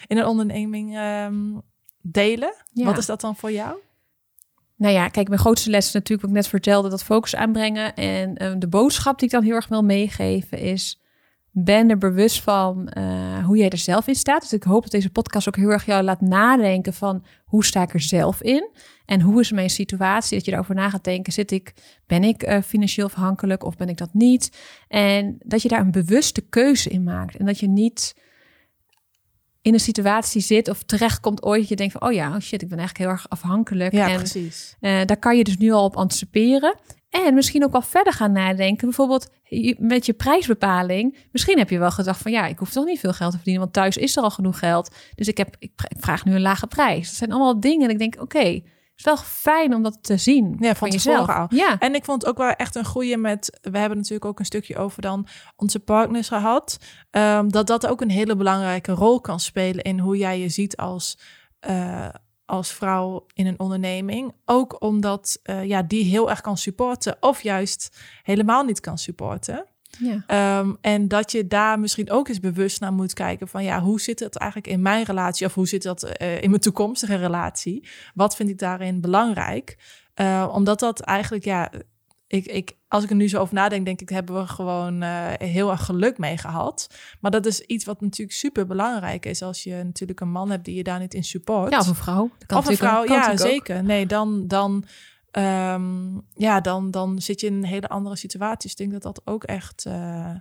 in 0.07 0.17
een 0.17 0.25
onderneming 0.25 0.95
ehm, 0.97 1.35
delen. 2.01 2.53
Ja. 2.73 2.85
Wat 2.85 2.97
is 2.97 3.05
dat 3.05 3.21
dan 3.21 3.35
voor 3.35 3.51
jou? 3.51 3.77
Nou 4.75 4.93
ja, 4.93 5.07
kijk, 5.07 5.27
mijn 5.27 5.39
grootste 5.39 5.69
les 5.69 5.87
is 5.87 5.93
natuurlijk 5.93 6.21
wat 6.21 6.29
ik 6.29 6.35
net 6.35 6.47
vertelde, 6.47 6.89
dat 6.89 7.03
focus 7.03 7.35
aanbrengen. 7.35 7.95
En 7.95 8.35
eh, 8.35 8.53
de 8.57 8.67
boodschap 8.67 9.19
die 9.19 9.27
ik 9.27 9.33
dan 9.33 9.43
heel 9.43 9.55
erg 9.55 9.67
wil 9.67 9.83
meegeven 9.83 10.59
is, 10.59 11.01
ben 11.51 11.89
er 11.89 11.97
bewust 11.97 12.41
van 12.41 12.87
eh, 12.87 13.45
hoe 13.45 13.57
jij 13.57 13.69
er 13.69 13.77
zelf 13.77 14.07
in 14.07 14.15
staat. 14.15 14.41
Dus 14.41 14.53
ik 14.53 14.63
hoop 14.63 14.81
dat 14.81 14.91
deze 14.91 15.09
podcast 15.09 15.47
ook 15.47 15.55
heel 15.55 15.69
erg 15.69 15.85
jou 15.85 16.03
laat 16.03 16.21
nadenken 16.21 16.93
van 16.93 17.25
hoe 17.45 17.65
sta 17.65 17.81
ik 17.81 17.93
er 17.93 18.01
zelf 18.01 18.41
in? 18.41 18.69
En 19.05 19.21
hoe 19.21 19.39
is 19.39 19.51
mijn 19.51 19.69
situatie? 19.69 20.35
Dat 20.37 20.45
je 20.45 20.51
daarover 20.51 20.75
na 20.75 20.89
gaat 20.89 21.03
denken, 21.03 21.33
zit 21.33 21.51
ik, 21.51 21.73
ben 22.07 22.23
ik 22.23 22.43
eh, 22.43 22.61
financieel 22.61 23.05
afhankelijk 23.05 23.63
of 23.63 23.75
ben 23.75 23.89
ik 23.89 23.97
dat 23.97 24.13
niet? 24.13 24.57
En 24.87 25.35
dat 25.39 25.61
je 25.61 25.67
daar 25.67 25.81
een 25.81 25.91
bewuste 25.91 26.41
keuze 26.41 26.89
in 26.89 27.03
maakt. 27.03 27.35
En 27.35 27.45
dat 27.45 27.59
je 27.59 27.67
niet 27.67 28.15
in 29.67 29.73
een 29.73 29.79
situatie 29.79 30.41
zit 30.41 30.69
of 30.69 30.83
terechtkomt 30.83 31.43
ooit 31.43 31.59
dat 31.59 31.69
je 31.69 31.75
denkt 31.75 31.93
van, 31.97 32.07
oh 32.07 32.13
ja, 32.13 32.35
oh 32.35 32.39
shit, 32.39 32.61
ik 32.61 32.67
ben 32.67 32.77
eigenlijk 32.77 32.97
heel 32.97 33.17
erg 33.17 33.29
afhankelijk. 33.29 33.93
Ja, 33.93 34.09
en 34.09 34.15
precies. 34.17 34.75
eh, 34.79 35.05
daar 35.05 35.17
kan 35.17 35.37
je 35.37 35.43
dus 35.43 35.57
nu 35.57 35.71
al 35.71 35.83
op 35.83 35.95
anticiperen. 35.95 36.75
En 37.09 37.33
misschien 37.33 37.63
ook 37.63 37.71
wel 37.71 37.81
verder 37.81 38.13
gaan 38.13 38.31
nadenken. 38.31 38.87
Bijvoorbeeld 38.87 39.29
met 39.77 40.05
je 40.05 40.13
prijsbepaling. 40.13 41.17
Misschien 41.31 41.57
heb 41.57 41.69
je 41.69 41.79
wel 41.79 41.91
gedacht 41.91 42.21
van 42.21 42.31
ja, 42.31 42.45
ik 42.45 42.57
hoef 42.57 42.71
toch 42.71 42.85
niet 42.85 42.99
veel 42.99 43.13
geld 43.13 43.29
te 43.31 43.35
verdienen. 43.35 43.61
Want 43.61 43.73
thuis 43.73 43.97
is 43.97 44.17
er 44.17 44.23
al 44.23 44.29
genoeg 44.29 44.59
geld. 44.59 44.95
Dus 45.15 45.27
ik, 45.27 45.37
heb, 45.37 45.55
ik 45.59 45.71
vraag 45.99 46.25
nu 46.25 46.35
een 46.35 46.41
lage 46.41 46.67
prijs. 46.67 47.07
Dat 47.07 47.15
zijn 47.15 47.31
allemaal 47.31 47.59
dingen. 47.59 47.85
En 47.85 47.91
ik 47.91 47.99
denk 47.99 48.21
oké, 48.21 48.61
is 48.97 49.03
wel 49.03 49.17
fijn 49.17 49.73
om 49.75 49.83
dat 49.83 49.97
te 50.01 50.17
zien 50.17 50.55
Ja, 50.59 50.67
van 50.67 50.75
van 50.75 50.89
jezelf. 50.89 51.29
al. 51.29 51.45
Ja, 51.49 51.79
En 51.79 51.95
ik 51.95 52.05
vond 52.05 52.21
het 52.21 52.31
ook 52.31 52.37
wel 52.37 52.49
echt 52.51 52.75
een 52.75 52.85
goede 52.85 53.17
met. 53.17 53.59
We 53.61 53.77
hebben 53.77 53.97
natuurlijk 53.97 54.25
ook 54.25 54.39
een 54.39 54.45
stukje 54.45 54.77
over 54.77 55.01
dan 55.01 55.27
onze 55.55 55.79
partners 55.79 56.27
gehad. 56.27 56.77
ehm, 57.11 57.47
dat 57.47 57.67
dat 57.67 57.87
ook 57.87 58.01
een 58.01 58.09
hele 58.09 58.35
belangrijke 58.35 58.91
rol 58.91 59.21
kan 59.21 59.39
spelen 59.39 59.83
in 59.83 59.99
hoe 59.99 60.17
jij 60.17 60.39
je 60.39 60.49
ziet 60.49 60.77
als, 60.77 61.17
eh, 61.59 62.09
als 62.45 62.71
vrouw 62.71 63.25
in 63.33 63.47
een 63.47 63.59
onderneming. 63.59 64.33
Ook 64.45 64.81
omdat 64.83 65.39
eh, 65.43 65.63
ja, 65.63 65.81
die 65.83 66.03
heel 66.03 66.29
erg 66.29 66.41
kan 66.41 66.57
supporten, 66.57 67.17
of 67.19 67.41
juist 67.41 67.97
helemaal 68.23 68.63
niet 68.63 68.79
kan 68.79 68.97
supporten. 68.97 69.65
Ja. 69.99 70.23
Ehm, 70.27 70.73
en 70.81 71.07
dat 71.07 71.31
je 71.31 71.47
daar 71.47 71.79
misschien 71.79 72.11
ook 72.11 72.27
eens 72.27 72.39
bewust 72.39 72.79
naar 72.79 72.93
moet 72.93 73.13
kijken 73.13 73.47
van 73.47 73.63
ja, 73.63 73.81
hoe 73.81 74.01
zit 74.01 74.19
het 74.19 74.35
eigenlijk 74.35 74.71
in 74.71 74.81
mijn 74.81 75.05
relatie 75.05 75.45
of 75.45 75.53
hoe 75.53 75.67
zit 75.67 75.83
dat 75.83 76.03
eh, 76.03 76.41
in 76.41 76.49
mijn 76.49 76.61
toekomstige 76.61 77.15
relatie? 77.15 77.87
Wat 78.13 78.35
vind 78.35 78.49
ik 78.49 78.59
daarin 78.59 79.01
belangrijk? 79.01 79.77
Eh, 80.13 80.49
omdat 80.53 80.79
dat 80.79 80.99
eigenlijk 80.99 81.45
ja, 81.45 81.71
ik, 82.27 82.45
ik, 82.45 82.75
als 82.87 83.03
ik 83.03 83.09
er 83.09 83.15
nu 83.15 83.29
zo 83.29 83.39
over 83.39 83.53
nadenk, 83.53 83.85
denk 83.85 84.01
ik, 84.01 84.09
hebben 84.09 84.35
we 84.35 84.47
gewoon 84.47 85.03
uh, 85.03 85.27
heel 85.37 85.71
erg 85.71 85.85
geluk 85.85 86.17
mee 86.17 86.37
gehad. 86.37 86.89
Maar 87.19 87.31
dat 87.31 87.45
is 87.45 87.61
iets 87.61 87.85
wat 87.85 88.01
natuurlijk 88.01 88.37
super 88.37 88.65
belangrijk 88.67 89.25
is. 89.25 89.41
Als 89.41 89.63
je 89.63 89.81
natuurlijk 89.83 90.19
een 90.19 90.31
man 90.31 90.49
hebt 90.49 90.65
die 90.65 90.75
je 90.75 90.83
daar 90.83 90.99
niet 90.99 91.13
in 91.13 91.23
support. 91.23 91.71
Ja, 91.71 91.79
of 91.79 91.87
een 91.87 91.95
vrouw. 91.95 92.29
of 92.55 92.67
een 92.67 92.77
vrouw, 92.77 93.05
ja, 93.05 93.37
zeker. 93.37 93.83
Nee, 93.83 94.05
dan, 94.05 94.47
dan, 94.47 94.85
um, 95.37 96.21
ja, 96.33 96.61
dan, 96.61 96.91
dan 96.91 97.21
zit 97.21 97.41
je 97.41 97.47
in 97.47 97.53
een 97.53 97.65
hele 97.65 97.87
andere 97.87 98.15
situatie. 98.15 98.61
Dus 98.61 98.71
ik 98.71 98.77
denk 98.77 98.91
dat 98.91 99.01
dat 99.01 99.21
ook 99.25 99.43
echt 99.43 99.85
uh, 99.87 100.35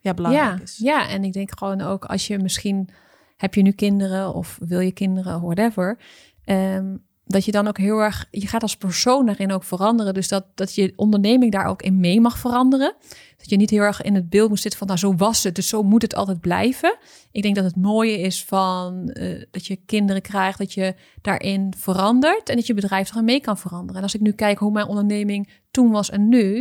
ja, 0.00 0.14
belangrijk 0.14 0.56
ja, 0.56 0.62
is. 0.62 0.78
Ja, 0.78 1.08
en 1.08 1.24
ik 1.24 1.32
denk 1.32 1.58
gewoon 1.58 1.80
ook 1.80 2.04
als 2.04 2.26
je 2.26 2.38
misschien 2.38 2.88
heb 3.36 3.54
je 3.54 3.62
nu 3.62 3.72
kinderen 3.72 4.34
of 4.34 4.58
wil 4.60 4.80
je 4.80 4.92
kinderen, 4.92 5.40
whatever. 5.40 5.98
Um, 6.44 7.04
dat 7.32 7.44
je 7.44 7.52
dan 7.52 7.68
ook 7.68 7.78
heel 7.78 7.98
erg, 7.98 8.28
je 8.30 8.46
gaat 8.46 8.62
als 8.62 8.76
persoon 8.76 9.26
daarin 9.26 9.52
ook 9.52 9.64
veranderen. 9.64 10.14
Dus 10.14 10.28
dat, 10.28 10.44
dat 10.54 10.74
je 10.74 10.92
onderneming 10.96 11.52
daar 11.52 11.66
ook 11.66 11.82
in 11.82 12.00
mee 12.00 12.20
mag 12.20 12.38
veranderen. 12.38 12.94
Dat 13.36 13.50
je 13.50 13.56
niet 13.56 13.70
heel 13.70 13.82
erg 13.82 14.02
in 14.02 14.14
het 14.14 14.30
beeld 14.30 14.48
moet 14.48 14.60
zitten 14.60 14.78
van, 14.78 14.88
nou 14.88 14.98
zo 14.98 15.14
was 15.14 15.42
het, 15.42 15.54
dus 15.54 15.68
zo 15.68 15.82
moet 15.82 16.02
het 16.02 16.14
altijd 16.14 16.40
blijven. 16.40 16.96
Ik 17.32 17.42
denk 17.42 17.54
dat 17.54 17.64
het 17.64 17.76
mooie 17.76 18.20
is 18.20 18.44
van 18.44 19.10
uh, 19.12 19.42
dat 19.50 19.66
je 19.66 19.76
kinderen 19.76 20.22
krijgt, 20.22 20.58
dat 20.58 20.72
je 20.72 20.94
daarin 21.20 21.74
verandert 21.78 22.48
en 22.48 22.56
dat 22.56 22.66
je 22.66 22.74
bedrijf 22.74 23.10
erin 23.10 23.24
mee 23.24 23.40
kan 23.40 23.58
veranderen. 23.58 23.96
En 23.96 24.02
als 24.02 24.14
ik 24.14 24.20
nu 24.20 24.32
kijk 24.32 24.58
hoe 24.58 24.72
mijn 24.72 24.86
onderneming 24.86 25.50
toen 25.70 25.90
was 25.90 26.10
en 26.10 26.28
nu, 26.28 26.56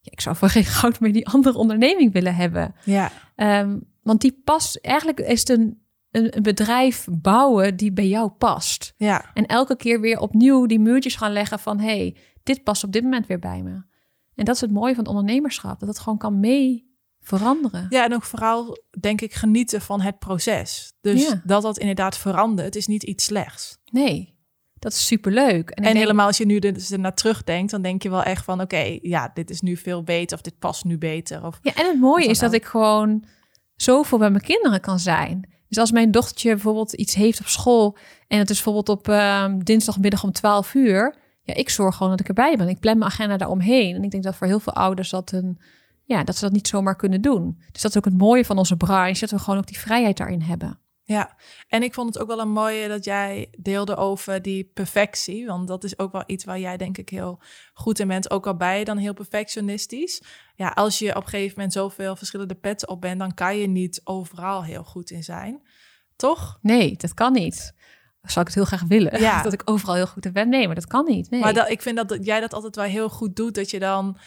ja, 0.00 0.10
ik 0.12 0.20
zou 0.20 0.36
voor 0.38 0.48
geen 0.48 0.64
goud 0.64 1.00
meer 1.00 1.12
die 1.12 1.28
andere 1.28 1.58
onderneming 1.58 2.12
willen 2.12 2.34
hebben. 2.34 2.74
Ja. 2.84 3.12
Um, 3.36 3.92
want 4.02 4.20
die 4.20 4.40
past, 4.44 4.76
eigenlijk 4.76 5.20
is 5.20 5.40
het 5.40 5.48
een 5.48 5.83
een, 6.14 6.42
bedrijf 6.42 7.06
bouwen 7.10 7.76
die 7.76 7.92
bij 7.92 8.08
jou 8.08 8.30
past. 8.30 8.94
Ja. 8.96 9.30
En 9.34 9.46
elke 9.46 9.76
keer 9.76 10.00
weer 10.00 10.18
opnieuw 10.18 10.66
die 10.66 10.78
muurtjes 10.78 11.16
gaan 11.16 11.32
leggen 11.32 11.58
van... 11.58 11.80
hey, 11.80 12.16
dit 12.42 12.62
past 12.62 12.84
op 12.84 12.92
dit 12.92 13.02
moment 13.02 13.26
weer 13.26 13.38
bij 13.38 13.62
me. 13.62 13.82
En 14.34 14.44
dat 14.44 14.54
is 14.54 14.60
het 14.60 14.70
mooie 14.70 14.94
van 14.94 15.04
het 15.04 15.12
ondernemerschap. 15.12 15.80
Dat 15.80 15.88
het 15.88 15.98
gewoon 15.98 16.18
kan 16.18 16.40
mee 16.40 16.92
veranderen. 17.20 17.86
Ja, 17.88 18.04
en 18.04 18.14
ook 18.14 18.22
vooral, 18.22 18.78
denk 19.00 19.20
ik, 19.20 19.34
genieten 19.34 19.80
van 19.80 20.00
het 20.00 20.18
proces. 20.18 20.92
Dus 21.00 21.34
dat 21.44 21.62
dat 21.62 21.78
inderdaad 21.78 22.16
verandert, 22.18 22.76
is 22.76 22.86
niet 22.86 23.02
iets 23.02 23.24
slechts. 23.24 23.78
Nee, 23.90 24.38
dat 24.78 24.92
is 24.92 25.06
superleuk. 25.06 25.70
En, 25.70 25.84
en 25.84 25.96
helemaal 25.96 26.26
als 26.26 26.38
je 26.38 26.46
nu 26.46 26.58
dus 26.58 26.90
er 26.90 26.98
naar 26.98 27.14
terugdenkt, 27.14 27.70
dan 27.70 27.82
denk 27.82 28.02
je 28.02 28.10
wel 28.10 28.22
echt 28.22 28.44
van... 28.44 28.60
oké, 28.60 28.98
ja, 29.02 29.30
dit 29.34 29.50
is 29.50 29.60
nu 29.60 29.76
veel 29.76 30.02
beter 30.02 30.36
of 30.36 30.42
dit 30.42 30.58
past 30.58 30.84
nu 30.84 30.98
beter. 30.98 31.46
Of 31.46 31.58
ja, 31.62 31.74
en 31.74 31.86
het 31.86 32.00
mooie 32.00 32.26
is 32.26 32.38
dat 32.38 32.52
ik 32.52 32.64
gewoon 32.64 33.24
zoveel 33.76 34.18
bij 34.18 34.30
mijn 34.30 34.42
kinderen 34.42 34.80
kan 34.80 34.98
zijn. 34.98 35.52
Dus 35.74 35.82
als 35.82 35.92
mijn 35.92 36.10
dochtertje 36.10 36.50
bijvoorbeeld 36.50 36.92
iets 36.92 37.14
heeft 37.14 37.40
op 37.40 37.46
school 37.46 37.96
en 38.28 38.38
het 38.38 38.50
is 38.50 38.54
bijvoorbeeld 38.54 38.88
op 38.88 39.08
uh, 39.08 39.54
dinsdagmiddag 39.58 40.24
om 40.24 40.32
12 40.32 40.74
uur, 40.74 41.14
ja, 41.42 41.54
ik 41.54 41.70
zorg 41.70 41.96
gewoon 41.96 42.10
dat 42.10 42.20
ik 42.20 42.28
erbij 42.28 42.56
ben. 42.56 42.68
Ik 42.68 42.80
plan 42.80 42.98
mijn 42.98 43.10
agenda 43.10 43.36
daaromheen. 43.36 43.94
En 43.94 44.02
ik 44.02 44.10
denk 44.10 44.22
dat 44.22 44.36
voor 44.36 44.46
heel 44.46 44.60
veel 44.60 44.72
ouders 44.72 45.10
dat 45.10 45.32
een, 45.32 45.58
ja, 46.04 46.24
dat 46.24 46.36
ze 46.36 46.44
dat 46.44 46.52
niet 46.52 46.68
zomaar 46.68 46.96
kunnen 46.96 47.20
doen. 47.20 47.56
Dus 47.72 47.82
dat 47.82 47.90
is 47.90 47.96
ook 47.96 48.04
het 48.04 48.18
mooie 48.18 48.44
van 48.44 48.58
onze 48.58 48.76
branche, 48.76 49.20
dat 49.20 49.30
we 49.30 49.38
gewoon 49.38 49.58
ook 49.58 49.66
die 49.66 49.78
vrijheid 49.78 50.16
daarin 50.16 50.42
hebben. 50.42 50.78
Ja, 51.06 51.36
en 51.68 51.82
ik 51.82 51.94
vond 51.94 52.14
het 52.14 52.22
ook 52.22 52.28
wel 52.28 52.40
een 52.40 52.52
mooie 52.52 52.88
dat 52.88 53.04
jij 53.04 53.48
deelde 53.58 53.96
over 53.96 54.42
die 54.42 54.70
perfectie. 54.74 55.46
Want 55.46 55.68
dat 55.68 55.84
is 55.84 55.98
ook 55.98 56.12
wel 56.12 56.22
iets 56.26 56.44
waar 56.44 56.58
jij 56.58 56.76
denk 56.76 56.98
ik 56.98 57.08
heel 57.08 57.40
goed 57.72 57.98
in 57.98 58.08
bent. 58.08 58.30
Ook 58.30 58.46
al 58.46 58.56
bij 58.56 58.78
je 58.78 58.84
dan 58.84 58.96
heel 58.96 59.14
perfectionistisch. 59.14 60.22
Ja, 60.54 60.68
als 60.68 60.98
je 60.98 61.16
op 61.16 61.22
een 61.22 61.28
gegeven 61.28 61.54
moment 61.56 61.72
zoveel 61.72 62.16
verschillende 62.16 62.54
pets 62.54 62.86
op 62.86 63.00
bent, 63.00 63.18
dan 63.18 63.34
kan 63.34 63.56
je 63.58 63.66
niet 63.66 64.00
overal 64.04 64.64
heel 64.64 64.84
goed 64.84 65.10
in 65.10 65.24
zijn. 65.24 65.62
Toch? 66.16 66.58
Nee, 66.62 66.96
dat 66.96 67.14
kan 67.14 67.32
niet. 67.32 67.74
Zou 68.22 68.40
ik 68.40 68.46
het 68.46 68.54
heel 68.54 68.64
graag 68.64 68.88
willen. 68.88 69.20
Ja. 69.20 69.42
Dat 69.48 69.52
ik 69.52 69.62
overal 69.64 69.94
heel 69.94 70.06
goed 70.06 70.24
in 70.24 70.32
ben. 70.32 70.48
Nee, 70.48 70.66
maar 70.66 70.74
dat 70.74 70.86
kan 70.86 71.04
niet. 71.04 71.30
Nee. 71.30 71.40
Maar 71.40 71.54
dat, 71.54 71.70
ik 71.70 71.82
vind 71.82 71.96
dat 72.08 72.18
jij 72.20 72.40
dat 72.40 72.54
altijd 72.54 72.76
wel 72.76 72.84
heel 72.84 73.08
goed 73.08 73.36
doet. 73.36 73.54
Dat 73.54 73.70
je 73.70 73.78
dan 73.78 74.18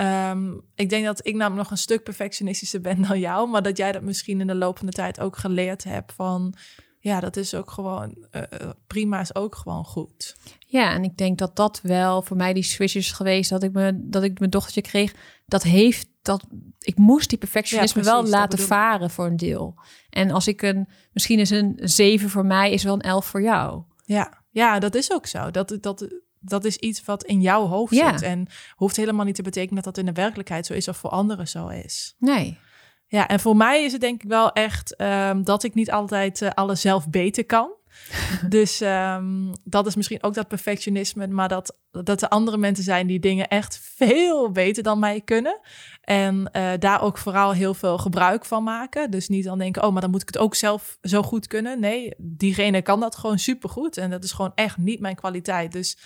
Um, 0.00 0.60
ik 0.74 0.88
denk 0.88 1.04
dat 1.04 1.26
ik 1.26 1.34
namelijk 1.34 1.62
nog 1.62 1.70
een 1.70 1.76
stuk 1.76 2.02
perfectionistischer 2.02 2.80
ben 2.80 3.02
dan 3.02 3.18
jou, 3.18 3.48
maar 3.48 3.62
dat 3.62 3.76
jij 3.76 3.92
dat 3.92 4.02
misschien 4.02 4.40
in 4.40 4.46
de 4.46 4.54
loop 4.54 4.78
van 4.78 4.86
de 4.86 4.92
tijd 4.92 5.20
ook 5.20 5.36
geleerd 5.36 5.84
hebt 5.84 6.12
van, 6.12 6.54
ja, 6.98 7.20
dat 7.20 7.36
is 7.36 7.54
ook 7.54 7.70
gewoon 7.70 8.26
uh, 8.32 8.42
prima, 8.86 9.20
is 9.20 9.34
ook 9.34 9.54
gewoon 9.54 9.84
goed. 9.84 10.36
Ja, 10.58 10.92
en 10.92 11.04
ik 11.04 11.16
denk 11.16 11.38
dat 11.38 11.56
dat 11.56 11.80
wel 11.82 12.22
voor 12.22 12.36
mij 12.36 12.52
die 12.52 12.62
switch 12.62 12.94
is 12.94 13.12
geweest 13.12 13.50
dat 13.50 13.62
ik 13.62 13.72
me 13.72 13.92
dat 13.94 14.22
ik 14.22 14.38
mijn 14.38 14.50
dochtertje 14.50 14.80
kreeg, 14.80 15.14
dat 15.46 15.62
heeft 15.62 16.08
dat 16.22 16.44
ik 16.78 16.96
moest 16.96 17.28
die 17.28 17.38
perfectionisme 17.38 18.02
wel 18.02 18.26
laten 18.26 18.58
varen 18.58 19.10
voor 19.10 19.26
een 19.26 19.36
deel. 19.36 19.74
En 20.10 20.30
als 20.30 20.46
ik 20.46 20.62
een 20.62 20.88
misschien 21.12 21.38
is 21.38 21.50
een 21.50 21.78
zeven 21.82 22.30
voor 22.30 22.46
mij 22.46 22.72
is 22.72 22.82
wel 22.82 22.94
een 22.94 23.00
elf 23.00 23.26
voor 23.26 23.42
jou. 23.42 23.82
Ja, 24.04 24.42
ja, 24.50 24.78
dat 24.78 24.94
is 24.94 25.12
ook 25.12 25.26
zo. 25.26 25.50
Dat 25.50 25.78
dat 25.80 26.21
dat 26.42 26.64
is 26.64 26.76
iets 26.76 27.04
wat 27.04 27.24
in 27.24 27.40
jouw 27.40 27.66
hoofd 27.66 27.94
zit. 27.94 28.22
En 28.22 28.46
hoeft 28.74 28.96
helemaal 28.96 29.24
niet 29.24 29.34
te 29.34 29.42
betekenen 29.42 29.74
dat 29.74 29.94
dat 29.94 29.98
in 29.98 30.06
de 30.06 30.20
werkelijkheid 30.20 30.66
zo 30.66 30.72
is 30.72 30.88
of 30.88 30.96
voor 30.96 31.10
anderen 31.10 31.48
zo 31.48 31.68
is. 31.68 32.14
Nee. 32.18 32.58
Ja, 33.06 33.28
en 33.28 33.40
voor 33.40 33.56
mij 33.56 33.84
is 33.84 33.92
het 33.92 34.00
denk 34.00 34.22
ik 34.22 34.28
wel 34.28 34.52
echt 34.52 35.00
um, 35.00 35.44
dat 35.44 35.62
ik 35.62 35.74
niet 35.74 35.90
altijd 35.90 36.40
uh, 36.40 36.50
alles 36.54 36.80
zelf 36.80 37.08
beter 37.08 37.46
kan. 37.46 37.70
dus 38.48 38.80
um, 38.80 39.52
dat 39.64 39.86
is 39.86 39.94
misschien 39.94 40.22
ook 40.22 40.34
dat 40.34 40.48
perfectionisme, 40.48 41.26
maar 41.26 41.48
dat, 41.48 41.76
dat 41.90 42.22
er 42.22 42.28
andere 42.28 42.56
mensen 42.56 42.84
zijn 42.84 43.06
die 43.06 43.20
dingen 43.20 43.48
echt 43.48 43.80
veel 43.96 44.50
beter 44.50 44.82
dan 44.82 44.98
mij 44.98 45.20
kunnen. 45.20 45.60
En 46.00 46.50
uh, 46.52 46.70
daar 46.78 47.02
ook 47.02 47.18
vooral 47.18 47.52
heel 47.52 47.74
veel 47.74 47.98
gebruik 47.98 48.44
van 48.44 48.62
maken. 48.62 49.10
Dus 49.10 49.28
niet 49.28 49.44
dan 49.44 49.58
denken, 49.58 49.82
oh, 49.82 49.92
maar 49.92 50.00
dan 50.00 50.10
moet 50.10 50.22
ik 50.22 50.26
het 50.26 50.38
ook 50.38 50.54
zelf 50.54 50.98
zo 51.02 51.22
goed 51.22 51.46
kunnen. 51.46 51.80
Nee, 51.80 52.14
diegene 52.18 52.82
kan 52.82 53.00
dat 53.00 53.16
gewoon 53.16 53.38
supergoed. 53.38 53.96
En 53.96 54.10
dat 54.10 54.24
is 54.24 54.32
gewoon 54.32 54.52
echt 54.54 54.76
niet 54.76 55.00
mijn 55.00 55.14
kwaliteit. 55.14 55.72
Dus 55.72 55.96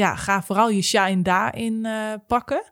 ja, 0.00 0.16
ga 0.16 0.42
vooral 0.42 0.70
je 0.70 0.82
shine 0.82 1.22
daarin 1.22 1.84
uh, 1.84 2.12
pakken. 2.26 2.62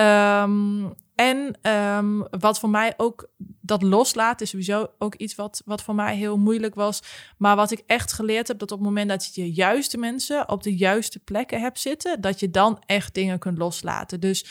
Um, 0.00 0.94
en 1.14 1.58
um, 1.72 2.26
wat 2.30 2.58
voor 2.58 2.68
mij 2.68 2.94
ook 2.96 3.30
dat 3.60 3.82
loslaten 3.82 4.44
is 4.44 4.50
sowieso 4.50 4.86
ook 4.98 5.14
iets 5.14 5.34
wat, 5.34 5.62
wat 5.64 5.82
voor 5.82 5.94
mij 5.94 6.16
heel 6.16 6.38
moeilijk 6.38 6.74
was. 6.74 7.02
Maar 7.38 7.56
wat 7.56 7.70
ik 7.70 7.82
echt 7.86 8.12
geleerd 8.12 8.48
heb, 8.48 8.58
dat 8.58 8.72
op 8.72 8.78
het 8.78 8.86
moment 8.86 9.08
dat 9.08 9.24
je 9.24 9.42
de 9.42 9.52
juiste 9.52 9.98
mensen 9.98 10.48
op 10.48 10.62
de 10.62 10.76
juiste 10.76 11.18
plekken 11.18 11.60
hebt 11.60 11.80
zitten, 11.80 12.20
dat 12.20 12.40
je 12.40 12.50
dan 12.50 12.82
echt 12.86 13.14
dingen 13.14 13.38
kunt 13.38 13.58
loslaten. 13.58 14.20
Dus 14.20 14.46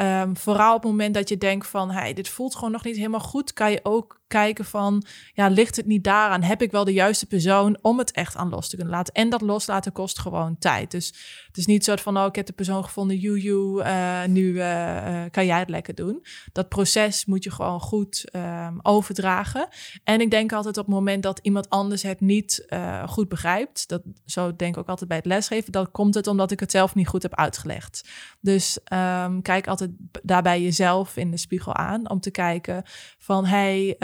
um, 0.00 0.36
vooral 0.36 0.74
op 0.74 0.82
het 0.82 0.90
moment 0.90 1.14
dat 1.14 1.28
je 1.28 1.38
denkt 1.38 1.66
van, 1.66 1.90
hey, 1.90 2.12
dit 2.12 2.28
voelt 2.28 2.54
gewoon 2.54 2.72
nog 2.72 2.84
niet 2.84 2.96
helemaal 2.96 3.20
goed, 3.20 3.52
kan 3.52 3.70
je 3.70 3.80
ook 3.82 4.20
kijken 4.26 4.64
van, 4.64 5.04
ja, 5.32 5.48
ligt 5.48 5.76
het 5.76 5.86
niet 5.86 6.04
daaraan? 6.04 6.42
Heb 6.42 6.62
ik 6.62 6.70
wel 6.70 6.84
de 6.84 6.92
juiste 6.92 7.26
persoon 7.26 7.78
om 7.82 7.98
het 7.98 8.10
echt 8.10 8.36
aan 8.36 8.48
los 8.48 8.68
te 8.68 8.76
kunnen 8.76 8.94
laten? 8.94 9.14
En 9.14 9.30
dat 9.30 9.40
loslaten 9.40 9.92
kost 9.92 10.18
gewoon 10.18 10.58
tijd. 10.58 10.90
Dus 10.90 11.06
het 11.46 11.56
is 11.56 11.66
niet 11.66 11.84
zo 11.84 11.96
van, 11.96 12.18
oh, 12.18 12.26
ik 12.26 12.34
heb 12.34 12.46
de 12.46 12.52
persoon 12.52 12.84
gevonden, 12.84 13.16
you, 13.16 13.82
uh, 13.84 14.24
nu 14.24 14.52
uh, 14.52 15.24
kan 15.30 15.46
jij 15.46 15.58
het 15.58 15.68
lekker 15.68 15.94
doen. 15.94 16.24
Dat 16.52 16.68
proces 16.68 17.24
moet 17.24 17.44
je 17.44 17.50
gewoon 17.50 17.80
goed 17.80 18.24
um, 18.32 18.78
overdragen. 18.82 19.68
En 20.04 20.20
ik 20.20 20.30
denk 20.30 20.52
altijd 20.52 20.76
op 20.76 20.86
het 20.86 20.94
moment 20.94 21.22
dat 21.22 21.38
iemand 21.42 21.68
anders 21.68 22.02
het 22.02 22.20
niet 22.20 22.66
goed 23.06 23.28
begrijpt, 23.28 23.88
dat 23.88 24.02
zo 24.24 24.56
denk 24.56 24.74
ik 24.74 24.80
ook 24.80 24.88
altijd 24.88 25.08
bij 25.08 25.18
het 25.18 25.26
lesgeven, 25.26 25.72
dan 25.72 25.90
komt 25.90 26.14
het 26.14 26.26
omdat 26.26 26.50
ik 26.50 26.60
het 26.60 26.70
zelf 26.70 26.94
niet 26.94 27.08
goed 27.08 27.22
heb 27.22 27.34
uitgelegd. 27.34 28.08
Dus 28.40 28.78
um, 28.92 29.42
kijk 29.42 29.66
altijd 29.66 29.90
daarbij 30.22 30.62
jezelf 30.62 31.16
in 31.16 31.30
de 31.30 31.36
spiegel 31.36 31.74
aan 31.74 32.10
om 32.10 32.20
te 32.20 32.30
kijken 32.30 32.82
van, 33.18 33.44
hey, 33.44 33.96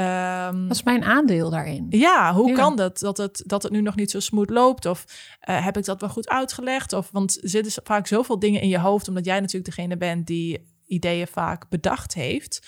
Um, 0.48 0.68
Wat 0.68 0.76
is 0.76 0.82
mijn 0.82 1.04
aandeel 1.04 1.50
daarin? 1.50 1.86
Ja, 1.88 2.34
hoe 2.34 2.52
kan 2.52 2.76
dat? 2.76 2.98
Dat 2.98 3.16
het, 3.16 3.42
dat 3.46 3.62
het 3.62 3.72
nu 3.72 3.80
nog 3.80 3.96
niet 3.96 4.10
zo 4.10 4.20
smooth 4.20 4.50
loopt? 4.50 4.86
Of 4.86 5.04
uh, 5.48 5.64
heb 5.64 5.76
ik 5.76 5.84
dat 5.84 6.00
wel 6.00 6.10
goed 6.10 6.28
uitgelegd? 6.28 6.92
Of, 6.92 7.08
want 7.12 7.42
er 7.42 7.48
zitten 7.48 7.82
vaak 7.84 8.06
zoveel 8.06 8.38
dingen 8.38 8.60
in 8.60 8.68
je 8.68 8.78
hoofd, 8.78 9.08
omdat 9.08 9.24
jij 9.24 9.40
natuurlijk 9.40 9.76
degene 9.76 9.96
bent 9.96 10.26
die 10.26 10.70
ideeën 10.86 11.26
vaak 11.26 11.68
bedacht 11.68 12.14
heeft. 12.14 12.66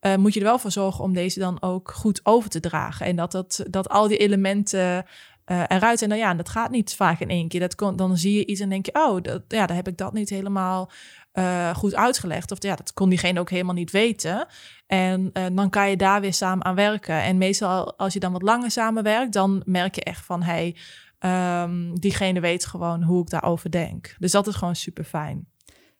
Uh, 0.00 0.16
moet 0.16 0.34
je 0.34 0.40
er 0.40 0.46
wel 0.46 0.58
voor 0.58 0.70
zorgen 0.70 1.04
om 1.04 1.12
deze 1.14 1.38
dan 1.38 1.62
ook 1.62 1.90
goed 1.90 2.20
over 2.22 2.50
te 2.50 2.60
dragen. 2.60 3.06
En 3.06 3.16
dat, 3.16 3.32
dat, 3.32 3.64
dat 3.70 3.88
al 3.88 4.08
die 4.08 4.18
elementen 4.18 5.04
uh, 5.46 5.62
eruit 5.68 5.98
zijn. 5.98 6.10
Nou 6.10 6.22
ja, 6.22 6.34
dat 6.34 6.48
gaat 6.48 6.70
niet 6.70 6.94
vaak 6.94 7.20
in 7.20 7.28
één 7.28 7.48
keer. 7.48 7.60
Dat 7.60 7.74
kon, 7.74 7.96
dan 7.96 8.16
zie 8.16 8.36
je 8.36 8.46
iets 8.46 8.60
en 8.60 8.68
denk 8.68 8.86
je, 8.86 8.94
oh, 8.94 9.22
dat, 9.22 9.42
ja, 9.48 9.66
daar 9.66 9.76
heb 9.76 9.88
ik 9.88 9.96
dat 9.96 10.12
niet 10.12 10.30
helemaal 10.30 10.90
uh, 11.38 11.74
goed 11.74 11.94
uitgelegd. 11.94 12.50
Of 12.50 12.62
ja, 12.62 12.74
dat 12.74 12.92
kon 12.92 13.08
diegene 13.08 13.40
ook 13.40 13.50
helemaal 13.50 13.74
niet 13.74 13.90
weten. 13.90 14.46
En 14.86 15.30
uh, 15.32 15.46
dan 15.52 15.70
kan 15.70 15.90
je 15.90 15.96
daar 15.96 16.20
weer 16.20 16.34
samen 16.34 16.64
aan 16.64 16.74
werken. 16.74 17.22
En 17.22 17.38
meestal 17.38 17.98
als 17.98 18.12
je 18.12 18.20
dan 18.20 18.32
wat 18.32 18.42
langer 18.42 18.70
samenwerkt, 18.70 19.32
dan 19.32 19.62
merk 19.64 19.94
je 19.94 20.04
echt 20.04 20.24
van 20.24 20.42
hey, 20.42 20.76
um, 21.62 22.00
diegene 22.00 22.40
weet 22.40 22.66
gewoon 22.66 23.02
hoe 23.02 23.22
ik 23.22 23.30
daarover 23.30 23.70
denk. 23.70 24.16
Dus 24.18 24.32
dat 24.32 24.46
is 24.46 24.54
gewoon 24.54 24.76
super 24.76 25.04
fijn. 25.04 25.46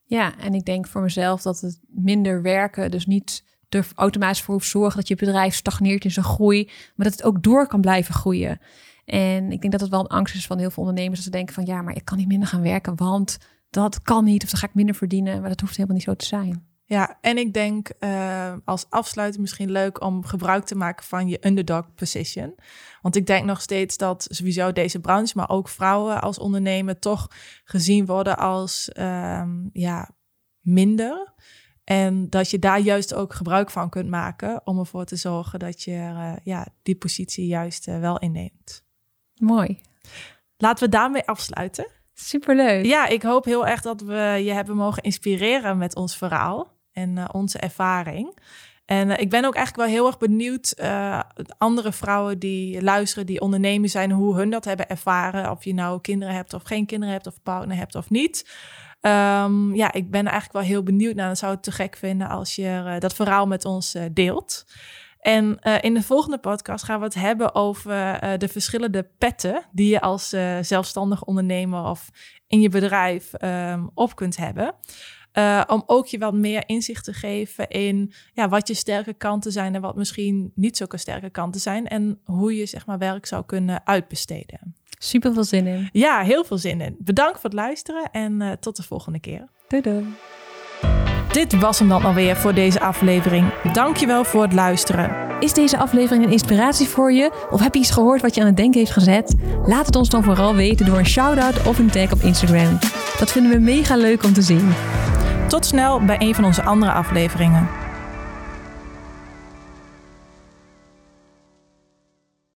Ja, 0.05 0.39
en 0.39 0.55
ik 0.55 0.65
denk 0.65 0.87
voor 0.87 1.03
mezelf 1.03 1.43
dat 1.43 1.61
het 1.61 1.81
minder 1.87 2.43
werken, 2.43 2.91
dus 2.91 3.07
niet 3.07 3.45
er 3.69 3.89
automatisch 3.95 4.43
voor 4.43 4.55
hoeft 4.55 4.69
zorgen 4.69 4.99
dat 4.99 5.09
je 5.09 5.15
bedrijf 5.15 5.55
stagneert 5.55 6.05
in 6.05 6.11
zijn 6.11 6.25
groei, 6.25 6.65
maar 6.95 7.07
dat 7.07 7.13
het 7.17 7.23
ook 7.23 7.43
door 7.43 7.67
kan 7.67 7.81
blijven 7.81 8.15
groeien. 8.15 8.61
En 9.05 9.53
ik 9.53 9.61
denk 9.61 9.73
dat 9.73 9.81
het 9.81 9.91
wel 9.91 10.01
een 10.01 10.07
angst 10.07 10.35
is 10.35 10.47
van 10.47 10.59
heel 10.59 10.71
veel 10.71 10.83
ondernemers 10.83 11.17
dat 11.17 11.25
ze 11.25 11.31
denken 11.31 11.55
van 11.55 11.67
ja, 11.67 11.83
maar 11.83 11.97
ik 11.97 12.05
kan 12.05 12.17
niet 12.17 12.29
minder 12.29 12.49
gaan 12.49 12.63
werken, 12.63 12.97
want 12.97 13.39
dat 13.71 14.03
kan 14.03 14.25
niet 14.25 14.43
of 14.45 14.51
dan 14.51 14.61
ga 14.61 14.67
ik 14.67 14.75
minder 14.75 14.95
verdienen. 14.95 15.41
Maar 15.41 15.49
dat 15.49 15.61
hoeft 15.61 15.77
helemaal 15.77 15.97
niet 15.97 16.07
zo 16.07 16.15
te 16.15 16.27
zijn. 16.27 16.75
Ja, 16.89 17.19
en 17.21 17.39
ik 17.39 17.53
denk 17.53 17.91
uh, 18.01 18.53
als 18.65 18.87
afsluiting 18.89 19.43
misschien 19.43 19.71
leuk 19.71 20.03
om 20.03 20.25
gebruik 20.25 20.65
te 20.65 20.75
maken 20.75 21.05
van 21.05 21.29
je 21.29 21.47
underdog 21.47 21.95
position. 21.95 22.55
Want 23.03 23.17
ik 23.17 23.27
denk 23.27 23.45
nog 23.45 23.61
steeds 23.61 23.97
dat 23.97 24.27
sowieso 24.31 24.73
deze 24.73 25.01
branche, 25.01 25.33
maar 25.37 25.49
ook 25.49 25.69
vrouwen 25.69 26.21
als 26.21 26.39
ondernemer 26.39 26.99
toch 26.99 27.31
gezien 27.65 28.07
worden 28.07 28.39
als 28.39 28.91
um, 28.99 29.71
ja, 29.73 30.11
minder. 30.61 31.35
En 31.85 32.31
dat 32.31 32.51
je 32.51 32.59
daar 32.59 32.81
juist 32.81 33.15
ook 33.15 33.35
gebruik 33.35 33.71
van 33.71 33.91
kunt 33.91 34.09
maken 34.09 34.61
om 34.65 34.79
ervoor 34.79 35.05
te 35.05 35.17
zorgen 35.17 35.59
dat 35.59 35.83
je 35.83 35.93
uh, 35.93 36.33
ja, 36.45 36.67
die 36.83 36.97
positie 36.97 37.47
juist 37.47 37.89
uh, 37.89 38.01
wel 38.01 38.19
inneemt. 38.19 38.85
Mooi. 39.35 39.81
Laten 40.57 40.85
we 40.85 40.91
daarmee 40.91 41.27
afsluiten. 41.27 41.87
Superleuk. 42.19 42.85
Ja, 42.85 43.07
ik 43.07 43.23
hoop 43.23 43.45
heel 43.45 43.67
erg 43.67 43.83
dat 43.83 44.01
we 44.01 44.41
je 44.45 44.53
hebben 44.53 44.77
mogen 44.77 45.03
inspireren 45.03 45.79
met 45.79 45.97
ons 45.97 46.17
verhaal 46.17 46.73
en 46.93 47.17
uh, 47.17 47.25
onze 47.33 47.59
ervaring. 47.59 48.39
En 48.85 49.11
ik 49.11 49.31
ben 49.31 49.45
ook 49.45 49.55
eigenlijk 49.55 49.89
wel 49.89 49.97
heel 49.97 50.07
erg 50.07 50.19
benieuwd, 50.19 50.75
andere 51.59 51.93
vrouwen 51.93 52.39
die 52.39 52.83
luisteren, 52.83 53.27
die 53.27 53.41
ondernemer 53.41 53.89
zijn, 53.89 54.11
hoe 54.11 54.37
hun 54.37 54.51
dat 54.51 54.65
hebben 54.65 54.89
ervaren. 54.89 55.51
Of 55.51 55.65
je 55.65 55.75
nou 55.75 56.01
kinderen 56.01 56.35
hebt 56.35 56.55
of 56.55 56.63
geen 56.63 56.87
kinderen 56.87 57.15
hebt, 57.15 57.27
of 57.27 57.43
partner 57.43 57.77
hebt 57.77 57.95
of 57.95 58.11
niet. 58.11 58.51
Um, 59.01 59.75
ja, 59.75 59.93
ik 59.93 60.11
ben 60.11 60.25
eigenlijk 60.25 60.53
wel 60.53 60.63
heel 60.63 60.83
benieuwd 60.83 61.15
naar. 61.15 61.27
Dan 61.27 61.37
zou 61.37 61.53
het 61.53 61.63
te 61.63 61.73
gek 61.73 61.97
vinden 61.97 62.29
als 62.29 62.55
je 62.55 62.83
uh, 62.85 62.99
dat 62.99 63.15
verhaal 63.15 63.47
met 63.47 63.65
ons 63.65 63.95
uh, 63.95 64.03
deelt. 64.13 64.67
En 65.27 65.59
uh, 65.63 65.77
in 65.81 65.95
de 65.95 66.03
volgende 66.03 66.39
podcast 66.39 66.85
gaan 66.85 66.99
we 66.99 67.05
het 67.05 67.15
hebben 67.15 67.55
over 67.55 68.19
de 68.39 68.49
verschillende 68.49 69.09
petten 69.19 69.65
die 69.73 69.89
je 69.89 70.01
als 70.01 70.29
zelfstandig 70.61 71.25
ondernemer 71.25 71.85
of 71.85 72.11
in 72.47 72.61
je 72.61 72.69
bedrijf 72.69 73.33
um, 73.43 73.91
op 73.95 74.17
kunt 74.17 74.37
hebben. 74.37 74.75
om 75.67 75.83
ook 75.87 76.07
je 76.07 76.19
wat 76.19 76.35
meer 76.35 76.63
inzicht 76.67 77.05
te 77.05 77.13
geven 77.13 77.69
in 77.69 78.13
ja, 78.33 78.49
wat 78.49 78.69
je 78.69 78.75
sterke 78.75 79.15
kanten 79.15 79.53
zijn 79.53 79.75
en 79.75 79.81
wat 79.81 79.97
misschien 79.97 80.53
niet 80.55 80.77
zulke 80.77 80.97
sterke 80.97 81.31
kanten 81.31 81.61
zijn. 81.61 81.87
En 81.87 82.21
hoe 82.25 82.57
je 82.57 82.67
zeg 82.67 82.87
maar 82.87 82.99
werk 82.99 83.27
zou 83.27 83.45
kunnen 83.45 83.87
uitbesteden. 83.87 84.77
Super 84.99 85.33
veel 85.33 85.45
zin 85.45 85.67
in. 85.67 85.89
Ja, 85.93 86.23
heel 86.23 86.45
veel 86.45 86.59
zin 86.59 86.81
in. 86.81 86.97
Bedankt 86.99 87.41
voor 87.41 87.51
het 87.51 87.59
luisteren 87.59 88.11
en 88.11 88.41
uh, 88.41 88.53
tot 88.53 88.77
de 88.77 88.83
volgende 88.83 89.21
keer. 89.21 89.49
Doei 89.69 89.83
doei. 89.83 90.05
Dit 91.37 91.59
was 91.59 91.79
hem 91.79 91.89
dan 91.89 92.05
alweer 92.05 92.37
voor 92.37 92.55
deze 92.55 92.81
aflevering. 92.81 93.53
Dankjewel 93.73 94.25
voor 94.25 94.43
het 94.43 94.53
luisteren. 94.53 95.11
Is 95.41 95.53
deze 95.53 95.79
aflevering 95.79 96.25
een 96.25 96.31
inspiratie 96.31 96.89
voor 96.89 97.13
je? 97.13 97.31
Of 97.51 97.61
heb 97.61 97.75
je 97.75 97.81
iets 97.81 97.91
gehoord 97.91 98.23
wat 98.23 98.35
je 98.35 98.41
aan 98.41 98.47
het 98.47 98.57
denken 98.57 98.79
heeft 98.79 98.93
gezet? 98.93 99.35
Laat 99.65 99.87
het 99.87 99.97
ons 99.97 100.09
dan 100.09 100.23
vooral 100.23 100.55
weten 100.55 100.87
door 100.87 100.99
een 100.99 101.07
shout-out 101.07 101.67
of 101.67 101.79
een 101.79 101.91
tag 101.91 102.13
op 102.13 102.21
Instagram. 102.21 102.79
Dat 103.19 103.33
vinden 103.33 103.53
we 103.53 103.59
mega 103.59 103.97
leuk 103.97 104.25
om 104.25 104.33
te 104.33 104.43
zien. 104.43 104.73
Tot 105.49 105.67
snel 105.67 106.05
bij 106.05 106.17
een 106.19 106.35
van 106.35 106.45
onze 106.45 106.63
andere 106.63 106.93
afleveringen. 106.93 107.69